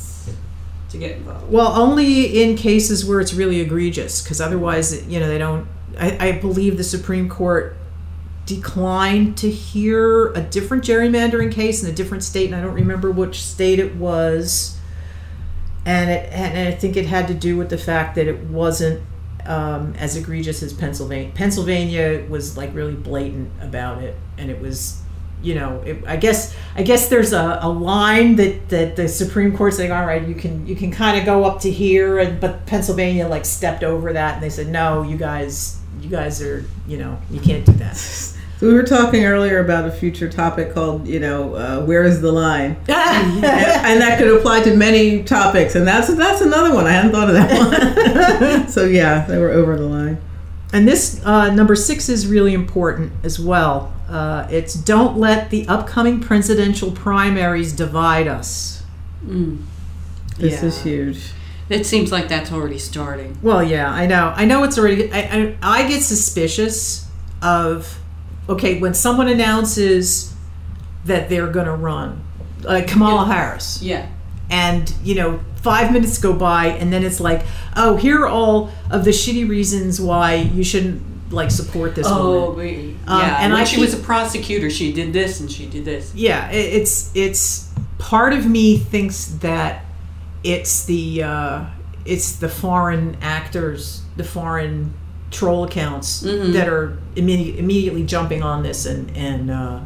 to 0.89 0.97
get 0.97 1.17
involved. 1.17 1.51
Well, 1.51 1.71
only 1.79 2.41
in 2.41 2.55
cases 2.55 3.05
where 3.05 3.19
it's 3.19 3.33
really 3.33 3.61
egregious, 3.61 4.21
because 4.21 4.41
otherwise, 4.41 5.07
you 5.07 5.19
know, 5.19 5.27
they 5.27 5.37
don't. 5.37 5.67
I, 5.97 6.29
I 6.29 6.31
believe 6.33 6.77
the 6.77 6.83
Supreme 6.83 7.29
Court 7.29 7.75
declined 8.45 9.37
to 9.37 9.49
hear 9.49 10.31
a 10.33 10.41
different 10.41 10.83
gerrymandering 10.83 11.51
case 11.51 11.83
in 11.83 11.89
a 11.89 11.93
different 11.93 12.23
state, 12.23 12.47
and 12.47 12.55
I 12.55 12.61
don't 12.61 12.73
remember 12.73 13.11
which 13.11 13.41
state 13.41 13.79
it 13.79 13.95
was. 13.95 14.77
And 15.85 16.09
it, 16.09 16.31
and 16.31 16.67
I 16.67 16.71
think 16.71 16.97
it 16.97 17.05
had 17.05 17.27
to 17.27 17.33
do 17.33 17.57
with 17.57 17.69
the 17.69 17.77
fact 17.77 18.15
that 18.15 18.27
it 18.27 18.39
wasn't 18.45 19.01
um, 19.45 19.93
as 19.97 20.15
egregious 20.15 20.61
as 20.61 20.73
Pennsylvania. 20.73 21.31
Pennsylvania 21.33 22.25
was 22.29 22.57
like 22.57 22.73
really 22.75 22.95
blatant 22.95 23.51
about 23.61 24.03
it, 24.03 24.15
and 24.37 24.51
it 24.51 24.59
was 24.59 25.01
you 25.41 25.55
know, 25.55 25.81
it, 25.81 26.03
I 26.05 26.17
guess 26.17 26.55
I 26.75 26.83
guess 26.83 27.07
there's 27.07 27.33
a, 27.33 27.59
a 27.61 27.69
line 27.69 28.35
that, 28.35 28.69
that 28.69 28.95
the 28.95 29.07
Supreme 29.07 29.55
Court's 29.55 29.77
saying, 29.77 29.91
all 29.91 30.05
right, 30.05 30.27
you 30.27 30.35
can 30.35 30.65
you 30.67 30.75
can 30.75 30.91
kind 30.91 31.17
of 31.17 31.25
go 31.25 31.45
up 31.45 31.61
to 31.61 31.71
here, 31.71 32.19
and 32.19 32.39
but 32.39 32.65
Pennsylvania 32.65 33.27
like 33.27 33.45
stepped 33.45 33.83
over 33.83 34.13
that, 34.13 34.35
and 34.35 34.43
they 34.43 34.49
said, 34.49 34.67
no, 34.67 35.03
you 35.03 35.17
guys 35.17 35.79
you 36.01 36.09
guys 36.09 36.41
are 36.41 36.65
you 36.87 36.97
know 36.97 37.17
you 37.29 37.39
can't 37.39 37.65
do 37.65 37.71
that. 37.73 37.95
So 38.59 38.67
we 38.67 38.73
were 38.73 38.83
talking 38.83 39.23
earlier 39.23 39.59
about 39.59 39.87
a 39.87 39.91
future 39.91 40.29
topic 40.29 40.73
called, 40.73 41.07
you 41.07 41.21
know, 41.21 41.55
uh, 41.55 41.85
where 41.85 42.03
is 42.03 42.19
the 42.19 42.29
line? 42.29 42.71
and, 42.89 43.45
and 43.45 44.01
that 44.01 44.17
could 44.19 44.27
apply 44.27 44.63
to 44.63 44.75
many 44.75 45.23
topics, 45.23 45.75
and 45.75 45.87
that's 45.87 46.13
that's 46.13 46.41
another 46.41 46.73
one. 46.73 46.85
I 46.85 46.91
hadn't 46.91 47.11
thought 47.11 47.29
of 47.29 47.35
that 47.35 48.57
one. 48.57 48.67
so 48.67 48.83
yeah, 48.83 49.25
they 49.25 49.37
were 49.37 49.51
over 49.51 49.77
the 49.77 49.85
line. 49.85 50.17
And 50.73 50.85
this 50.85 51.25
uh, 51.25 51.53
number 51.53 51.75
six 51.75 52.09
is 52.09 52.27
really 52.27 52.53
important 52.53 53.13
as 53.23 53.39
well. 53.39 53.93
Uh, 54.09 54.47
it's 54.49 54.73
don't 54.73 55.17
let 55.17 55.49
the 55.51 55.67
upcoming 55.67 56.19
presidential 56.19 56.91
primaries 56.91 57.73
divide 57.73 58.27
us. 58.27 58.83
This 59.23 60.61
Yeah. 60.61 60.65
is 60.65 60.81
huge. 60.81 61.19
It 61.69 61.85
seems 61.85 62.11
like 62.11 62.27
that's 62.29 62.51
already 62.51 62.79
starting. 62.79 63.37
Well, 63.43 63.63
yeah, 63.63 63.91
I 63.91 64.07
know. 64.07 64.33
I 64.35 64.45
know 64.45 64.63
it's 64.63 64.77
already. 64.79 65.11
I, 65.11 65.19
I, 65.19 65.55
I 65.61 65.87
get 65.87 66.01
suspicious 66.01 67.05
of, 67.43 67.99
okay, 68.47 68.79
when 68.79 68.93
someone 68.95 69.27
announces 69.27 70.33
that 71.05 71.29
they're 71.29 71.51
going 71.51 71.67
to 71.67 71.75
run, 71.75 72.23
like 72.63 72.87
Kamala 72.87 73.25
Harris, 73.25 73.81
Yeah. 73.83 74.07
and 74.49 74.91
you 75.03 75.13
know, 75.15 75.39
five 75.61 75.91
minutes 75.93 76.17
go 76.17 76.33
by, 76.33 76.67
and 76.67 76.91
then 76.91 77.03
it's 77.03 77.19
like, 77.19 77.43
oh, 77.75 77.97
here 77.97 78.21
are 78.23 78.27
all 78.27 78.71
of 78.89 79.05
the 79.05 79.11
shitty 79.11 79.47
reasons 79.47 80.01
why 80.01 80.33
you 80.35 80.63
shouldn't 80.63 81.03
like 81.31 81.51
support 81.51 81.93
this 81.95 82.07
Oh, 82.09 82.51
woman. 82.51 82.99
Um, 83.07 83.19
yeah. 83.21 83.37
and 83.41 83.53
when 83.53 83.61
I 83.61 83.65
she 83.65 83.75
keep- 83.75 83.85
was 83.85 83.93
a 83.93 83.97
prosecutor, 83.97 84.69
she 84.69 84.91
did 84.93 85.13
this 85.13 85.39
and 85.39 85.51
she 85.51 85.65
did 85.67 85.85
this. 85.85 86.11
yeah 86.15 86.49
it, 86.51 86.73
it's 86.81 87.11
it's 87.15 87.69
part 87.99 88.33
of 88.33 88.45
me 88.47 88.77
thinks 88.77 89.25
that 89.41 89.85
it's 90.43 90.85
the 90.85 91.23
uh, 91.23 91.65
it's 92.05 92.37
the 92.37 92.49
foreign 92.49 93.17
actors 93.21 94.01
the 94.17 94.23
foreign 94.23 94.93
troll 95.31 95.63
accounts 95.65 96.23
Mhm. 96.23 96.53
that 96.53 96.67
are 96.67 96.97
immedi- 97.15 97.57
immediately 97.57 98.03
jumping 98.03 98.41
on 98.41 98.63
this 98.63 98.85
and 98.85 99.15
and 99.15 99.51
uh, 99.51 99.79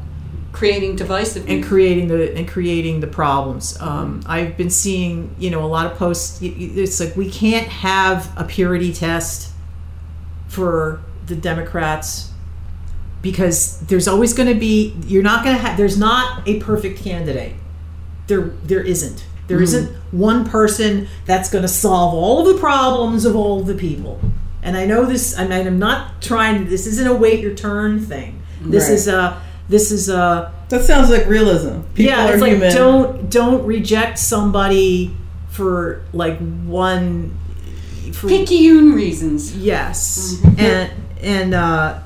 Creating 0.54 0.96
divisiveness. 0.96 1.50
and 1.50 1.64
creating 1.66 2.08
the 2.08 2.38
and 2.38 2.48
creating 2.48 3.00
the 3.02 3.08
problems. 3.08 3.76
Um, 3.82 4.22
I've 4.28 4.56
been 4.56 4.70
seeing 4.70 5.36
you 5.40 5.50
know 5.50 5.64
a 5.66 5.72
lot 5.78 5.88
of 5.92 5.98
posts. 5.98 6.40
It's 6.42 7.00
like 7.00 7.16
we 7.18 7.30
can't 7.30 7.68
have 7.68 8.32
a 8.38 8.44
purity 8.44 8.94
test 8.94 9.50
for 10.48 11.02
the 11.28 11.36
Democrats 11.36 12.32
because 13.22 13.80
there's 13.82 14.08
always 14.08 14.34
going 14.34 14.52
to 14.54 14.60
be 14.60 14.96
you're 15.08 15.24
not 15.24 15.44
going 15.44 15.56
to 15.56 15.62
have 15.62 15.78
there's 15.78 15.98
not 15.98 16.48
a 16.48 16.60
perfect 16.60 17.00
candidate. 17.04 17.56
There 18.28 18.42
there 18.64 18.82
isn't. 18.82 19.26
There 19.48 19.62
not 19.62 19.92
one 20.12 20.46
person 20.50 21.08
that's 21.26 21.50
going 21.50 21.64
to 21.64 21.68
solve 21.68 22.14
all 22.14 22.40
of 22.48 22.54
the 22.56 22.60
problems 22.60 23.26
of 23.26 23.36
all 23.36 23.60
of 23.60 23.68
the 23.68 23.76
people. 23.76 24.20
And 24.62 24.78
I 24.78 24.86
know 24.86 25.06
this. 25.06 25.38
I 25.38 25.46
mean, 25.46 25.68
I'm 25.68 25.80
not 25.80 26.22
trying. 26.22 26.70
This 26.70 26.88
isn't 26.88 27.06
a 27.08 27.14
wait 27.14 27.42
your 27.42 27.54
turn 27.54 28.00
thing. 28.00 28.42
This 28.62 28.86
Right. 28.86 28.94
is 28.94 29.08
a 29.10 29.42
this 29.68 29.92
is 29.92 30.08
a 30.10 30.52
That 30.70 30.84
sounds 30.84 31.10
like 31.10 31.28
realism. 31.28 31.82
People 31.94 32.14
yeah. 32.14 32.30
are 32.30 32.34
It's 32.34 32.42
like 32.42 32.54
human. 32.54 32.74
don't 32.74 33.30
don't 33.30 33.66
reject 33.66 34.18
somebody 34.20 35.16
for 35.50 36.04
like 36.14 36.38
one 36.66 37.38
for 38.14 38.28
Picayune 38.30 38.94
reasons. 38.94 39.56
Yes, 39.58 40.38
Mm-hmm. 40.42 40.60
and 40.60 40.92
and 41.24 41.54
uh, 41.54 42.00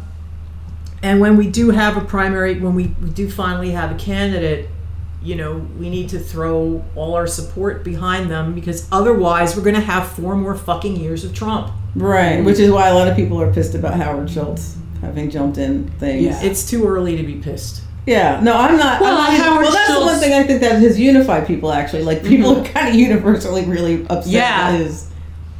and 1.03 1.20
when 1.20 1.38
we 1.38 1.49
do 1.49 1.70
have 1.72 1.97
a 1.97 2.01
primary, 2.01 2.59
when 2.59 2.76
we, 2.76 2.88
we 3.01 3.09
do 3.09 3.30
finally 3.30 3.72
have 3.72 3.91
a 3.91 3.95
candidate, 3.95 4.70
you 5.22 5.36
know, 5.36 5.57
we 5.80 5.89
need 5.89 6.09
to 6.09 6.20
throw 6.20 6.84
all 6.95 7.13
our 7.15 7.28
support 7.28 7.84
behind 7.84 8.32
them 8.32 8.53
because 8.55 8.88
otherwise 8.91 9.55
we're 9.55 9.63
going 9.63 9.76
to 9.76 9.82
have 9.82 10.07
four 10.07 10.36
more 10.36 10.55
fucking 10.55 10.95
years 10.95 11.24
of 11.24 11.34
Trump. 11.34 11.72
Right, 11.95 12.43
which 12.43 12.59
is 12.59 12.72
why 12.72 12.89
a 12.89 12.93
lot 12.93 13.07
of 13.07 13.15
people 13.15 13.41
are 13.41 13.51
pissed 13.51 13.76
about 13.76 13.95
Howard 13.95 14.30
Schultz 14.30 14.76
having 15.01 15.30
jumped 15.30 15.57
in 15.57 15.88
things. 15.99 16.24
Yeah. 16.24 16.41
It's 16.43 16.68
too 16.70 16.86
early 16.88 17.18
to 17.18 17.24
be 17.24 17.36
pissed. 17.36 17.84
Yeah, 18.05 18.39
no, 18.41 18.53
I'm 18.55 18.78
not. 18.78 19.01
Well, 19.01 19.18
I'm 19.20 19.38
not 19.38 19.61
well, 19.61 19.72
that's 19.72 19.93
the 19.93 20.05
one 20.05 20.18
thing 20.20 20.34
I 20.34 20.43
think 20.43 20.61
that 20.61 20.80
has 20.80 20.97
unified 20.99 21.45
people. 21.45 21.72
Actually, 21.72 22.03
like 22.03 22.24
people 22.24 22.57
are 22.57 22.65
kind 22.65 22.88
of 22.88 22.95
universally 22.95 23.65
really 23.65 24.03
upset 24.07 24.28
Yeah. 24.28 24.72
his 24.78 25.07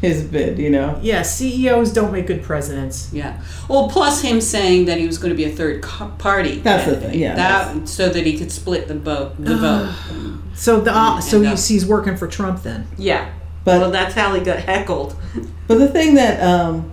his 0.01 0.23
bid. 0.23 0.57
You 0.59 0.69
know, 0.69 0.99
Yeah, 1.01 1.21
CEOs 1.23 1.91
don't 1.93 2.11
make 2.11 2.27
good 2.27 2.43
presidents. 2.43 3.09
Yeah. 3.11 3.41
Well, 3.69 3.89
plus 3.89 4.21
him 4.21 4.41
saying 4.41 4.85
that 4.85 4.97
he 4.99 5.07
was 5.07 5.17
going 5.17 5.31
to 5.31 5.35
be 5.37 5.45
a 5.45 5.49
third 5.51 5.81
co- 5.81 6.11
party. 6.17 6.59
That's 6.59 6.85
the 6.85 6.95
thing, 6.99 7.19
yeah, 7.19 7.35
That 7.35 7.87
so 7.87 8.09
that 8.09 8.25
he 8.25 8.37
could 8.37 8.51
split 8.51 8.87
the 8.87 8.95
vote. 8.95 9.35
The 9.39 9.55
vote. 9.57 9.93
So 10.55 10.79
the 10.81 10.91
uh, 10.91 11.19
so 11.21 11.37
And, 11.37 11.45
uh, 11.45 11.49
he's, 11.51 11.67
he's 11.67 11.85
working 11.85 12.17
for 12.17 12.27
Trump 12.27 12.63
then. 12.63 12.87
Yeah. 12.97 13.31
But- 13.63 13.79
well, 13.81 13.91
that's 13.91 14.15
how 14.15 14.33
he 14.33 14.41
got 14.41 14.57
heckled. 14.59 15.15
but 15.67 15.75
the 15.77 15.87
thing 15.87 16.15
that 16.15 16.41
um, 16.41 16.91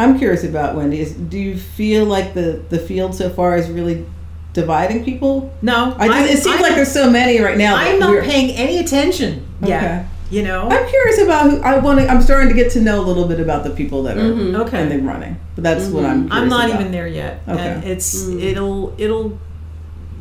I'm 0.00 0.18
curious 0.18 0.42
about, 0.42 0.74
Wendy, 0.74 0.98
is 1.00 1.12
do 1.12 1.38
you 1.38 1.56
feel 1.56 2.06
like 2.06 2.34
the 2.34 2.60
the 2.70 2.78
field 2.80 3.14
so 3.14 3.30
far 3.30 3.56
is 3.56 3.68
really 3.70 4.04
dividing 4.52 5.04
people? 5.04 5.54
No, 5.62 5.94
I 5.96 6.08
just, 6.08 6.32
it 6.32 6.36
seems 6.42 6.54
I'm- 6.56 6.62
like 6.62 6.74
there's 6.74 6.90
so 6.90 7.08
many 7.08 7.40
right 7.40 7.56
now. 7.56 7.76
I'm 7.76 8.00
not 8.00 8.10
we're- 8.10 8.26
paying 8.26 8.50
any 8.56 8.78
attention 8.78 9.46
yet. 9.62 9.84
Okay. 9.84 10.08
You 10.30 10.42
know. 10.42 10.68
I'm 10.70 10.88
curious 10.88 11.18
about 11.20 11.50
who 11.50 11.60
I 11.62 11.78
want 11.78 12.00
to. 12.00 12.08
I'm 12.08 12.22
starting 12.22 12.48
to 12.48 12.54
get 12.54 12.72
to 12.72 12.80
know 12.80 13.00
a 13.00 13.04
little 13.06 13.26
bit 13.28 13.40
about 13.40 13.62
the 13.64 13.70
people 13.70 14.02
that 14.04 14.16
are 14.16 14.22
Mm-hmm. 14.22 14.56
Okay. 14.62 14.82
in 14.82 14.88
the 14.88 14.98
running. 15.06 15.36
But 15.54 15.64
that's 15.64 15.86
what 15.88 16.04
I'm. 16.04 16.30
I'm 16.32 16.48
not 16.48 16.68
about. 16.70 16.80
even 16.80 16.92
there 16.92 17.06
yet. 17.06 17.42
Okay. 17.46 17.60
And 17.60 17.84
it's 17.84 18.26
it'll 18.28 18.94
it'll 18.98 19.38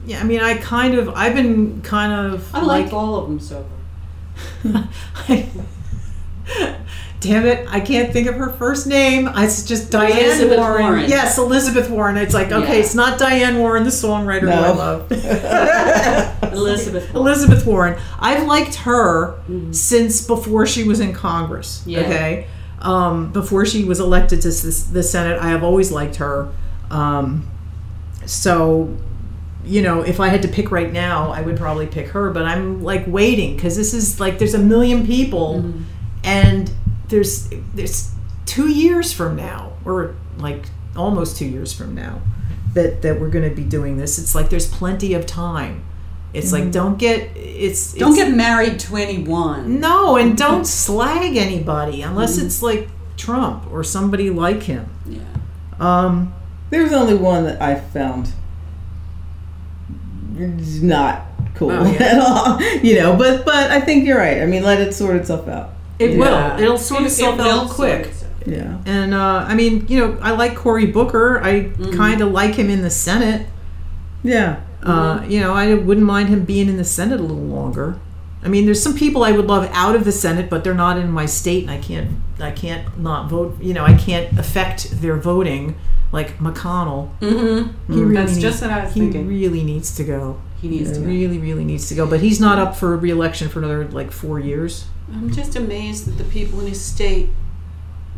yeah, 0.06 0.20
I 0.20 0.24
mean 0.26 0.42
I 0.42 0.58
kind 0.58 0.96
of 0.96 1.10
I've 1.10 1.34
been 1.34 1.82
kind 1.82 2.12
of 2.34 2.54
I 2.54 2.60
like 2.62 2.86
like 2.86 2.94
all 2.94 3.16
of 3.16 3.28
them 3.30 3.40
so 3.40 3.66
far. 4.72 4.88
Damn 7.24 7.46
it, 7.46 7.66
I 7.70 7.80
can't 7.80 8.12
think 8.12 8.28
of 8.28 8.36
her 8.36 8.50
first 8.52 8.86
name. 8.86 9.30
It's 9.36 9.64
just 9.64 9.90
Diane 9.90 10.12
Elizabeth 10.12 10.58
Warren. 10.60 10.84
Warren. 10.84 11.10
Yes, 11.10 11.38
Elizabeth 11.38 11.90
Warren. 11.90 12.18
It's 12.18 12.34
like, 12.34 12.52
okay, 12.52 12.74
Yeah. 12.74 12.80
it's 12.84 12.94
not 12.96 13.18
Diane 13.18 13.58
Warren, 13.60 13.86
the 13.86 13.90
songwriter 13.92 14.42
who 14.42 14.50
I 14.50 14.72
love. 14.72 15.10
Elizabeth. 16.54 17.16
Elizabeth 17.16 17.66
Warren. 17.66 17.98
I've 18.20 18.46
liked 18.46 18.76
her 18.76 19.40
since 19.72 20.22
before 20.26 20.66
she 20.68 20.84
was 20.84 21.00
in 21.00 21.14
Congress. 21.14 21.82
Yeah. 21.86 22.02
Okay. 22.02 22.48
Um, 22.82 23.32
before 23.32 23.66
she 23.66 23.86
was 23.86 24.02
elected 24.02 24.42
to 24.42 24.50
the 24.50 25.02
Senate, 25.04 25.40
I 25.40 25.48
have 25.50 25.64
always 25.64 25.92
liked 25.92 26.18
her. 26.18 26.52
Um, 26.92 27.50
so, 28.26 28.96
you 29.64 29.82
know, 29.82 30.02
if 30.02 30.20
I 30.20 30.28
had 30.28 30.42
to 30.42 30.50
pick 30.50 30.72
right 30.72 30.92
now, 30.92 31.32
I 31.32 31.40
would 31.42 31.56
probably 31.58 31.88
pick 31.88 32.10
her. 32.10 32.32
But 32.32 32.44
I'm 32.44 32.84
like 32.84 33.06
waiting 33.08 33.56
because 33.56 33.78
this 33.78 33.94
is 33.94 34.20
like 34.20 34.38
there's 34.40 34.54
a 34.54 34.60
million 34.60 35.06
people, 35.08 35.74
and 36.26 36.70
there's 37.10 37.50
there's 37.74 38.12
two 38.46 38.70
years 38.70 39.12
from 39.14 39.36
now, 39.36 39.74
or 39.86 40.16
like 40.38 40.66
almost 40.96 41.38
two 41.38 41.46
years 41.46 41.74
from 41.74 41.94
now, 41.96 42.22
that 42.74 43.02
that 43.02 43.20
we're 43.20 43.30
going 43.30 43.48
to 43.50 43.56
be 43.56 43.64
doing 43.64 43.98
this. 43.98 44.18
It's 44.20 44.34
like 44.36 44.50
there's 44.50 44.68
plenty 44.70 45.14
of 45.14 45.26
time. 45.26 45.84
It's 46.34 46.52
like 46.52 46.72
don't 46.72 46.98
get 46.98 47.30
it's 47.38 47.94
Don't 47.94 48.14
it's- 48.14 48.28
get 48.30 48.36
married 48.36 48.80
to 48.82 48.96
anyone. 48.98 49.80
no, 49.80 50.18
and 50.18 50.36
don't 50.36 50.66
slag 50.66 51.38
anybody 51.38 52.02
unless 52.02 52.40
it's 52.40 52.64
like 52.64 52.90
Trump 53.18 53.72
or 53.72 53.84
somebody 53.84 54.32
like 54.32 54.64
him. 54.64 54.90
Yeah. 55.08 55.20
Um, 55.80 56.34
There's 56.72 56.92
only 56.92 57.14
one 57.14 57.44
that 57.44 57.62
I 57.62 57.76
found 57.80 58.34
not 60.36 61.26
cool 61.56 61.72
Oh, 61.72 61.84
yeah. 61.86 61.98
at 62.04 62.20
all. 62.20 62.62
You 62.84 62.96
know, 63.00 63.16
but 63.16 63.46
but 63.46 63.70
I 63.72 63.80
think 63.82 64.06
you're 64.06 64.18
right. 64.18 64.42
I 64.42 64.46
mean, 64.48 64.64
let 64.64 64.82
it 64.82 64.94
sort 64.94 65.16
itself 65.18 65.48
out. 65.48 65.73
It 66.00 66.12
Yeah. 66.12 66.18
will. 66.56 66.64
It'll 66.64 66.78
sort 66.78 67.02
It- 67.02 67.06
itself 67.08 67.36
it 67.40 67.44
will 67.44 67.50
out 67.52 67.66
sort 67.68 67.76
quick. 67.76 68.14
Yeah. 68.46 68.78
And 68.86 69.14
uh, 69.14 69.46
I 69.48 69.56
mean, 69.56 69.86
you 69.88 70.00
know, 70.00 70.18
I 70.22 70.32
like 70.32 70.56
Cory 70.56 70.86
Booker. 70.86 71.40
I 71.44 71.70
kind 71.96 72.20
of 72.22 72.32
like 72.32 72.56
him 72.56 72.70
in 72.70 72.82
the 72.82 72.90
Senate. 72.90 73.48
Yeah. 74.24 74.58
Uh, 74.82 75.24
you 75.28 75.40
know, 75.40 75.54
I 75.54 75.74
wouldn't 75.76 76.06
mind 76.06 76.28
him 76.30 76.44
being 76.44 76.68
in 76.68 76.76
the 76.78 76.84
Senate 76.84 77.20
a 77.20 77.24
little 77.24 77.38
longer. 77.38 78.00
I 78.44 78.50
mean, 78.50 78.66
there's 78.66 78.84
some 78.84 78.96
people 78.96 79.24
I 79.24 79.32
would 79.32 79.46
love 79.48 79.70
out 79.72 79.96
of 79.96 80.04
the 80.04 80.12
Senate, 80.12 80.50
but 80.50 80.66
they're 80.66 80.74
not 80.74 80.98
in 80.98 81.10
my 81.10 81.26
state, 81.26 81.64
and 81.64 81.72
I 81.72 81.78
can't, 81.78 82.12
I 82.42 82.52
can't 82.52 83.00
not 83.00 83.30
vote. 83.30 83.58
You 83.62 83.74
know, 83.74 83.86
I 83.86 83.94
can't 83.94 84.38
affect 84.38 85.00
their 85.02 85.16
voting, 85.16 85.76
like 86.12 86.38
McConnell. 86.40 87.18
Mm-hmm. 87.22 87.94
He 87.94 88.02
really 88.02 88.14
That's 88.16 88.32
needs, 88.34 88.42
just 88.42 88.62
what 88.62 88.72
I 88.72 88.84
was 88.84 88.94
he 88.94 89.00
thinking. 89.00 89.28
really 89.30 89.64
needs 89.64 89.96
to 89.96 90.04
go. 90.04 90.42
He 90.62 90.68
needs 90.68 90.92
to. 90.92 91.00
go. 91.00 91.06
really, 91.06 91.38
really 91.38 91.64
needs 91.64 91.88
to 91.88 91.96
go. 91.96 92.06
But 92.06 92.20
he's 92.20 92.42
not 92.42 92.60
up 92.60 92.76
for 92.76 92.98
re-election 92.98 93.48
for 93.48 93.60
another 93.60 93.88
like 93.88 94.12
four 94.12 94.42
years. 94.42 94.86
I'm 95.12 95.32
just 95.32 95.56
amazed 95.56 96.08
that 96.08 96.24
the 96.24 96.30
people 96.30 96.60
in 96.62 96.68
his 96.68 96.82
state 96.82 97.30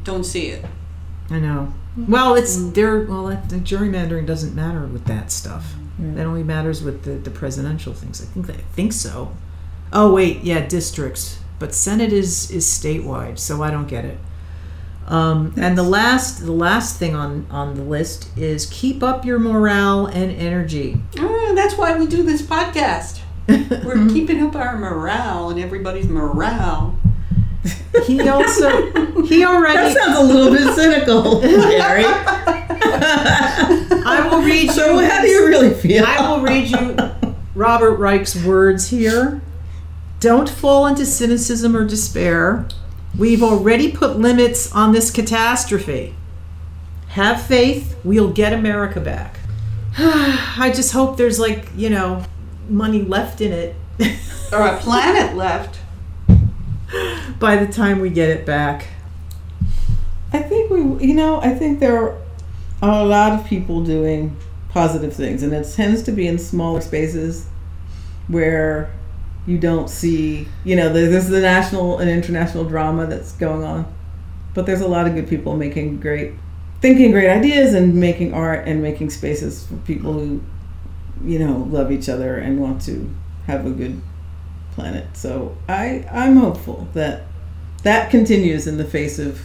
don't 0.03 0.23
see 0.23 0.47
it. 0.47 0.65
I 1.29 1.39
know. 1.39 1.73
Well, 1.97 2.35
it's 2.35 2.55
there. 2.71 3.01
Well, 3.01 3.27
that, 3.27 3.49
the 3.49 3.55
gerrymandering 3.55 4.25
doesn't 4.27 4.53
matter 4.53 4.85
with 4.85 5.05
that 5.05 5.31
stuff. 5.31 5.73
That 5.97 6.25
only 6.25 6.43
matters 6.43 6.83
with 6.83 7.03
the, 7.03 7.11
the 7.11 7.31
presidential 7.31 7.93
things. 7.93 8.21
I 8.21 8.25
think 8.25 8.49
I 8.49 8.61
think 8.73 8.91
so. 8.91 9.35
Oh 9.93 10.13
wait, 10.13 10.43
yeah, 10.43 10.65
districts. 10.65 11.39
But 11.57 11.73
Senate 11.73 12.11
is 12.11 12.51
is 12.51 12.65
statewide, 12.65 13.39
so 13.39 13.63
I 13.63 13.71
don't 13.71 13.87
get 13.87 14.03
it. 14.03 14.17
Um, 15.07 15.53
and 15.55 15.77
the 15.77 15.83
last 15.83 16.45
the 16.45 16.51
last 16.51 16.97
thing 16.97 17.15
on 17.15 17.47
on 17.49 17.75
the 17.75 17.83
list 17.83 18.29
is 18.37 18.65
keep 18.65 19.01
up 19.03 19.23
your 19.23 19.39
morale 19.39 20.07
and 20.07 20.31
energy. 20.31 21.01
Ah, 21.17 21.53
that's 21.55 21.77
why 21.77 21.97
we 21.97 22.07
do 22.07 22.23
this 22.23 22.41
podcast. 22.41 23.21
We're 23.85 24.07
keeping 24.09 24.41
up 24.41 24.55
our 24.55 24.77
morale 24.77 25.49
and 25.49 25.59
everybody's 25.59 26.07
morale. 26.07 26.97
He 28.05 28.27
also 28.27 28.91
he 29.23 29.39
That 29.39 29.47
already. 29.47 29.93
sounds 29.95 30.17
a 30.17 30.23
little 30.23 30.51
bit 30.53 30.75
cynical, 30.75 31.41
Gary. 31.69 32.03
I 33.07 34.27
will 34.29 34.41
read 34.41 34.63
you. 34.67 34.71
so 34.73 34.99
how 34.99 35.21
do 35.21 35.27
you 35.27 35.45
really 35.47 35.73
feel? 35.73 36.03
I 36.05 36.29
will 36.29 36.41
read 36.41 36.69
you 36.69 36.95
Robert 37.55 37.95
Reich's 37.95 38.43
words 38.43 38.89
here. 38.89 39.41
Don't 40.19 40.49
fall 40.49 40.87
into 40.87 41.05
cynicism 41.05 41.75
or 41.75 41.85
despair. 41.85 42.67
We've 43.17 43.43
already 43.43 43.91
put 43.91 44.17
limits 44.17 44.71
on 44.73 44.91
this 44.91 45.09
catastrophe. 45.11 46.15
Have 47.09 47.41
faith, 47.41 47.97
we'll 48.03 48.31
get 48.31 48.51
America 48.53 48.99
back. 48.99 49.39
I 49.97 50.71
just 50.75 50.91
hope 50.91 51.15
there's 51.17 51.39
like, 51.39 51.69
you 51.75 51.89
know, 51.89 52.23
money 52.69 53.01
left 53.01 53.41
in 53.41 53.51
it 53.51 53.75
Or 54.51 54.61
a 54.61 54.77
planet 54.77 55.35
left. 55.35 55.79
by 57.39 57.55
the 57.57 57.71
time 57.71 57.99
we 57.99 58.09
get 58.09 58.29
it 58.29 58.45
back. 58.45 58.87
I 60.33 60.41
think 60.41 60.69
we, 60.69 61.07
you 61.07 61.13
know, 61.13 61.41
I 61.41 61.53
think 61.53 61.79
there 61.79 62.17
are 62.81 63.01
a 63.01 63.05
lot 63.05 63.39
of 63.39 63.45
people 63.45 63.83
doing 63.83 64.35
positive 64.69 65.13
things, 65.13 65.43
and 65.43 65.53
it 65.53 65.71
tends 65.73 66.03
to 66.03 66.11
be 66.11 66.27
in 66.27 66.37
smaller 66.37 66.81
spaces 66.81 67.47
where 68.27 68.91
you 69.47 69.57
don't 69.57 69.89
see, 69.89 70.47
you 70.63 70.75
know, 70.75 70.91
there's 70.91 71.27
the 71.27 71.39
national 71.39 71.99
and 71.99 72.09
international 72.09 72.65
drama 72.65 73.05
that's 73.05 73.31
going 73.33 73.63
on, 73.63 73.91
but 74.53 74.65
there's 74.65 74.81
a 74.81 74.87
lot 74.87 75.07
of 75.07 75.15
good 75.15 75.29
people 75.29 75.55
making 75.55 75.99
great, 75.99 76.33
thinking 76.81 77.11
great 77.11 77.29
ideas 77.29 77.73
and 77.73 77.95
making 77.95 78.33
art 78.33 78.67
and 78.67 78.81
making 78.81 79.09
spaces 79.09 79.67
for 79.67 79.75
people 79.77 80.13
who, 80.13 80.41
you 81.25 81.39
know, 81.39 81.67
love 81.69 81.91
each 81.91 82.09
other 82.09 82.37
and 82.37 82.59
want 82.59 82.81
to 82.83 83.09
have 83.47 83.65
a 83.65 83.71
good 83.71 84.01
planet. 84.73 85.15
So 85.15 85.57
I, 85.67 86.05
I'm 86.11 86.37
hopeful 86.37 86.87
that 86.93 87.23
that 87.83 88.09
continues 88.09 88.67
in 88.67 88.77
the 88.77 88.85
face 88.85 89.19
of 89.19 89.41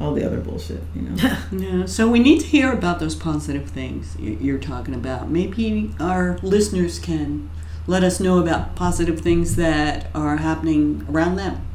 all 0.00 0.14
the 0.14 0.24
other 0.24 0.40
bullshit, 0.40 0.82
you 0.94 1.02
know. 1.02 1.36
Yeah, 1.52 1.86
so 1.86 2.08
we 2.08 2.18
need 2.18 2.40
to 2.40 2.46
hear 2.46 2.72
about 2.72 2.98
those 2.98 3.14
positive 3.14 3.68
things 3.68 4.16
you're 4.18 4.58
talking 4.58 4.94
about. 4.94 5.28
Maybe 5.28 5.90
our 6.00 6.38
listeners 6.42 6.98
can 6.98 7.50
let 7.86 8.02
us 8.02 8.20
know 8.20 8.38
about 8.38 8.74
positive 8.74 9.20
things 9.20 9.56
that 9.56 10.08
are 10.14 10.36
happening 10.38 11.06
around 11.10 11.36
them. 11.36 11.66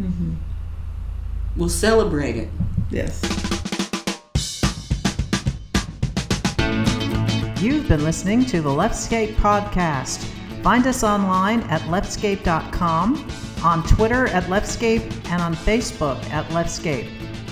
Mm-hmm. 0.00 0.34
We'll 1.56 1.68
celebrate 1.68 2.36
it. 2.36 2.48
yes. 2.90 3.22
You've 7.64 7.88
been 7.88 8.04
listening 8.04 8.44
to 8.46 8.60
the 8.60 8.68
Leftscape 8.68 9.36
podcast. 9.36 10.22
Find 10.62 10.86
us 10.86 11.02
online 11.02 11.60
at 11.70 11.80
leftscape.com, 11.84 13.26
on 13.64 13.82
Twitter 13.84 14.26
at 14.26 14.44
Leftscape, 14.44 15.10
and 15.30 15.40
on 15.40 15.54
Facebook 15.54 16.22
at 16.28 16.44
Leftscape. 16.50 17.08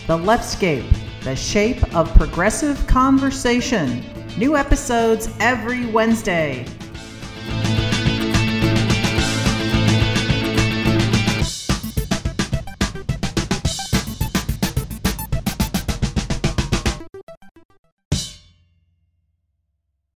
The 0.06 0.18
Leftscape, 0.18 0.84
the 1.22 1.34
shape 1.34 1.82
of 1.96 2.12
progressive 2.14 2.86
conversation. 2.86 4.04
New 4.36 4.54
episodes 4.54 5.30
every 5.40 5.86
Wednesday. 5.86 6.66